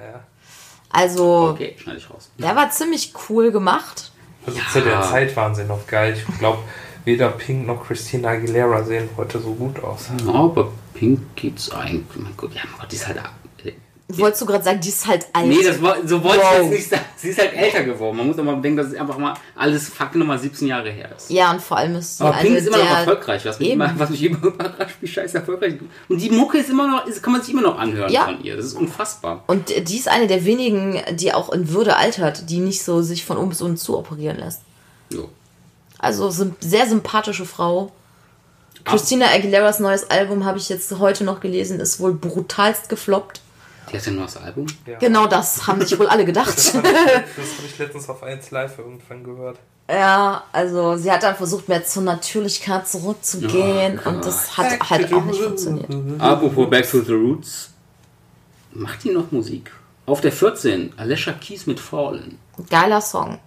Also, 0.90 1.50
Okay, 1.52 1.76
schneide 1.78 2.00
ich 2.00 2.10
raus. 2.10 2.32
der 2.38 2.56
war 2.56 2.70
ziemlich 2.72 3.14
cool 3.30 3.52
gemacht. 3.52 4.12
Also 4.46 4.60
zu 4.72 4.82
der 4.82 5.02
Zeit 5.04 5.36
waren 5.36 5.54
sie 5.54 5.64
noch 5.66 5.86
geil. 5.86 6.18
Ich 6.18 6.40
glaube, 6.40 6.60
weder 7.06 7.30
Pink 7.30 7.68
noch 7.68 7.86
Christina 7.86 8.30
Aguilera 8.30 8.84
sehen 8.84 9.10
heute 9.18 9.40
so 9.40 9.54
gut 9.54 9.84
aus. 9.84 10.08
Ja, 10.26 10.34
aber 10.34 10.72
Pink 10.96 11.36
geht's 11.36 11.70
eigentlich. 11.72 12.24
Mein 12.24 12.36
Gott, 12.36 12.54
ja, 12.56 12.62
mein 12.72 12.80
Gott, 12.80 12.92
die 12.92 12.96
ist 12.96 13.08
halt. 13.08 13.20
Wolltest 14.12 14.42
du 14.42 14.46
gerade 14.48 14.64
sagen, 14.64 14.82
die 14.82 14.90
ist 14.90 15.06
halt 15.06 15.28
alt. 15.34 15.46
Nee, 15.48 15.62
das 15.64 15.78
so 15.78 15.84
wollte 15.84 16.00
ich 16.40 16.44
Wow. 16.44 16.62
jetzt 16.62 16.72
nicht 16.72 16.90
sagen. 16.90 17.06
Sie 17.16 17.30
ist 17.30 17.38
halt 17.40 17.54
älter 17.54 17.84
geworden. 17.84 18.18
Man 18.18 18.26
muss 18.28 18.40
aber 18.40 18.56
bedenken, 18.56 18.78
dass 18.78 18.88
es 18.88 18.96
einfach 18.96 19.20
mal 19.20 19.36
alles 19.56 19.88
fucking 19.90 20.20
nochmal 20.20 20.40
17 20.40 20.68
Jahre 20.68 20.90
her 20.90 21.10
ist. 21.16 21.30
ja, 21.30 21.52
und 21.52 21.62
vor 21.62 21.78
allem 21.78 21.96
ist 21.96 22.18
sie 22.18 22.24
Aber 22.24 22.34
Pink 22.38 22.48
eine 22.50 22.58
ist 22.58 22.68
immer 22.68 22.78
noch 22.80 22.90
erfolgreich, 22.90 23.46
was 23.46 23.60
mich, 23.60 23.70
immer, 23.70 23.94
was 23.98 24.10
mich 24.10 24.24
immer 24.24 24.44
überrascht, 24.44 24.96
wie 25.02 25.08
scheiße 25.08 25.38
erfolgreich. 25.38 25.76
Und 26.08 26.20
die 26.20 26.32
Mucke 26.32 26.58
ist 26.58 26.70
immer 26.72 26.88
noch, 26.88 27.22
kann 27.22 27.34
man 27.34 27.42
sich 27.44 27.54
immer 27.54 27.62
noch 27.62 27.78
anhören 27.78 28.12
Ja. 28.12 28.26
von 28.26 28.44
ihr. 28.44 28.58
Das 28.58 28.66
ist 28.66 28.74
unfassbar. 28.74 29.44
Und 29.46 29.70
die 29.70 29.98
ist 29.98 30.08
eine 30.08 30.26
der 30.26 30.44
wenigen, 30.44 31.00
die 31.12 31.32
auch 31.32 31.52
in 31.54 31.70
Würde 31.70 31.96
altert, 31.96 32.50
die 32.50 32.58
nicht 32.58 32.84
so 32.84 33.04
sich 33.04 33.24
von 33.26 33.38
oben 33.38 33.50
bis 33.50 33.62
unten 33.62 33.78
zu 33.78 33.96
operieren 33.96 34.38
lässt. 34.40 34.62
Jo. 35.14 35.30
Also 36.00 36.32
sehr 36.32 36.88
sympathische 36.88 37.46
Frau. 37.46 37.92
Christina 38.86 39.28
Aguileras 39.28 39.80
neues 39.80 40.10
Album 40.10 40.46
habe 40.46 40.58
ich 40.58 40.68
jetzt 40.70 40.98
heute 40.98 41.24
noch 41.26 41.42
gelesen, 41.42 41.80
ist 41.80 42.00
wohl 42.00 42.14
brutalst 42.14 42.90
gefloppt. 42.90 43.42
Die 43.92 43.98
hat 43.98 44.06
ja 44.06 44.12
nur 44.12 44.24
das 44.24 44.38
Album. 44.38 44.66
Ja. 44.86 44.98
Genau 45.00 45.28
das 45.28 45.66
haben 45.68 45.82
sich 45.82 45.98
wohl 45.98 46.08
alle 46.08 46.26
gedacht. 46.26 46.56
Das 46.58 46.74
habe 46.74 46.88
ich, 46.88 46.94
das 47.36 47.58
hab 47.58 47.66
ich 47.66 47.78
letztens 47.80 48.10
auf 48.10 48.24
1 48.24 48.52
Live 48.52 48.78
irgendwann 48.78 49.24
gehört. 49.24 49.58
ja, 49.90 50.44
also 50.52 50.96
sie 50.98 51.12
hat 51.12 51.24
dann 51.24 51.36
versucht, 51.36 51.68
mehr 51.68 51.84
zur 51.86 52.04
Natürlichkeit 52.04 52.88
zurückzugehen 52.88 54.00
Oh 54.06 54.10
und 54.10 54.26
das 54.26 54.58
hat 54.58 54.90
halt 54.90 55.12
auch 55.14 55.26
nicht 55.26 55.42
funktioniert. 55.42 55.90
Apropos 56.22 56.70
Back 56.70 56.90
to 56.90 57.02
the 57.02 57.14
Roots. 57.14 57.72
Macht 58.72 59.04
die 59.04 59.10
noch 59.12 59.32
Musik? 59.32 59.72
Auf 60.06 60.22
der 60.22 60.32
14, 60.32 60.94
Alicia 60.98 61.34
Keys 61.34 61.66
mit 61.68 61.80
Fallen. 61.80 62.38
Geiler 62.70 63.02
Song. 63.02 63.40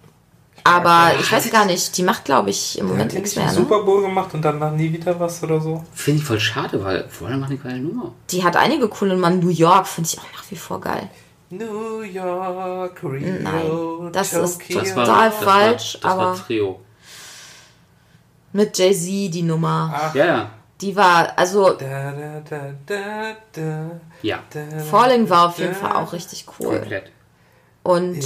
Aber 0.65 1.11
ich 1.19 1.29
weiß 1.31 1.49
gar 1.51 1.65
nicht, 1.65 1.97
die 1.97 2.03
macht, 2.03 2.23
glaube 2.25 2.49
ich, 2.49 2.77
im 2.79 2.87
Moment 2.87 3.11
die 3.11 3.15
nichts 3.17 3.31
nicht 3.31 3.37
mehr. 3.37 3.47
einen 3.49 3.55
Ne? 3.57 3.63
Super 3.63 3.83
Bowl 3.83 4.01
gemacht 4.01 4.33
und 4.33 4.41
danach 4.41 4.71
nie 4.71 4.93
wieder 4.93 5.19
was 5.19 5.43
oder 5.43 5.59
so? 5.59 5.83
Finde 5.93 6.21
ich 6.21 6.25
voll 6.25 6.39
schade, 6.39 6.81
weil 6.83 7.07
Fallen 7.09 7.39
macht 7.39 7.49
eine 7.51 7.59
geile 7.59 7.79
Nummer. 7.79 8.13
Die 8.29 8.43
hat 8.43 8.55
einige 8.55 8.87
coole 8.87 9.13
Nummern. 9.15 9.39
New 9.39 9.49
York 9.49 9.85
finde 9.87 10.09
ich 10.11 10.19
auch 10.19 10.31
nach 10.33 10.43
wie 10.49 10.55
vor 10.55 10.79
geil. 10.79 11.09
New 11.49 12.01
York, 12.01 12.99
Rio, 13.03 13.27
Nein, 13.41 14.11
das 14.13 14.33
ist 14.33 14.59
Tokyo. 14.59 14.79
Das 14.79 14.95
war, 14.95 15.05
Total 15.05 15.29
das 15.29 15.43
falsch, 15.43 15.93
war, 15.95 16.01
das 16.01 16.11
aber- 16.11 16.25
war 16.39 16.45
Trio. 16.47 16.79
Mit 18.53 18.77
Jay-Z 18.77 19.33
die 19.33 19.41
Nummer. 19.43 19.93
Ach, 19.95 20.15
Ja, 20.15 20.25
ja. 20.25 20.49
Die 20.81 20.95
war, 20.95 21.31
also 21.37 21.71
da, 21.73 22.11
da, 22.11 22.41
da, 22.49 22.59
da, 22.85 23.35
da, 23.53 23.91
Ja, 24.21 24.39
Falling 24.89 25.29
war 25.29 25.47
auf 25.49 25.57
jeden 25.59 25.75
Fall 25.75 25.93
auch 25.93 26.11
richtig 26.11 26.45
cool. 26.59 26.79
komplett. 26.79 27.11
Und 27.83 28.19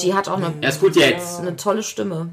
die 0.00 0.14
hat 0.14 0.28
auch 0.28 0.38
eine, 0.38 0.54
Erst 0.60 0.80
gut 0.80 0.96
jetzt. 0.96 1.40
eine 1.40 1.56
tolle 1.56 1.82
Stimme. 1.82 2.30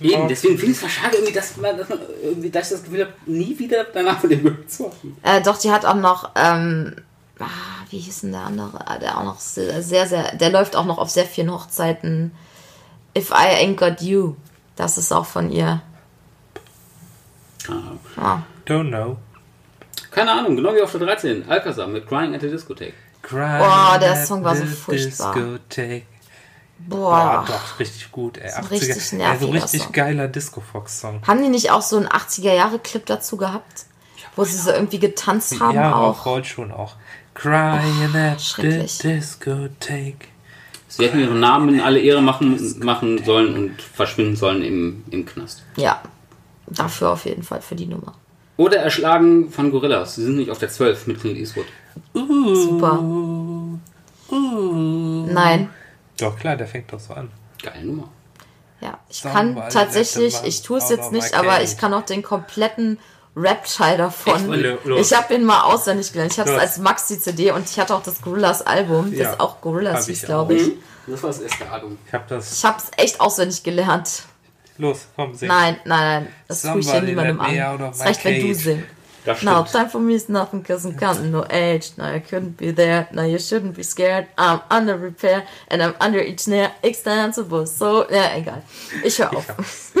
Eben, 0.00 0.26
deswegen 0.28 0.58
finde 0.58 0.72
ich 0.72 0.82
es 0.82 0.92
irgendwie, 1.12 1.32
dass, 1.32 1.56
man, 1.58 1.76
dass, 1.76 1.88
man, 1.90 1.98
irgendwie, 2.22 2.50
dass 2.50 2.66
ich 2.70 2.72
das 2.78 2.84
Gefühl 2.84 3.02
habe, 3.02 3.12
nie 3.26 3.58
wieder 3.58 3.84
danach 3.84 4.18
von 4.20 4.30
dem 4.30 4.42
gehört 4.42 4.70
zu 4.70 4.86
haben. 4.86 5.16
Äh, 5.22 5.42
doch, 5.42 5.58
die 5.58 5.70
hat 5.70 5.84
auch 5.84 5.94
noch, 5.94 6.30
ähm, 6.34 6.96
ah, 7.38 7.44
wie 7.90 7.98
hieß 7.98 8.22
denn 8.22 8.32
der 8.32 8.40
andere? 8.42 8.86
Ah, 8.88 8.98
Der 8.98 9.18
auch 9.18 9.24
noch 9.24 9.38
sehr, 9.38 9.82
sehr, 9.82 10.06
sehr, 10.06 10.34
der 10.34 10.50
läuft 10.50 10.74
auch 10.74 10.86
noch 10.86 10.98
auf 10.98 11.10
sehr 11.10 11.26
vielen 11.26 11.52
Hochzeiten. 11.52 12.32
If 13.16 13.30
I 13.30 13.64
Ain't 13.64 13.76
Got 13.76 14.00
You. 14.02 14.34
Das 14.76 14.98
ist 14.98 15.12
auch 15.12 15.24
von 15.24 15.50
ihr. 15.50 15.80
Keine 17.64 17.80
Ahnung. 17.80 18.00
Ah. 18.16 18.38
Don't 18.66 18.88
know. 18.88 19.16
Keine 20.10 20.32
Ahnung, 20.32 20.56
genau 20.56 20.74
wie 20.74 20.82
auf 20.82 20.90
der 20.92 21.00
13. 21.00 21.48
Alcazar 21.48 21.86
mit 21.86 22.06
Crying 22.06 22.34
at 22.34 22.40
the 22.40 22.48
Discotheque. 22.50 22.94
Crying 23.22 23.58
Boah, 23.58 23.98
der 24.00 24.24
Song 24.26 24.44
war 24.44 24.56
so 24.56 24.64
furchtbar. 24.64 25.34
Discotheque. 25.34 26.06
Boah. 26.78 27.44
Boah, 27.44 27.44
doch, 27.46 27.80
richtig 27.80 28.12
gut, 28.12 28.36
ey. 28.38 28.46
ist 28.48 28.56
ein 28.56 28.64
80er. 28.64 28.70
richtig 28.70 29.06
so 29.08 29.16
nerviger 29.16 29.52
richtig 29.54 29.82
Song. 29.82 29.92
geiler 29.92 30.28
Disco-Fox-Song. 30.28 31.22
Haben 31.26 31.42
die 31.42 31.48
nicht 31.48 31.70
auch 31.70 31.82
so 31.82 31.96
einen 31.96 32.06
80er-Jahre-Clip 32.08 33.04
dazu 33.06 33.36
gehabt? 33.36 33.86
Wo 34.36 34.44
sie 34.44 34.56
so 34.58 34.70
irgendwie 34.70 34.98
getanzt 34.98 35.58
haben 35.60 35.74
Ja, 35.74 35.94
auch? 35.94 36.20
auch 36.20 36.26
Roll 36.26 36.44
schon 36.44 36.70
auch. 36.70 36.94
Crying 37.34 38.14
at 38.14 38.38
the 38.38 38.44
schrecklich. 38.44 38.98
Discotheque. 38.98 40.28
Sie 40.88 41.04
hätten 41.04 41.18
ihren 41.20 41.40
Namen 41.40 41.74
in 41.74 41.80
alle 41.80 41.98
Ehre 42.00 42.22
machen, 42.22 42.78
machen 42.84 43.24
sollen 43.24 43.54
und 43.54 43.82
verschwinden 43.82 44.36
sollen 44.36 44.62
im, 44.62 45.02
im 45.10 45.24
Knast. 45.26 45.62
Ja. 45.76 46.00
Dafür 46.68 47.10
auf 47.10 47.24
jeden 47.24 47.42
Fall, 47.42 47.60
für 47.62 47.74
die 47.74 47.86
Nummer. 47.86 48.14
Oder 48.56 48.78
erschlagen 48.78 49.50
von 49.50 49.70
Gorillas. 49.70 50.14
Sie 50.16 50.24
sind 50.24 50.36
nicht 50.36 50.50
auf 50.50 50.58
der 50.58 50.68
12 50.70 51.06
mit 51.06 51.20
Clint 51.20 51.36
Eastwood. 51.38 51.66
Super. 52.14 53.00
Nein. 54.30 55.70
Doch, 56.18 56.38
klar, 56.38 56.56
der 56.56 56.66
fängt 56.66 56.92
doch 56.92 57.00
so 57.00 57.14
an. 57.14 57.30
Geile 57.62 57.84
Nummer. 57.84 58.08
Ja, 58.80 58.98
ich 59.08 59.18
Somebody 59.18 59.54
kann 59.54 59.70
tatsächlich, 59.70 60.36
ich 60.44 60.62
tue 60.62 60.78
es 60.78 60.90
jetzt 60.90 61.12
nicht, 61.12 61.34
aber 61.34 61.62
ich 61.62 61.78
kann 61.78 61.94
auch 61.94 62.02
den 62.02 62.22
kompletten 62.22 62.98
Rap-Teil 63.34 63.98
davon. 63.98 64.52
Echt? 64.52 64.84
Los. 64.84 65.10
Ich 65.10 65.16
habe 65.16 65.34
ihn 65.34 65.44
mal 65.44 65.62
auswendig 65.62 66.12
gelernt. 66.12 66.32
Ich 66.32 66.38
hatte 66.38 66.52
es 66.54 66.58
als 66.58 66.78
Maxi-CD 66.78 67.50
und 67.52 67.68
ich 67.68 67.78
hatte 67.78 67.94
auch 67.94 68.02
das 68.02 68.22
Gorillas-Album, 68.22 69.10
das 69.10 69.20
Ja, 69.20 69.40
auch 69.40 69.60
Gorillas 69.60 70.08
ich 70.08 70.18
hieß, 70.18 70.26
glaube 70.26 70.54
ich. 70.54 70.72
Das 71.06 71.22
war 71.22 71.30
das 71.30 71.40
erste 71.40 71.70
Album. 71.70 71.98
Ich 72.06 72.12
hab 72.12 72.26
das. 72.28 72.52
Ich 72.52 72.64
habe 72.64 72.78
es 72.78 72.90
echt 72.96 73.20
auswendig 73.20 73.62
gelernt. 73.62 74.22
Los, 74.78 75.06
komm, 75.14 75.34
sing. 75.34 75.48
Nein, 75.48 75.76
nein, 75.84 76.24
nein, 76.24 76.32
das 76.48 76.62
tue 76.62 76.80
ich 76.80 76.90
hier 76.90 77.00
Somebody 77.00 77.06
niemandem 77.06 77.40
an. 77.40 77.90
Es 77.90 77.98
my 77.98 78.04
reicht, 78.04 78.24
wenn 78.24 78.46
du 78.46 78.54
singst. 78.54 78.86
Das 79.26 79.42
Now 79.42 79.64
stimmt. 79.66 79.72
time 79.72 79.90
for 79.90 80.00
me 80.00 80.14
is 80.14 80.28
nothing 80.28 80.62
cause 80.62 80.86
I'm 80.88 80.96
counting 80.96 81.30
no 81.32 81.44
age. 81.50 81.90
Now 81.96 82.14
you 82.14 82.20
couldn't 82.20 82.56
be 82.56 82.72
there. 82.72 83.08
Now 83.12 83.24
you 83.24 83.38
shouldn't 83.38 83.74
be 83.74 83.82
scared. 83.82 84.26
I'm 84.38 84.60
under 84.70 84.96
repair 84.96 85.42
and 85.68 85.82
I'm 85.82 85.94
under 86.00 86.22
each 86.22 86.40
snare 86.40 86.70
extensible. 86.82 87.66
So, 87.66 88.06
ja, 88.10 88.36
egal. 88.36 88.62
Ich 89.04 89.18
höre 89.18 89.36
auf. 89.36 89.44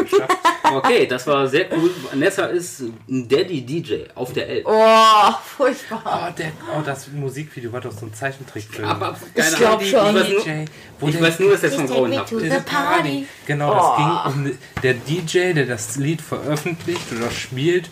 Okay, 0.74 1.06
das 1.06 1.26
war 1.28 1.46
sehr 1.46 1.66
cool. 1.72 1.90
Vanessa 2.10 2.46
ist 2.46 2.80
ein 3.08 3.28
Daddy-DJ 3.28 4.06
auf 4.16 4.32
der 4.32 4.48
Elf. 4.48 4.64
Oh, 4.66 5.32
furchtbar. 5.56 6.02
Oh, 6.04 6.32
der, 6.36 6.50
oh, 6.76 6.82
das 6.84 7.06
Musikvideo 7.08 7.72
war 7.72 7.80
doch 7.80 7.92
so 7.92 8.06
ein 8.06 8.12
Zeichentrickfilm. 8.12 8.88
Aber 8.88 9.16
Ich 9.34 9.42
keine 9.42 9.56
glaub 9.56 9.78
Ahnung, 9.80 9.84
schon. 9.86 10.16
Ich 10.16 10.22
weiß 10.24 10.28
nur, 10.28 10.40
DJ, 10.44 10.64
wo 10.98 11.06
ich 11.08 11.14
der- 11.14 11.22
weiß 11.22 11.38
nur 11.38 11.50
dass 11.52 11.60
Take 11.60 11.82
me 11.82 11.86
Grauenhaft 11.88 12.32
ist. 12.32 12.66
party. 12.66 13.26
Genau, 13.46 13.74
das 13.74 14.34
ging 14.34 14.44
um 14.50 14.58
der 14.82 14.94
DJ, 14.94 15.52
der 15.52 15.66
das 15.66 15.96
Lied 15.96 16.20
veröffentlicht 16.20 17.12
oder 17.16 17.30
spielt, 17.30 17.88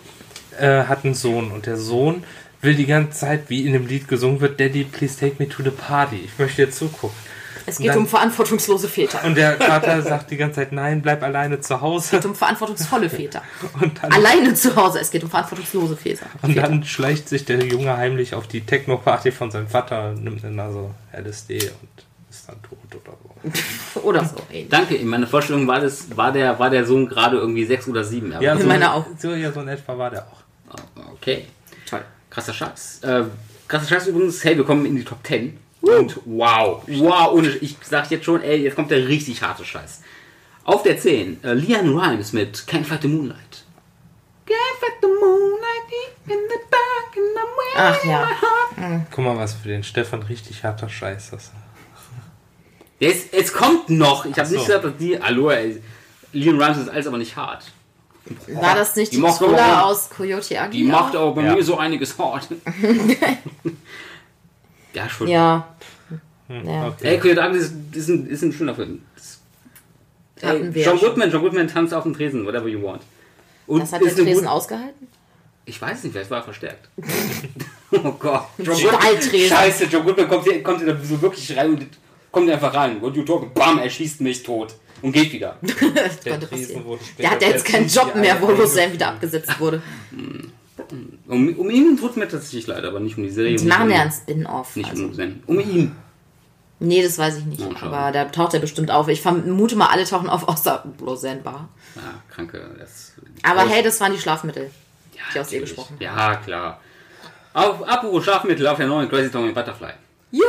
äh, 0.60 0.84
hat 0.84 1.04
einen 1.04 1.14
Sohn 1.14 1.50
und 1.50 1.66
der 1.66 1.76
Sohn 1.76 2.24
will 2.60 2.74
die 2.74 2.86
ganze 2.86 3.18
Zeit, 3.20 3.50
wie 3.50 3.66
in 3.66 3.72
dem 3.74 3.86
Lied 3.86 4.08
gesungen 4.08 4.40
wird, 4.40 4.58
Daddy, 4.58 4.84
please 4.84 5.18
take 5.18 5.36
me 5.38 5.48
to 5.48 5.62
the 5.62 5.70
party. 5.70 6.20
Ich 6.24 6.38
möchte 6.38 6.64
dir 6.66 6.72
zugucken. 6.72 7.16
Es 7.66 7.78
geht 7.78 7.88
Dann- 7.90 7.98
um 7.98 8.06
verantwortungslose 8.06 8.88
Väter. 8.88 9.24
Und 9.24 9.36
der 9.36 9.52
Vater 9.56 10.02
sagt 10.02 10.30
die 10.30 10.36
ganze 10.36 10.56
Zeit, 10.56 10.72
nein, 10.72 11.00
bleib 11.00 11.22
alleine 11.22 11.60
zu 11.60 11.80
Hause. 11.80 12.04
Es 12.06 12.10
geht 12.10 12.26
um 12.26 12.34
verantwortungsvolle 12.34 13.08
Väter. 13.08 13.42
Und 13.80 14.02
dann, 14.02 14.12
Alleine 14.12 14.52
zu 14.54 14.76
Hause. 14.76 15.00
Es 15.00 15.10
geht 15.10 15.24
um 15.24 15.30
verantwortungslose 15.30 15.96
Väter. 15.96 16.26
und 16.42 16.54
dann 16.56 16.84
schleicht 16.84 17.28
sich 17.28 17.46
der 17.46 17.64
Junge 17.64 17.96
heimlich 17.96 18.34
auf 18.34 18.46
die 18.48 18.60
Techno-Party 18.60 19.32
von 19.32 19.50
seinem 19.50 19.68
Vater, 19.68 20.12
nimmt 20.12 20.44
dann 20.44 20.60
also 20.60 20.90
LSD 21.12 21.54
und 21.80 22.04
ist 22.30 22.48
dann 22.48 22.56
tot 22.62 22.78
oder 22.90 23.16
so. 23.22 24.00
Oder 24.00 24.24
so. 24.24 24.36
ähnlich. 24.50 24.68
Danke, 24.70 24.96
in 24.96 25.06
meiner 25.06 25.26
Vorstellung 25.26 25.66
war, 25.66 25.78
das, 25.80 26.14
war, 26.16 26.32
der, 26.32 26.58
war 26.58 26.70
der 26.70 26.84
Sohn 26.86 27.06
gerade 27.08 27.36
irgendwie 27.36 27.64
sechs 27.66 27.86
oder 27.86 28.02
sieben. 28.02 28.32
Ja, 28.40 28.54
In 28.54 28.60
so, 28.62 28.66
meiner 28.66 28.94
auch. 28.94 29.04
So, 29.18 29.34
ja, 29.34 29.52
so 29.52 29.60
in 29.60 29.68
etwa 29.68 29.96
war 29.98 30.10
der 30.10 30.22
auch. 30.22 30.43
Okay, 31.14 31.46
Toll. 31.88 32.04
krasser 32.30 32.54
Scheiß. 32.54 33.00
Äh, 33.02 33.24
krasser 33.68 33.88
Scheiß 33.88 34.06
übrigens, 34.08 34.42
hey, 34.44 34.56
wir 34.56 34.64
kommen 34.64 34.86
in 34.86 34.96
die 34.96 35.04
Top 35.04 35.26
10. 35.26 35.58
Und 35.80 36.18
wow, 36.24 36.82
wow, 36.86 37.32
ohne, 37.32 37.48
ich 37.48 37.76
sag 37.82 38.10
jetzt 38.10 38.24
schon, 38.24 38.42
ey, 38.42 38.62
jetzt 38.62 38.74
kommt 38.74 38.90
der 38.90 39.06
richtig 39.06 39.42
harte 39.42 39.64
Scheiß. 39.64 40.02
Auf 40.64 40.82
der 40.82 40.98
10, 40.98 41.44
äh, 41.44 41.52
Lian 41.52 41.96
Rimes 41.96 42.32
mit 42.32 42.56
Can't 42.66 42.84
Fight 42.84 43.02
the 43.02 43.08
Moonlight. 43.08 43.64
Can't 44.46 44.78
fight 44.78 45.00
the 45.00 45.08
moonlight 45.08 45.84
deep 45.90 46.34
in 46.34 46.42
the 46.48 46.60
dark 46.70 47.16
and 47.16 47.36
I'm 47.36 47.50
wearing 47.56 47.76
Ach 47.76 48.04
ja. 48.04 48.24
my 48.26 48.88
heart. 48.90 49.06
Guck 49.10 49.24
mal, 49.24 49.36
was 49.36 49.54
für 49.54 49.68
den 49.68 49.82
Stefan 49.82 50.22
richtig 50.22 50.64
harter 50.64 50.88
Scheiß 50.88 51.32
ist. 51.32 51.52
Jetzt, 52.98 53.32
jetzt 53.32 53.52
kommt 53.52 53.90
noch, 53.90 54.24
ich 54.24 54.38
habe 54.38 54.48
so. 54.48 54.54
nicht 54.54 54.66
gesagt, 54.66 54.84
dass 54.84 54.96
die, 54.98 55.20
hallo, 55.20 55.50
ey, 55.50 55.82
Lian 56.32 56.60
Rimes 56.60 56.78
ist 56.78 56.88
alles 56.88 57.06
aber 57.06 57.18
nicht 57.18 57.36
hart. 57.36 57.64
War 58.48 58.74
das 58.74 58.96
nicht 58.96 59.12
Die 59.12 59.18
die, 59.18 59.22
auch- 59.24 59.82
aus 59.84 60.08
Coyote 60.10 60.54
Ugly? 60.56 60.70
Die 60.70 60.84
macht 60.84 61.14
aber 61.14 61.32
bei 61.34 61.44
Ja. 61.44 61.54
mir 61.54 61.62
so 61.62 61.76
einiges 61.76 62.18
hart. 62.18 62.48
ja, 64.94 65.08
schon. 65.08 65.28
Ja. 65.28 65.68
Hm, 66.48 66.66
Ja. 66.68 66.88
okay. 66.88 67.08
Ey, 67.08 67.18
Coyote 67.18 67.40
Ugly 67.46 67.58
ist, 67.58 67.72
ist, 67.92 68.08
ein, 68.08 68.26
ist 68.26 68.42
ein 68.42 68.52
schöner 68.52 68.74
Film. 68.74 69.02
Ey, 70.40 70.74
wir 70.74 70.84
John. 70.84 70.98
Goodman, 70.98 71.30
John 71.30 71.42
Goodman 71.42 71.68
tanzt 71.68 71.94
auf 71.94 72.02
dem 72.02 72.14
Tresen, 72.14 72.44
whatever 72.46 72.68
you 72.68 72.82
want. 72.82 73.02
Und 73.66 73.80
Das 73.80 73.92
hat 73.92 74.02
der 74.02 74.14
Tresen 74.14 74.46
ausgehalten? 74.46 75.08
Ich 75.66 75.80
weiß 75.80 76.02
nicht, 76.04 76.12
vielleicht 76.12 76.30
war 76.30 76.38
er 76.38 76.44
verstärkt. 76.44 76.88
oh 77.92 78.12
Gott. 78.18 78.44
John 78.58 78.76
Stahltresen. 78.76 79.56
Scheiße, 79.56 79.84
John 79.86 80.04
Goodman 80.04 80.28
kommt 80.28 80.44
hier, 80.44 80.62
kommt 80.62 80.82
hier 80.82 80.98
so 81.02 81.20
wirklich 81.22 81.56
rein 81.56 81.70
und 81.70 81.86
kommt 82.30 82.50
einfach 82.50 82.74
rein. 82.74 83.00
What 83.00 83.16
you 83.16 83.22
talking? 83.22 83.50
Bam, 83.54 83.78
er 83.78 83.88
schießt 83.88 84.20
mich 84.20 84.42
tot. 84.42 84.74
Und 85.02 85.12
geht 85.12 85.32
wieder. 85.32 85.56
Das 85.94 86.20
Der 86.20 86.32
konnte 86.32 86.46
passieren. 86.46 86.84
Der 87.18 87.30
hat 87.30 87.42
ja 87.42 87.48
jetzt 87.48 87.64
keinen 87.66 87.88
Job 87.88 88.12
die 88.14 88.20
mehr, 88.20 88.40
wo 88.40 88.46
Roseanne 88.46 88.92
wieder 88.92 89.08
abgesetzt 89.08 89.58
wurde. 89.60 89.82
Um, 91.28 91.54
um 91.58 91.70
ihn 91.70 91.96
tut 91.96 92.16
mir 92.16 92.28
tatsächlich 92.28 92.66
leid, 92.66 92.84
aber 92.84 93.00
nicht 93.00 93.16
um 93.16 93.22
die 93.22 93.30
Serie. 93.30 93.56
Die 93.56 93.64
nicht 93.64 93.72
machen 93.72 93.84
um, 93.88 93.90
ja 93.90 94.02
einen 94.02 94.12
Spin-Off. 94.12 94.76
Nicht 94.76 94.90
Also. 94.90 95.04
um 95.04 95.08
Roseanne. 95.10 95.34
Um 95.46 95.60
ihn. 95.60 95.96
Nee, 96.80 97.02
das 97.02 97.16
weiß 97.18 97.38
ich 97.38 97.44
nicht. 97.44 97.62
Oh, 97.62 97.72
aber 97.80 98.12
da 98.12 98.24
taucht 98.26 98.54
er 98.54 98.60
bestimmt 98.60 98.90
auf. 98.90 99.08
Ich 99.08 99.22
vermute 99.22 99.76
mal, 99.76 99.86
alle 99.86 100.04
tauchen 100.04 100.28
auf, 100.28 100.46
außer 100.48 100.84
Roseanne 101.00 101.40
Barr. 101.40 101.68
Ja, 101.94 102.02
kranke. 102.30 102.60
Das, 102.78 103.12
Aber 103.42 103.66
hey, 103.68 103.82
das 103.82 104.00
waren 104.00 104.12
die 104.12 104.18
Schlafmittel. 104.18 104.70
ja, 105.14 105.22
ich 105.32 105.40
aus 105.40 105.52
ihr 105.52 105.60
gesprochen. 105.60 105.96
Ja, 106.00 106.36
klar. 106.36 106.80
Auf, 107.54 107.86
apropos 107.88 108.24
Schlafmittel 108.24 108.66
auf 108.66 108.76
der 108.76 108.88
neuen 108.88 109.08
Crazy 109.08 109.30
Tommy 109.30 109.52
Butterfly. 109.52 109.92
Yo! 110.32 110.42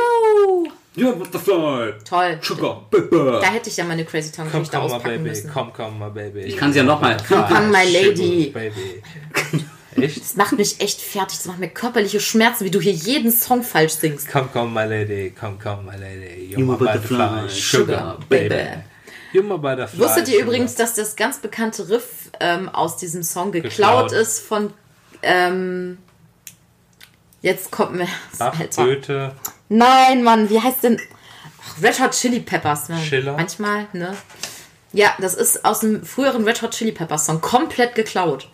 Ja, 0.96 1.10
Butterfly. 1.12 1.92
Toll. 2.08 2.38
Sugar, 2.42 2.86
Pepper. 2.90 3.40
Da 3.40 3.48
hätte 3.48 3.68
ich 3.68 3.76
ja 3.76 3.84
meine 3.84 4.04
Crazy 4.04 4.32
Tongue 4.32 4.48
komm 4.50 4.62
mal, 4.62 4.78
auspacken 4.78 5.04
Baby. 5.04 5.28
müssen. 5.28 5.50
Komm, 5.52 5.70
komm 5.72 5.98
mal, 5.98 6.10
Baby. 6.10 6.40
Ich 6.40 6.56
kann 6.56 6.72
sie 6.72 6.78
ja 6.78 6.84
noch 6.84 7.00
mal. 7.00 7.16
Komm, 7.28 7.44
komm, 7.46 7.70
my 7.70 7.84
lady. 7.84 8.50
Baby. 8.52 9.02
Echt? 10.02 10.20
Das 10.20 10.36
macht 10.36 10.52
mich 10.58 10.80
echt 10.80 11.00
fertig. 11.00 11.38
Das 11.38 11.46
macht 11.46 11.58
mir 11.58 11.68
körperliche 11.68 12.20
Schmerzen, 12.20 12.64
wie 12.66 12.70
du 12.70 12.80
hier 12.80 12.92
jeden 12.92 13.30
Song 13.32 13.62
falsch 13.62 13.92
singst. 13.94 14.28
Komm, 14.30 14.48
komm, 14.52 14.74
my 14.74 14.84
lady. 14.84 15.32
Komm, 15.38 15.58
komm, 15.58 15.86
my 15.86 15.92
lady. 15.96 16.50
You're 16.50 16.60
You 16.60 16.66
my 16.66 16.72
my 16.72 16.78
butterfly, 16.78 17.16
butterfly. 17.16 17.48
Sugar, 17.50 18.18
baby. 18.28 18.48
baby. 18.50 18.66
You're 19.32 19.42
my 19.44 19.56
butterfly. 19.56 19.98
Wusstet 19.98 20.28
ihr 20.28 20.40
übrigens, 20.40 20.74
dass 20.74 20.94
das 20.94 21.16
ganz 21.16 21.38
bekannte 21.38 21.88
Riff 21.88 22.30
ähm, 22.40 22.68
aus 22.68 22.96
diesem 22.98 23.22
Song 23.22 23.52
geklaut, 23.52 24.08
Geklaut. 24.08 24.12
ist 24.12 24.40
von. 24.40 24.72
Ähm, 25.22 25.96
jetzt 27.42 27.70
kommt 27.70 27.94
mir. 27.94 28.08
Bach, 28.38 28.58
Alter. 28.58 28.84
Goethe. 28.84 29.32
Nein, 29.68 30.22
Mann, 30.22 30.48
wie 30.50 30.60
heißt 30.60 30.82
denn. 30.84 31.00
Ach, 31.62 31.82
Red 31.82 32.00
Hot 32.00 32.12
Chili 32.12 32.40
Peppers. 32.40 32.88
Ne? 32.88 32.98
Schiller? 32.98 33.32
Manchmal, 33.32 33.86
ne? 33.92 34.16
Ja, 34.92 35.14
das 35.18 35.34
ist 35.34 35.64
aus 35.64 35.80
dem 35.80 36.04
früheren 36.04 36.44
Red 36.44 36.62
Hot 36.62 36.70
Chili 36.72 36.92
Peppers 36.92 37.26
Song 37.26 37.40
komplett 37.40 37.94
geklaut. 37.94 38.48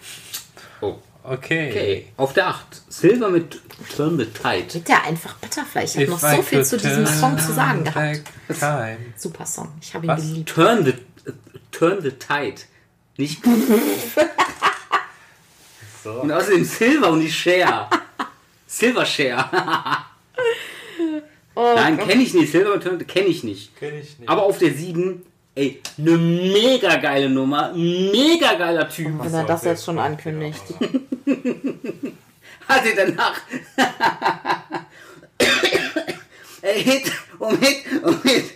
Oh. 0.81 0.97
Okay. 1.25 1.71
Okay, 1.71 2.09
auf 2.17 2.33
der 2.33 2.49
8. 2.49 2.83
Silver 2.89 3.31
mit 3.31 3.61
Turn 3.97 4.19
the 4.19 4.27
Tide. 4.27 4.67
Bitte 4.73 4.95
einfach 5.03 5.35
Butterfly. 5.37 5.85
Ich 5.85 5.95
habe 5.97 6.09
noch 6.09 6.19
so 6.19 6.43
viel 6.43 6.65
zu 6.65 6.77
diesem 6.77 7.07
Song 7.07 7.39
zu 7.39 7.53
sagen 7.53 7.85
turn 7.85 8.25
gehabt. 8.49 8.59
time. 8.59 8.99
Super 9.17 9.47
Song. 9.47 9.69
Ich 9.81 9.95
habe 9.95 10.07
ihn 10.07 10.11
Was? 10.11 10.21
geliebt. 10.21 10.49
Turn 10.49 10.85
the, 10.85 10.95
turn 11.71 12.03
the 12.03 12.11
Tide. 12.11 12.63
Nicht. 13.17 13.41
Und 16.05 16.33
außerdem 16.33 16.65
Silver 16.65 17.11
und 17.11 17.21
nicht 17.21 17.37
Share. 17.37 17.89
Silver 18.73 19.05
Share. 19.05 19.45
Nein, 21.55 21.99
kenne 21.99 22.23
ich 22.23 22.33
nicht. 22.33 22.51
Silver 22.51 22.73
und 22.73 22.83
Turn 22.83 23.07
kenne 23.07 23.27
ich 23.27 23.45
nicht. 23.45 23.77
Kenn 23.77 23.99
ich 23.99 24.19
nicht. 24.19 24.31
Aber 24.31 24.45
auf 24.45 24.57
der 24.57 24.73
7, 24.73 25.23
ey, 25.55 25.83
eine 25.99 26.17
mega 26.17 26.97
geile 26.97 27.29
Nummer. 27.29 27.75
Mega 27.75 28.55
geiler 28.55 28.89
Typ. 28.89 29.13
Wenn 29.23 29.35
er 29.35 29.45
das 29.45 29.65
jetzt 29.65 29.85
schon 29.85 29.99
ankündigt. 29.99 30.63
Hat 32.67 32.85
sie 32.85 32.95
danach. 32.97 33.43
Ey, 36.63 36.83
Hit 36.83 37.13
um 37.41 37.59
Hit 37.59 37.85
um 38.03 38.23
Hit. 38.23 38.55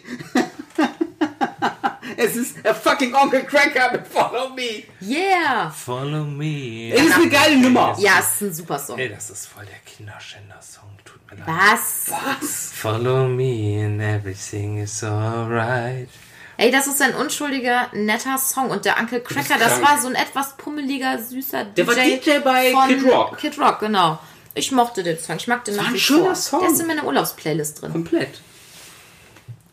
Es 2.16 2.36
ist 2.36 2.66
a 2.66 2.74
fucking 2.74 3.14
Onkel 3.14 3.44
Cracker 3.44 3.92
mit 3.92 4.06
Follow 4.12 4.50
Me. 4.50 4.84
Yeah! 5.00 5.70
Follow 5.70 6.24
me. 6.24 6.92
Es 6.94 7.02
ist 7.06 7.14
eine 7.14 7.28
geile 7.28 7.56
Nummer. 7.56 7.96
Ja, 7.98 8.18
es 8.20 8.34
ist 8.34 8.40
ein 8.42 8.54
super 8.54 8.78
Song. 8.78 8.98
Ey, 8.98 9.08
das 9.08 9.30
ist 9.30 9.46
voll 9.46 9.64
der 9.66 9.78
Kinderschänder-Song. 9.84 10.88
Tut 11.04 11.20
mir 11.30 11.38
leid. 11.38 11.46
Was? 11.46 12.10
Was? 12.10 12.72
Follow 12.74 13.28
me 13.28 13.84
and 13.84 14.00
everything 14.00 14.78
is 14.78 15.02
alright. 15.04 16.08
Ey, 16.58 16.70
das 16.70 16.86
ist 16.86 17.02
ein 17.02 17.14
unschuldiger, 17.14 17.88
netter 17.92 18.38
Song. 18.38 18.70
Und 18.70 18.84
der 18.86 18.98
Uncle 18.98 19.20
Cracker, 19.20 19.58
das 19.58 19.82
war 19.82 20.00
so 20.00 20.08
ein 20.08 20.14
etwas 20.14 20.56
pummeliger, 20.56 21.18
süßer 21.18 21.64
DJ. 21.66 21.74
Der 21.74 21.86
war 21.86 21.94
DJ 21.94 22.38
bei 22.42 22.70
von 22.72 22.88
Kid 22.88 23.04
Rock. 23.12 23.38
Kid 23.38 23.58
Rock, 23.58 23.80
genau. 23.80 24.18
Ich 24.54 24.72
mochte 24.72 25.02
den 25.02 25.18
Song. 25.18 25.36
Ich 25.36 25.46
mag 25.48 25.64
den 25.66 25.76
war 25.76 25.82
nach 25.82 25.90
ein 25.90 25.94
wie 25.96 26.00
schöner 26.00 26.24
vor. 26.24 26.34
Song. 26.34 26.60
Der 26.60 26.70
ist 26.70 26.80
in 26.80 26.86
meiner 26.86 27.04
Urlaubsplaylist 27.04 27.82
drin. 27.82 27.92
Komplett. 27.92 28.40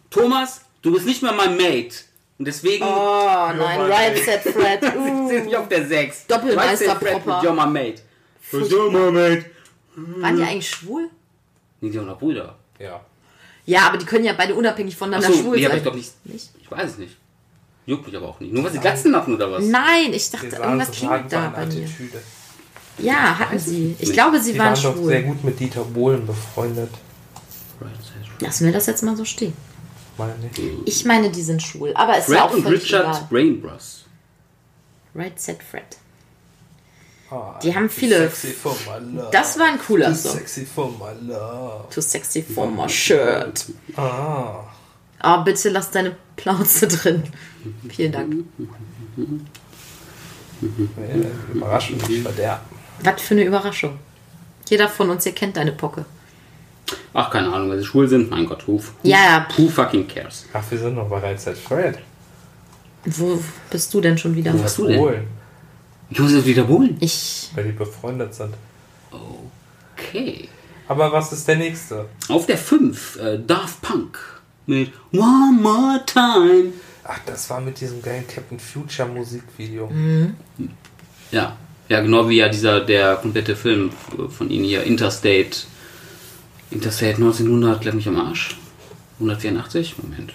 Thomas, 0.10 0.62
du 0.82 0.92
bist 0.92 1.06
nicht 1.06 1.22
mehr 1.24 1.32
mein 1.32 1.56
Mate. 1.56 1.96
Und 2.40 2.46
deswegen 2.46 2.84
Oh 2.84 3.52
nein, 3.56 3.80
Right. 3.82 4.18
Set 4.18 4.42
Fred. 4.42 4.82
sind 5.30 5.50
wir 5.50 5.60
auf 5.60 5.68
der 5.70 5.86
6. 5.88 6.28
Doppelmeister 6.28 6.96
Fred 6.96 7.26
mit 7.26 7.44
my 7.44 7.66
Mate. 7.68 8.02
My 8.52 9.12
Mate. 9.12 9.46
Waren 9.96 10.38
die 10.38 10.44
eigentlich 10.44 10.70
schwul? 10.70 11.10
Nee, 11.82 11.90
die 11.90 12.00
haben 12.00 12.08
noch 12.08 12.18
Brüder. 12.20 12.56
Ja. 12.80 13.02
Ja, 13.66 13.88
aber 13.88 13.98
die 13.98 14.06
können 14.06 14.26
ja 14.26 14.34
beide 14.34 14.56
unabhängig 14.56 14.96
voneinander 14.96 15.28
Achso, 15.30 15.40
schwul 15.42 15.56
nee, 15.58 15.66
aber 15.66 15.72
sein. 15.72 15.78
ich 15.78 15.84
glaube 15.84 15.98
nicht. 15.98 16.26
Nicht? 16.26 16.50
Ich 16.62 16.72
weiß 16.72 16.90
es 16.92 16.98
nicht. 16.98 17.16
Juckt 17.86 18.08
mich 18.08 18.16
aber 18.16 18.30
auch 18.30 18.40
nicht. 18.40 18.54
Nur 18.54 18.64
weil 18.64 18.72
sie 18.72 18.80
Glatzen 18.80 19.16
hatten 19.16 19.36
oder 19.36 19.52
was? 19.52 19.64
Nein, 19.66 20.14
ich 20.14 20.32
dachte, 20.32 20.48
irgendwas 20.48 20.88
so 20.88 20.94
klingelt 20.94 21.32
da 21.32 21.50
bei 21.50 21.66
mir. 21.66 21.88
Ja, 23.00 23.40
hatten 23.40 23.60
sie. 23.60 23.96
Ich 24.00 24.14
glaube, 24.14 24.40
sie 24.40 24.54
Die 24.54 24.60
waren 24.60 24.74
waren 24.76 24.84
doch 24.84 24.96
sehr 25.04 25.20
schwul. 25.22 25.34
gut 25.34 25.44
mit 25.44 25.60
Dieter 25.60 25.84
Bohlen 25.84 26.26
befreundet. 26.26 26.90
Lassen 28.40 28.66
wir 28.66 28.74
das 28.74 28.86
jetzt 28.88 29.04
mal 29.04 29.16
so 29.16 29.26
stehen. 29.26 29.54
Meine 30.18 30.34
ich. 30.56 30.88
Ich 31.00 31.06
meine, 31.06 31.30
die 31.32 31.42
sind 31.42 31.62
schwul. 31.62 31.92
Aber 31.96 32.18
ist 32.18 32.30
ja 32.30 32.48
Fred 32.48 32.52
auch 32.52 32.54
und 32.54 32.68
Richard 32.68 33.30
Bros. 33.30 34.06
Right 35.16 35.40
Set 35.40 35.62
Fred. 35.64 35.84
Ah, 37.32 37.58
Die 37.64 37.74
haben 37.76 37.88
too 37.88 37.94
viele- 37.96 38.30
Sexy 38.30 38.54
for 38.54 38.76
my 38.86 39.16
love. 39.16 39.30
Das 39.32 39.58
war 39.58 39.68
ein 39.68 39.80
cooler 39.80 40.10
Too 40.10 40.16
Song. 40.16 40.38
sexy 40.38 40.66
for 40.66 40.90
my 40.92 41.28
love. 41.28 41.86
Too 41.90 42.02
sexy 42.02 42.44
for 42.44 42.70
my 42.70 42.88
shirt. 42.88 43.66
Ah. 43.96 44.64
Oh, 45.24 45.38
bitte 45.44 45.70
lass 45.70 45.90
deine 45.90 46.16
Plauze 46.36 46.88
drin. 46.88 47.24
Vielen 47.90 48.12
Dank. 48.12 48.36
Überraschend 51.54 52.08
nicht 52.10 52.22
verderben. 52.24 52.66
Was 53.04 53.22
für 53.22 53.34
eine 53.34 53.44
Überraschung. 53.46 54.00
Jeder 54.70 54.88
von 54.88 55.10
uns 55.10 55.24
hier 55.24 55.34
kennt 55.34 55.58
deine 55.58 55.72
Pocke. 55.72 56.06
Ach, 57.14 57.30
keine 57.30 57.52
Ahnung, 57.54 57.70
weil 57.70 57.80
sie 57.80 57.86
schwul 57.86 58.08
sind. 58.08 58.30
Mein 58.30 58.46
Gott, 58.46 58.68
who, 58.68 58.74
who, 58.80 58.84
Ja. 59.04 59.48
who 59.56 59.68
fucking 59.70 60.08
cares? 60.08 60.46
Ach, 60.54 60.64
wir 60.70 60.78
sind 60.78 60.96
noch 60.96 61.08
bei 61.10 61.20
Reinzeit 61.20 61.58
Fred. 61.58 62.00
Wo 63.06 63.40
bist 63.70 63.94
du 63.94 64.02
denn 64.02 64.18
schon 64.18 64.36
wieder? 64.36 64.54
Wo 64.54 64.60
warst 64.62 64.78
du 64.78 64.88
denn? 64.88 65.00
Muss 66.18 66.32
es 66.32 66.46
wiederholen. 66.46 66.98
Ich. 67.00 67.50
weil 67.56 67.66
die 67.66 67.72
befreundet 67.72 68.34
sind. 68.34 68.54
Okay. 69.98 70.48
Aber 70.88 71.12
was 71.12 71.32
ist 71.34 71.48
der 71.48 71.56
nächste? 71.58 72.06
Auf 72.30 72.46
der 72.46 72.58
5, 72.58 73.16
äh, 73.20 73.40
Daft 73.46 73.82
Punk 73.82 74.18
mit 74.66 74.92
One 75.14 75.58
More 75.62 76.02
Time. 76.06 76.74
Ach, 77.06 77.20
das 77.26 77.50
war 77.50 77.62
mit 77.62 77.80
diesem 77.80 78.02
geilen 78.02 78.26
Captain 78.28 78.60
Future 78.60 79.08
Musikvideo. 79.08 79.90
Ja. 81.32 81.56
Ja, 81.90 82.00
genau 82.02 82.30
wie 82.30 82.38
ja 82.38 82.48
dieser, 82.50 82.80
der 82.82 83.16
komplette 83.18 83.56
Film 83.56 83.92
von 84.30 84.50
ihnen 84.50 84.64
hier, 84.66 84.84
Interstate. 84.84 85.58
Interstate 86.74 87.16
1900, 87.16 87.82
glaub 87.82 87.94
mich 87.96 88.08
am 88.08 88.20
Arsch. 88.20 88.58
184? 89.20 89.96
Moment. 90.02 90.34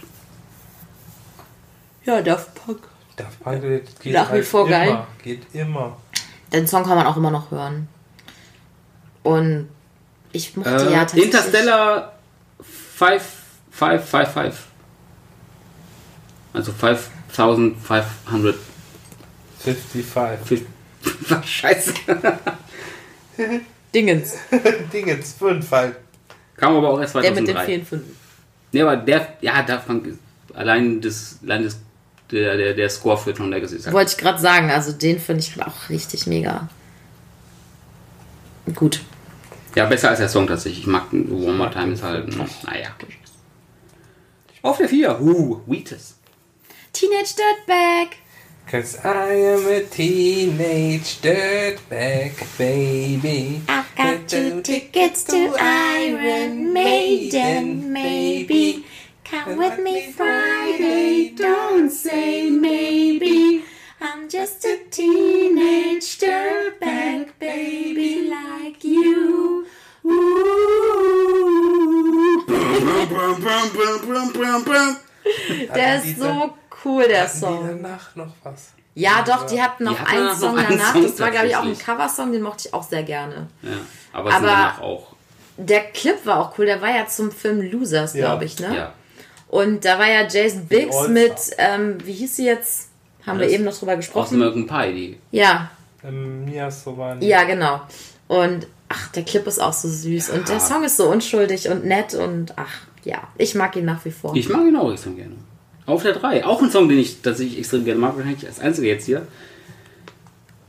Ja, 2.04 2.22
Daft 2.22 2.54
Punk. 2.54 2.80
Daft 3.16 3.40
Punk 3.40 3.60
geht 4.00 4.12
Nach 4.14 4.28
wie 4.28 4.32
halt 4.32 4.46
vor 4.46 4.66
immer. 4.66 4.70
geil. 4.70 5.06
Geht 5.22 5.42
immer. 5.54 5.96
Den 6.52 6.66
Song 6.66 6.84
kann 6.84 6.96
man 6.96 7.06
auch 7.06 7.16
immer 7.16 7.30
noch 7.30 7.50
hören. 7.50 7.88
Und 9.22 9.68
ich 10.32 10.56
mochte 10.56 10.70
Äh, 10.70 10.92
ja 10.92 11.00
tatsächlich. 11.00 11.26
Interstellar 11.26 12.12
5555. 12.96 14.64
Also 16.54 16.72
5500. 16.72 18.54
55. 19.60 20.62
Scheiße. 21.44 21.92
Dingens. 23.94 24.34
Dingens, 24.92 25.32
5 25.34 25.70
halt. 25.70 25.96
Kam 26.58 26.76
aber 26.76 26.90
auch 26.90 27.00
erst 27.00 27.14
Der 27.14 27.22
2003. 27.22 27.40
mit 27.40 27.48
den 27.48 27.66
vielen 27.66 27.86
Fünfen. 27.86 28.16
Nee, 28.72 28.82
aber 28.82 28.96
der, 28.96 29.34
ja, 29.40 29.62
Punk 29.62 30.06
ist 30.06 30.18
allein 30.54 31.00
das, 31.00 31.38
das, 31.40 31.78
der, 32.30 32.56
der, 32.56 32.74
der 32.74 32.90
Score 32.90 33.16
für 33.16 33.32
Tron 33.32 33.50
Legacy 33.50 33.76
ist 33.76 33.86
halt 33.86 33.94
Wollte 33.94 34.12
ich 34.12 34.18
gerade 34.18 34.38
sagen, 34.38 34.70
also 34.70 34.92
den 34.92 35.18
finde 35.18 35.42
ich 35.42 35.62
auch 35.62 35.88
richtig 35.88 36.26
mega. 36.26 36.68
Gut. 38.74 39.00
Ja, 39.74 39.86
besser 39.86 40.10
als 40.10 40.18
der 40.18 40.28
Song 40.28 40.46
tatsächlich. 40.46 40.80
Ich 40.80 40.86
mag 40.86 41.12
One 41.12 41.52
More 41.52 41.70
Time 41.70 41.92
ist 41.92 42.02
halt, 42.02 42.28
naja. 42.64 42.88
Auf 44.62 44.78
der 44.78 44.88
4, 44.88 45.20
uh, 45.20 45.60
Wheatus. 45.66 46.16
Teenage 46.92 47.34
Dirtbag. 47.36 48.16
Cause 48.70 49.02
I 49.02 49.32
am 49.32 49.66
a 49.66 49.82
teenage 49.82 51.22
dirtbag 51.22 52.58
baby. 52.58 53.62
I've 53.66 53.94
got 53.96 54.28
two 54.28 54.60
tickets 54.60 55.22
to 55.24 55.56
Iron 55.58 56.74
Maiden, 56.74 57.90
maybe. 57.90 58.84
Come 59.24 59.56
with 59.56 59.78
me 59.78 60.12
Friday, 60.12 61.30
don't 61.30 61.88
say 61.88 62.50
maybe. 62.50 63.64
I'm 64.02 64.28
just 64.28 64.62
a 64.66 64.84
teenage 64.90 66.18
dirtbag 66.18 67.38
baby 67.38 68.28
like 68.28 68.84
you. 68.84 69.66
Der 75.74 75.96
ist 75.96 76.18
so 76.18 76.57
cool, 76.84 77.06
der 77.08 77.22
Hatten 77.22 77.32
die 77.34 77.38
Song. 77.40 77.66
danach 77.68 78.14
noch 78.16 78.32
was? 78.42 78.70
Ja, 78.94 79.22
doch, 79.24 79.46
die 79.46 79.62
hatten 79.62 79.84
noch 79.84 79.92
Die 79.94 79.98
hatten 80.00 80.10
einen 80.16 80.26
noch 80.26 80.36
Song 80.38 80.58
einen 80.58 80.68
danach. 80.78 80.92
Song 80.92 81.02
Das 81.04 81.20
war, 81.20 81.30
glaube 81.30 81.46
ich, 81.46 81.56
auch 81.56 81.62
ein. 81.64 81.78
Coversong, 81.78 82.32
den 82.32 82.42
mochte 82.42 82.66
ich 82.68 82.74
auch 82.74 82.82
sehr 82.82 83.02
gerne. 83.04 83.46
Ja, 83.62 83.70
aber, 84.12 84.32
Aber- 84.32 84.46
danach 84.46 84.80
auch. 84.80 85.12
Der 85.56 85.80
Clip 85.90 86.24
war 86.24 86.38
auch 86.38 86.58
cool, 86.58 86.66
der 86.66 86.80
war 86.80 86.90
ja 86.90 87.06
zum 87.06 87.32
Film 87.32 87.60
Losers, 87.60 88.14
Ja. 88.14 88.26
glaube 88.26 88.44
ich, 88.44 88.58
ne? 88.60 88.74
Ja. 88.76 88.92
Und 89.48 89.84
da 89.84 89.98
war 89.98 90.06
ja 90.08 90.26
Jason 90.28 90.66
Biggs 90.66 91.08
mit, 91.08 91.32
ähm, 91.58 91.98
wie 92.04 92.12
hieß 92.12 92.36
sie 92.36 92.46
jetzt? 92.46 92.90
Haben 93.26 93.40
wir 93.40 93.48
eben 93.48 93.64
noch 93.64 93.76
drüber 93.76 93.92
Aus 93.92 93.98
gesprochen. 93.98 94.34
American 94.42 94.66
Pie, 94.66 94.92
die. 94.94 95.18
Ja, 95.36 95.70
Ähm, 96.04 96.44
Mia 96.44 96.70
Sovani. 96.70 97.26
ja, 97.26 97.44
genau. 97.44 97.80
Und 98.28 98.66
ach, 98.88 99.08
der 99.08 99.24
Clip 99.24 99.46
ist 99.46 99.58
auch 99.60 99.72
so 99.72 99.88
süß. 99.88 100.30
Und 100.30 100.48
der 100.48 100.60
Song 100.60 100.84
ist 100.84 100.96
so 100.96 101.08
unschuldig 101.10 101.68
und 101.68 101.84
nett 101.84 102.14
und 102.14 102.52
ach, 102.56 102.72
ja, 103.04 103.18
ich 103.36 103.54
mag 103.54 103.74
ihn 103.76 103.84
nach 103.84 104.04
wie 104.04 104.10
vor. 104.12 104.34
Ich 104.36 104.48
mag 104.48 104.62
ihn 104.62 104.76
auch 104.76 104.92
extrem 104.92 105.16
gerne. 105.16 105.34
Auf 105.88 106.02
der 106.02 106.12
3. 106.12 106.44
Auch 106.44 106.60
ein 106.62 106.70
Song, 106.70 106.88
den 106.88 106.98
ich 106.98 107.22
tatsächlich 107.22 107.58
extrem 107.58 107.84
gerne 107.84 107.98
mag, 108.00 108.14
wahrscheinlich 108.16 108.46
als 108.46 108.60
einziger 108.60 108.88
jetzt 108.88 109.06
hier. 109.06 109.26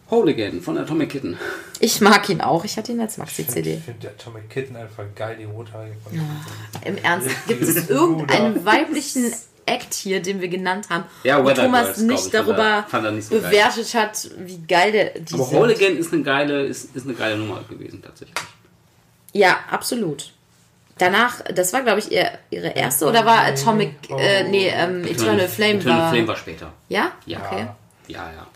Whole 0.10 0.32
Again 0.32 0.62
von 0.62 0.78
Atomic 0.78 1.10
Kitten. 1.10 1.38
Ich 1.82 2.02
mag 2.02 2.28
ihn 2.30 2.42
auch. 2.42 2.66
Ich 2.66 2.78
hatte 2.78 2.94
ihn 2.94 3.00
als 3.02 3.14
Ich 3.14 3.18
Maxi-CD. 3.20 3.78
finde 3.84 4.00
der 4.02 4.18
Tommy 4.18 4.40
Kitten 4.50 4.76
einfach 4.76 5.04
geil, 5.16 5.36
die 5.40 5.44
Rothaarige 5.44 5.96
von 6.04 6.14
Im 6.86 6.98
Ernst, 6.98 7.30
gibt 7.48 7.62
es 7.62 7.90
irgendeinen 7.90 8.66
weiblichen 8.66 9.32
Act 9.68 9.94
hier, 9.94 10.20
den 10.22 10.42
wir 10.42 10.48
genannt 10.48 10.90
haben, 10.90 11.04
Ja, 11.24 11.44
wo 11.44 11.50
Thomas 11.52 11.84
Girls, 11.84 11.98
nicht 12.00 12.14
ich, 12.28 12.32
fand 12.32 12.34
darüber 12.34 12.64
er- 12.64 12.84
fand 12.88 13.06
er 13.06 13.12
nicht 13.12 13.28
so 13.28 13.36
geil. 13.40 13.50
bewertet 13.52 13.94
hat, 13.94 14.30
wie 14.40 14.58
geil 14.68 14.92
der 14.92 15.20
die 15.20 15.34
Aber 15.36 15.44
sind. 15.44 15.58
Whole 15.60 15.76
Again 15.76 15.98
ist 15.98 16.12
eine 16.12 16.24
geile, 16.24 16.64
ist, 16.66 16.96
ist 16.96 17.06
eine 17.06 17.14
geile 17.14 17.38
Nummer 17.38 17.64
gewesen, 17.70 18.02
tatsächlich. 18.02 18.36
Ja, 19.34 19.60
absolut. 19.70 20.34
Danach, 21.00 21.42
das 21.54 21.74
war, 21.74 21.82
glaube 21.82 22.00
ich, 22.00 22.12
ihr, 22.12 22.30
ihre 22.52 22.68
erste 22.68 23.08
oder 23.08 23.26
war 23.26 23.46
Atomic, 23.46 23.94
äh, 24.18 24.44
nee, 24.44 24.68
ähm, 24.68 25.04
Eternal 25.04 25.48
Flame 25.48 25.80
Eternal 25.80 26.00
war. 26.00 26.12
Flame 26.12 26.28
war 26.28 26.36
später. 26.36 26.74
Ja? 26.90 27.12
Ja. 27.26 27.40
Okay. 27.40 27.68
Ja, 28.08 28.32
ja. 28.32 28.48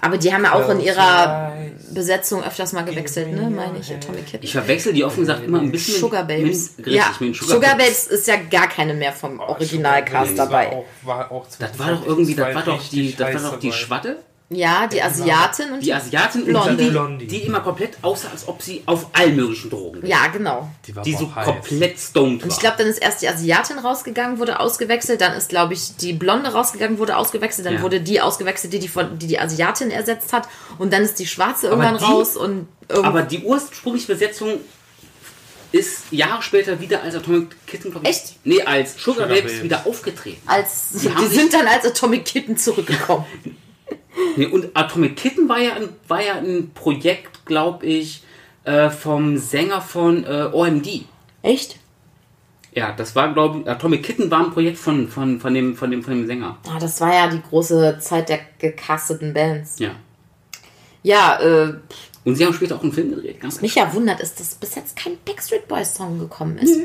Aber 0.00 0.18
die 0.18 0.34
haben 0.34 0.42
ja 0.42 0.54
auch 0.54 0.68
in 0.68 0.80
ihrer. 0.80 1.52
Besetzung 1.92 2.42
öfters 2.42 2.72
mal 2.72 2.84
gewechselt, 2.84 3.32
ne? 3.32 3.50
Meine 3.50 3.78
ich, 3.78 3.92
Atomic 3.92 4.26
Kitten. 4.26 4.44
Ich 4.44 4.52
verwechsel 4.52 4.92
die 4.92 5.04
offen 5.04 5.20
gesagt 5.20 5.44
immer 5.44 5.60
ein 5.60 5.70
bisschen 5.70 6.00
Sugar 6.00 6.24
mit, 6.24 6.36
Babes. 6.38 6.78
Mit, 6.78 6.86
ja, 6.88 7.14
mit 7.20 7.36
Sugar, 7.36 7.76
Babes 7.76 8.06
ist 8.06 8.26
ja 8.26 8.36
gar 8.50 8.68
keine 8.68 8.94
mehr 8.94 9.12
vom 9.12 9.38
Oh, 9.38 9.50
Originalcast 9.50 10.30
Sugar 10.30 10.46
dabei. 10.46 10.66
War 10.66 10.76
auch, 10.76 10.86
war 11.02 11.32
auch 11.32 11.46
Das 11.58 11.78
war 11.78 11.90
doch 11.92 12.06
irgendwie, 12.06 12.34
das 12.34 12.54
war 12.54 12.62
doch 12.62 12.88
die, 12.88 13.14
das 13.14 13.34
war 13.34 13.50
doch 13.52 13.58
die 13.58 13.68
dabei. 13.68 13.78
Schwatte. 13.78 14.18
Ja, 14.54 14.86
die 14.86 15.02
Asiatin 15.02 15.72
und 15.72 15.80
Die 15.80 15.92
Asiatin 15.92 16.44
Blondie. 16.44 16.68
und 16.70 16.78
die, 16.80 16.90
Blondie. 16.90 17.26
die 17.26 17.42
immer 17.42 17.60
komplett 17.60 17.96
aussah, 18.02 18.28
als 18.30 18.46
ob 18.48 18.62
sie 18.62 18.82
auf 18.86 19.06
allen 19.12 19.36
möglichen 19.36 19.70
Drogen 19.70 20.06
Ja, 20.06 20.26
genau. 20.28 20.70
Die, 20.86 20.94
war 20.96 21.02
Die 21.02 21.14
so 21.14 21.34
heiß. 21.34 21.44
komplett 21.46 21.98
stoned 21.98 22.40
war. 22.40 22.44
Und 22.46 22.52
ich 22.52 22.58
glaube, 22.58 22.76
dann 22.78 22.86
ist 22.86 22.98
erst 22.98 23.22
die 23.22 23.28
Asiatin 23.28 23.78
rausgegangen, 23.78 24.38
wurde 24.38 24.60
ausgewechselt, 24.60 25.20
dann 25.20 25.34
ist, 25.34 25.48
glaube 25.48 25.74
ich, 25.74 25.96
die 25.96 26.12
Blonde 26.12 26.50
rausgegangen, 26.52 26.98
wurde 26.98 27.16
ausgewechselt, 27.16 27.66
dann 27.66 27.74
Ja. 27.74 27.82
wurde 27.82 28.00
die 28.00 28.20
ausgewechselt, 28.20 28.72
die 28.72 28.78
die, 28.78 28.88
von, 28.88 29.18
die 29.18 29.26
die 29.26 29.38
Asiatin 29.38 29.90
ersetzt 29.90 30.32
hat 30.32 30.48
und 30.78 30.92
dann 30.92 31.02
ist 31.02 31.18
die 31.18 31.26
Schwarze 31.26 31.68
irgendwann 31.68 31.98
die- 31.98 32.04
raus 32.04 32.36
und 32.36 32.68
irgend- 32.88 33.06
Aber 33.06 33.22
die 33.22 33.40
ursprüngliche 33.44 34.06
Besetzung 34.08 34.60
ist 35.74 36.02
Jahre 36.12 36.42
später 36.42 36.78
wieder 36.80 37.02
als 37.02 37.14
Atomic 37.14 37.56
Kitten, 37.66 37.90
glaub 37.90 38.02
ich, 38.02 38.10
Echt? 38.10 38.34
Nee, 38.44 38.60
als 38.62 38.92
Sugar, 39.02 39.26
Sugar 39.26 39.28
Babes, 39.28 39.62
wieder 39.62 39.86
aufgetreten. 39.86 40.42
als 40.46 40.90
Die 40.92 41.08
die, 41.08 41.26
sind 41.34 41.54
dann 41.54 41.66
als 41.66 41.86
Atomic 41.86 42.26
Kitten 42.26 42.56
zurückgekommen. 42.58 43.24
Nee, 44.36 44.46
und 44.46 44.76
Atomic 44.76 45.16
Kitten 45.16 45.48
war 45.48 45.58
ja 45.58 45.74
ein, 45.74 45.88
war 46.08 46.22
ja 46.22 46.34
ein 46.34 46.70
Projekt, 46.74 47.44
glaube 47.44 47.86
ich, 47.86 48.22
äh, 48.64 48.90
vom 48.90 49.36
Sänger 49.38 49.80
von 49.80 50.24
äh, 50.24 50.48
OMD. 50.52 51.04
Echt? 51.42 51.78
Ja, 52.74 52.92
das 52.92 53.14
war, 53.14 53.32
glaube 53.34 53.60
ich, 53.60 53.68
Atomic 53.68 54.02
Kitten 54.02 54.30
war 54.30 54.44
ein 54.46 54.50
Projekt 54.52 54.78
von, 54.78 55.08
von, 55.08 55.40
von, 55.40 55.52
dem, 55.52 55.76
von, 55.76 55.90
dem, 55.90 56.02
von 56.02 56.14
dem 56.14 56.26
Sänger. 56.26 56.56
Ah, 56.66 56.78
das 56.78 57.00
war 57.00 57.12
ja 57.12 57.28
die 57.28 57.42
große 57.42 57.98
Zeit 58.00 58.28
der 58.28 58.40
gecasteten 58.58 59.34
Bands. 59.34 59.78
Ja. 59.78 59.90
Ja, 61.02 61.38
äh, 61.40 61.74
Und 62.24 62.36
sie 62.36 62.46
haben 62.46 62.54
später 62.54 62.76
auch 62.76 62.82
einen 62.82 62.92
Film 62.92 63.10
gedreht. 63.10 63.40
Ganz 63.40 63.60
mich 63.60 63.74
ja 63.74 63.92
wundert 63.92 64.20
ist, 64.20 64.38
dass 64.40 64.54
bis 64.54 64.74
jetzt 64.76 64.96
kein 64.96 65.18
Backstreet 65.24 65.68
Boys 65.68 65.94
Song 65.94 66.18
gekommen 66.18 66.58
ist. 66.58 66.80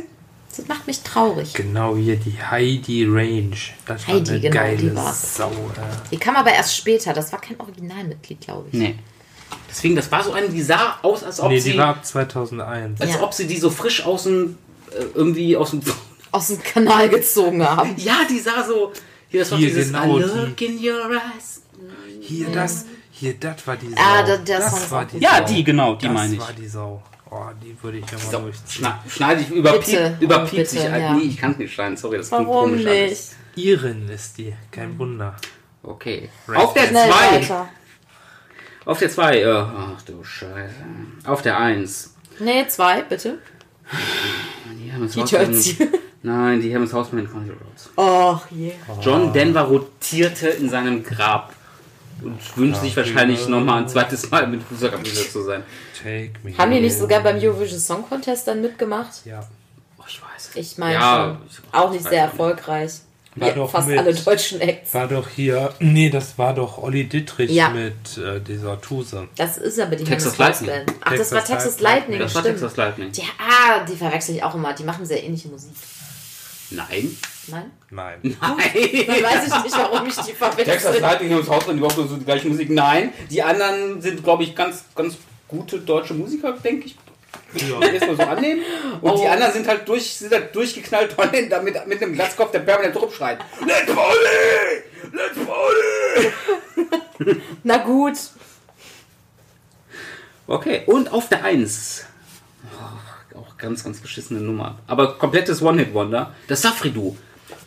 Das 0.58 0.68
macht 0.68 0.88
mich 0.88 1.01
traurig. 1.01 1.53
Genau 1.53 1.95
hier 1.95 2.16
die 2.18 2.36
Heidi 2.41 3.05
Range. 3.05 3.55
Das 3.86 4.08
war 4.08 4.16
Heidi, 4.16 4.32
eine 4.32 4.39
genau, 4.41 4.53
geile 4.55 4.78
die 4.78 4.95
war's. 4.95 5.36
Sau. 5.38 5.49
Äh. 5.49 6.10
Die 6.12 6.18
kam 6.18 6.36
aber 6.36 6.51
erst 6.51 6.76
später. 6.76 7.14
Das 7.14 7.32
war 7.32 7.39
kein 7.39 7.60
Originalmitglied, 7.60 8.41
glaube 8.41 8.68
ich. 8.72 8.78
Nee. 8.78 8.95
Deswegen, 9.70 9.95
das 9.95 10.12
war 10.12 10.24
so 10.24 10.34
eine, 10.34 10.49
die 10.49 10.62
sah 10.62 10.97
aus, 11.03 11.24
als 11.24 11.39
ob 11.39 11.49
Nee, 11.49 11.60
sie. 11.60 11.72
die 11.74 11.78
war 11.78 11.89
ab 11.89 12.05
2001. 12.05 12.99
als 12.99 13.12
Ja. 13.12 13.22
ob 13.22 13.34
sie 13.34 13.45
die 13.47 13.58
so 13.58 13.70
frisch 13.70 14.03
aus 14.05 14.24
dem. 14.24 14.58
Äh, 14.91 15.03
irgendwie 15.14 15.55
aus 15.55 15.72
dem. 15.72 15.82
Aus 16.30 16.47
dem 16.47 16.62
Kanal 16.62 17.08
gezogen 17.08 17.64
haben. 17.64 17.95
Ja, 17.97 18.18
die 18.30 18.38
sah 18.39 18.62
so. 18.62 18.91
Hier, 19.30 19.39
das 19.41 19.51
war 19.51 19.58
Hier 19.60 19.70
dieses 19.70 19.88
genau 19.93 20.18
I 20.18 20.22
look 20.24 20.58
die. 20.58 20.66
in 20.66 20.78
your 20.78 21.10
eyes. 21.12 21.62
Hier, 22.20 22.47
das, 22.49 22.86
hier, 23.12 23.34
das 23.39 23.66
war 23.66 23.78
die 23.78 23.88
Sau. 23.89 23.95
Ah, 23.97 24.24
der- 24.24 24.38
der 24.39 24.62
Song 24.62 24.72
das 24.72 24.84
ist 24.84 24.91
war 24.91 25.05
auch 25.05 25.08
die 25.08 25.18
Ja, 25.20 25.38
Sau. 25.38 25.45
die, 25.53 25.64
genau, 25.64 25.95
die 25.95 26.05
das 26.05 26.14
meine 26.14 26.34
ich. 26.34 26.39
war 26.41 26.51
die 26.51 26.68
Sau. 26.68 27.01
Oh, 27.30 27.46
die 27.62 27.76
würde 27.84 27.98
ich 27.98 28.06
ja 28.06 28.18
mal 28.18 28.32
So, 28.32 28.40
durchziehen. 28.40 28.88
schneide 29.10 29.42
ich, 29.42 29.50
überpiep, 29.50 29.86
Bitte, 29.86 30.18
überpiep 30.22 30.60
oh, 30.62 30.64
sich 30.66 30.80
bitte, 30.80 30.92
halt. 30.92 31.02
ja. 31.04 31.14
Nee, 31.14 31.24
ich 31.24 31.38
kann 31.38 31.52
es 31.52 31.58
nicht 31.58 31.74
schneiden, 31.74 31.98
sorry, 31.98 32.18
das 32.18 32.30
klingt 32.30 32.48
Warum 32.48 32.70
komisch 32.70 32.84
nicht? 32.86 32.90
alles. 33.02 33.36
Iren 33.56 34.10
ist 34.10 34.38
die, 34.38 34.54
kein 34.72 34.98
Wunder. 35.00 35.36
Okay. 35.84 36.30
Right. 36.48 36.58
Auf 36.64 36.74
der 36.74 36.88
Schnell 36.88 37.10
2. 37.10 37.32
weiter. 37.36 37.70
Auf 38.86 39.00
der 39.00 39.10
2. 39.10 39.40
Äh, 39.42 39.46
ach 39.52 40.02
du 40.04 40.24
Scheiße. 40.24 40.74
Auf 41.26 41.42
der 41.42 41.58
1. 41.60 42.14
Nee, 42.40 42.66
zwei, 42.68 43.02
bitte. 43.02 43.40
Die 44.80 44.90
Hermes 44.92 45.14
Die 45.14 45.22
Hausmann-. 45.22 45.90
Nein, 46.24 46.62
die 46.62 46.70
Hermes 46.72 46.94
Hausmann 46.94 47.26
in 47.26 47.32
Country 47.32 47.52
Roads. 47.54 47.90
Och 47.98 48.46
je. 48.52 48.74
John 49.02 49.34
Denver 49.34 49.62
rotierte 49.62 50.48
in 50.50 50.70
seinem 50.70 51.04
Grab. 51.04 51.54
und 52.22 52.40
wünscht 52.58 52.82
sich 52.82 52.96
wahrscheinlich 52.98 53.48
nochmal 53.48 53.84
ein 53.84 53.88
zweites 53.90 54.30
Mal 54.32 54.48
mit 54.48 54.62
Fußballkapitän 54.64 55.30
zu 55.32 55.44
sein. 55.44 55.64
Take 56.08 56.32
me. 56.43 56.58
Haben 56.58 56.72
die 56.72 56.80
nicht 56.82 56.97
sogar 56.97 57.22
beim 57.22 57.38
Eurovision 57.38 57.80
Song 57.80 58.08
Contest 58.08 58.47
dann 58.47 58.62
mitgemacht? 58.62 59.26
Ja. 59.26 59.45
Oh, 59.97 60.03
ich 60.08 60.22
weiß. 60.22 60.51
Ich 60.55 60.78
meine 60.78 60.93
Ja. 60.95 61.38
Auch 61.72 61.91
nicht 61.91 62.08
sehr 62.08 62.22
erfolgreich. 62.24 62.91
War 63.36 63.51
doch 63.51 63.70
fast 63.70 63.88
mit- 63.88 63.99
alle 63.99 64.16
deutschen 64.16 64.60
Acts. 64.62 64.93
War 64.95 65.08
doch 65.08 65.28
hier. 65.30 65.72
Nee, 65.80 66.10
das 66.10 66.38
war 66.39 66.55
doch 66.55 66.80
Olli 66.80 67.03
Dittrich 67.08 67.51
Ja. 67.51 67.70
mit 67.70 68.18
äh, 68.18 68.39
dieser 68.41 68.82
Tuse. 68.82 69.28
Das 69.36 69.58
ist 69.58 69.80
aber 69.80 69.95
die 69.95 70.05
Texas 70.05 70.38
Lightning. 70.39 70.72
Ach, 71.01 71.12
das 71.12 71.30
Texas 71.30 71.32
war 71.34 71.45
Texas 71.45 71.80
Lightning. 71.80 72.20
Lightning, 72.20 72.20
Das 72.20 72.34
war 72.36 72.41
stimmt. 72.41 72.55
Texas 72.60 72.78
Lightning. 72.78 73.12
Die, 73.12 73.22
ah, 73.38 73.86
die 73.86 73.95
verwechsel 73.95 74.36
ich 74.36 74.43
auch 74.43 74.55
immer. 74.55 74.74
Die 74.74 74.84
machen 74.84 75.05
sehr 75.05 75.24
ähnliche 75.24 75.49
Musik. 75.49 75.70
Nein. 76.72 77.16
Nein? 77.47 77.72
Nein. 77.91 78.38
Dann 78.41 78.58
weiß 78.58 79.47
ich 79.47 79.64
nicht, 79.64 79.78
warum 79.78 80.08
ich 80.08 80.16
die 80.16 80.22
Texas 80.34 80.38
verwechsel. 80.38 80.99
Lightning 80.99 81.36
und 81.36 81.45
die 81.45 81.80
machen 81.80 82.08
so 82.10 82.18
die 82.18 82.26
gleiche 82.26 82.47
Musik. 82.47 82.70
Nein. 82.72 83.14
Die 83.30 83.41
anderen 83.43 84.01
sind, 84.01 84.24
glaube 84.24 84.43
ich, 84.43 84.55
ganz, 84.55 84.84
ganz 84.95 85.16
gute 85.48 85.80
deutsche 85.80 86.14
Musiker, 86.14 86.52
denke 86.54 86.88
ich. 86.88 86.98
Ja. 87.54 87.80
Wenn 87.80 87.93
wir 87.93 88.02
es 88.02 88.08
mal 88.08 88.16
so 88.16 88.24
annehmen. 88.24 88.62
Und 89.02 89.20
die 89.20 89.24
Oh. 89.24 89.28
anderen 89.30 89.54
sind 89.54 89.68
halt, 89.68 89.88
durch, 89.88 90.18
sind 90.18 90.34
halt 90.34 90.54
durchgeknallt 90.56 91.16
Holländer 91.18 91.62
mit, 91.62 91.88
mit 91.88 92.02
einem 92.02 92.14
Glatzkopf, 92.14 92.52
der 92.52 92.60
permanent 92.60 92.95
rumschreit. 93.02 93.39
Let's 93.66 93.95
Volley! 93.95 94.84
Let's 95.14 95.38
Volley! 95.38 97.41
Na 97.64 97.78
gut. 97.78 98.16
Okay, 100.48 100.84
und 100.86 101.12
auf 101.12 101.30
der 101.30 101.43
1. 101.43 102.06
Oh, 103.34 103.39
auch 103.39 103.58
ganz, 103.58 103.84
ganz 103.84 104.00
beschissene 104.00 104.39
Nummer. 104.39 104.80
Aber 104.88 105.18
komplettes 105.18 105.62
One-Hit-Wonder. 105.62 106.34
Das 106.48 106.62
Safri-Du. 106.62 107.18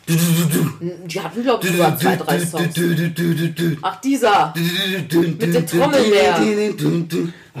Die 0.07 1.21
hatten, 1.21 1.43
glaube 1.43 1.65
ich, 1.65 1.71
sogar 1.73 1.97
zwei, 1.97 2.15
drei 2.15 2.39
Songs. 2.39 2.75
Ach, 3.81 4.01
dieser. 4.01 4.53
Mit 4.55 5.41
dem 5.53 5.65
Trommelwehr. 5.67 6.39
Nee, 6.39 6.73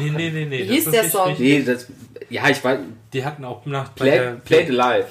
nee, 0.09 0.29
nee, 0.31 0.45
nee. 0.45 0.59
Wie 0.69 0.73
hieß 0.73 0.85
das 0.85 0.93
der 0.93 1.09
Song? 1.09 1.35
Nee, 1.37 1.61
das. 1.63 1.87
Ja, 2.29 2.49
ich 2.49 2.63
weiß. 2.63 2.79
Die 3.13 3.25
hatten 3.25 3.43
auch 3.45 3.65
nach 3.65 3.93
Play, 3.93 4.11
der, 4.11 4.31
Played 4.35 4.69
Alive. 4.69 5.07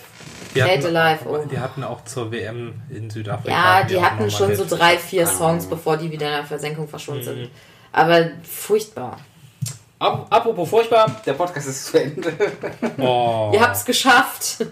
die 0.54 0.62
hatten, 0.62 0.80
Played 0.80 0.96
Alive, 0.96 1.28
oh. 1.28 1.44
Die 1.50 1.58
hatten 1.58 1.84
auch 1.84 2.02
zur 2.04 2.32
WM 2.32 2.72
in 2.88 3.10
Südafrika. 3.10 3.50
Ja, 3.80 3.84
die 3.86 3.96
auch 3.98 4.02
hatten 4.02 4.30
schon 4.30 4.54
so 4.56 4.62
Hits. 4.64 4.74
drei, 4.74 4.96
vier 4.96 5.26
Songs, 5.26 5.66
bevor 5.66 5.98
die 5.98 6.10
wieder 6.10 6.26
in 6.28 6.32
der 6.36 6.44
Versenkung 6.44 6.88
verschwunden 6.88 7.20
Mhm. 7.20 7.24
sind. 7.42 7.50
Aber 7.92 8.30
furchtbar. 8.42 9.18
Ap- 9.98 10.26
Apropos 10.30 10.68
furchtbar, 10.70 11.20
der 11.26 11.34
Podcast 11.34 11.68
ist 11.68 11.86
zu 11.86 12.02
Ende. 12.02 12.32
Oh, 12.96 13.50
Ihr 13.52 13.60
habt 13.60 13.76
es 13.76 13.84
geschafft. 13.84 14.64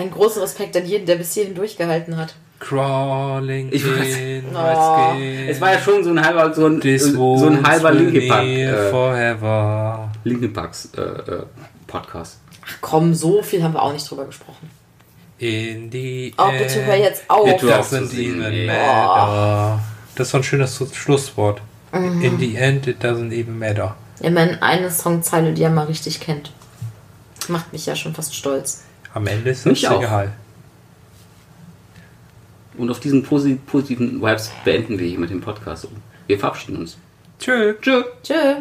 Ein 0.00 0.10
großer 0.10 0.40
Respekt 0.42 0.74
an 0.76 0.86
jeden, 0.86 1.04
der 1.04 1.16
bis 1.16 1.34
hierhin 1.34 1.54
durchgehalten 1.54 2.16
hat. 2.16 2.34
Crawling 2.58 3.68
Ich 3.70 3.82
weiß- 3.82 4.18
in 4.18 4.44
Oh. 4.56 5.12
Es 5.48 5.60
war 5.60 5.72
ja 5.72 5.78
schon 5.78 6.02
so 6.04 6.10
ein 6.10 6.24
halber, 6.24 6.52
so 6.54 6.66
ein, 6.66 6.80
This 6.80 7.04
so 7.12 7.46
ein 7.46 7.66
halber 7.66 7.92
Linkin 7.92 8.28
Park, 8.28 8.44
äh, 8.46 8.90
forever. 8.90 10.10
Linkin 10.24 10.52
Parks 10.52 10.88
äh, 10.96 11.00
äh, 11.02 11.42
Podcast. 11.86 12.38
Ach 12.66 12.76
komm, 12.80 13.14
so 13.14 13.42
viel 13.42 13.62
haben 13.62 13.74
wir 13.74 13.82
auch 13.82 13.92
nicht 13.92 14.08
drüber 14.10 14.24
gesprochen. 14.24 14.70
In 15.38 15.90
the 15.90 16.32
Oh, 16.38 16.50
bitte 16.50 16.84
hör 16.84 16.96
jetzt 16.96 17.24
Ja, 17.28 17.34
auf. 17.36 17.60
zu 17.60 17.66
Doesn't 17.66 18.06
singen, 18.06 18.42
even 18.42 18.66
matter. 18.66 19.80
Das 20.14 20.26
ist 20.28 20.30
so 20.32 20.36
ein 20.38 20.44
schönes 20.44 20.82
Schlusswort. 20.94 21.60
Mhm. 21.92 22.22
In 22.22 22.38
the 22.38 22.56
end, 22.56 22.86
it 22.86 23.02
doesn't 23.04 23.32
even 23.32 23.58
matter. 23.58 23.96
Immerhin 24.20 24.60
eine 24.62 24.90
Songzeile, 24.90 25.52
die 25.54 25.62
er 25.62 25.70
mal 25.70 25.86
richtig 25.86 26.20
kennt. 26.20 26.52
Macht 27.48 27.72
mich 27.72 27.86
ja 27.86 27.96
schon 27.96 28.14
fast 28.14 28.34
stolz. 28.34 28.84
Am 29.14 29.26
Ende 29.26 29.50
ist 29.50 29.66
Mich 29.66 29.82
das 29.82 29.90
auch. 29.90 30.00
egal. 30.02 30.32
Und 32.76 32.90
auf 32.90 33.00
diesen 33.00 33.22
posi 33.22 33.56
positiven 33.66 34.20
Vibes 34.22 34.50
beenden 34.64 34.98
wir 34.98 35.06
hier 35.06 35.18
mit 35.18 35.30
dem 35.30 35.40
Podcast. 35.40 35.88
Wir 36.26 36.38
verabschieden 36.38 36.76
uns. 36.78 36.96
Tschö. 37.38 37.74
Tschö. 37.80 38.04
Tschö. 38.22 38.56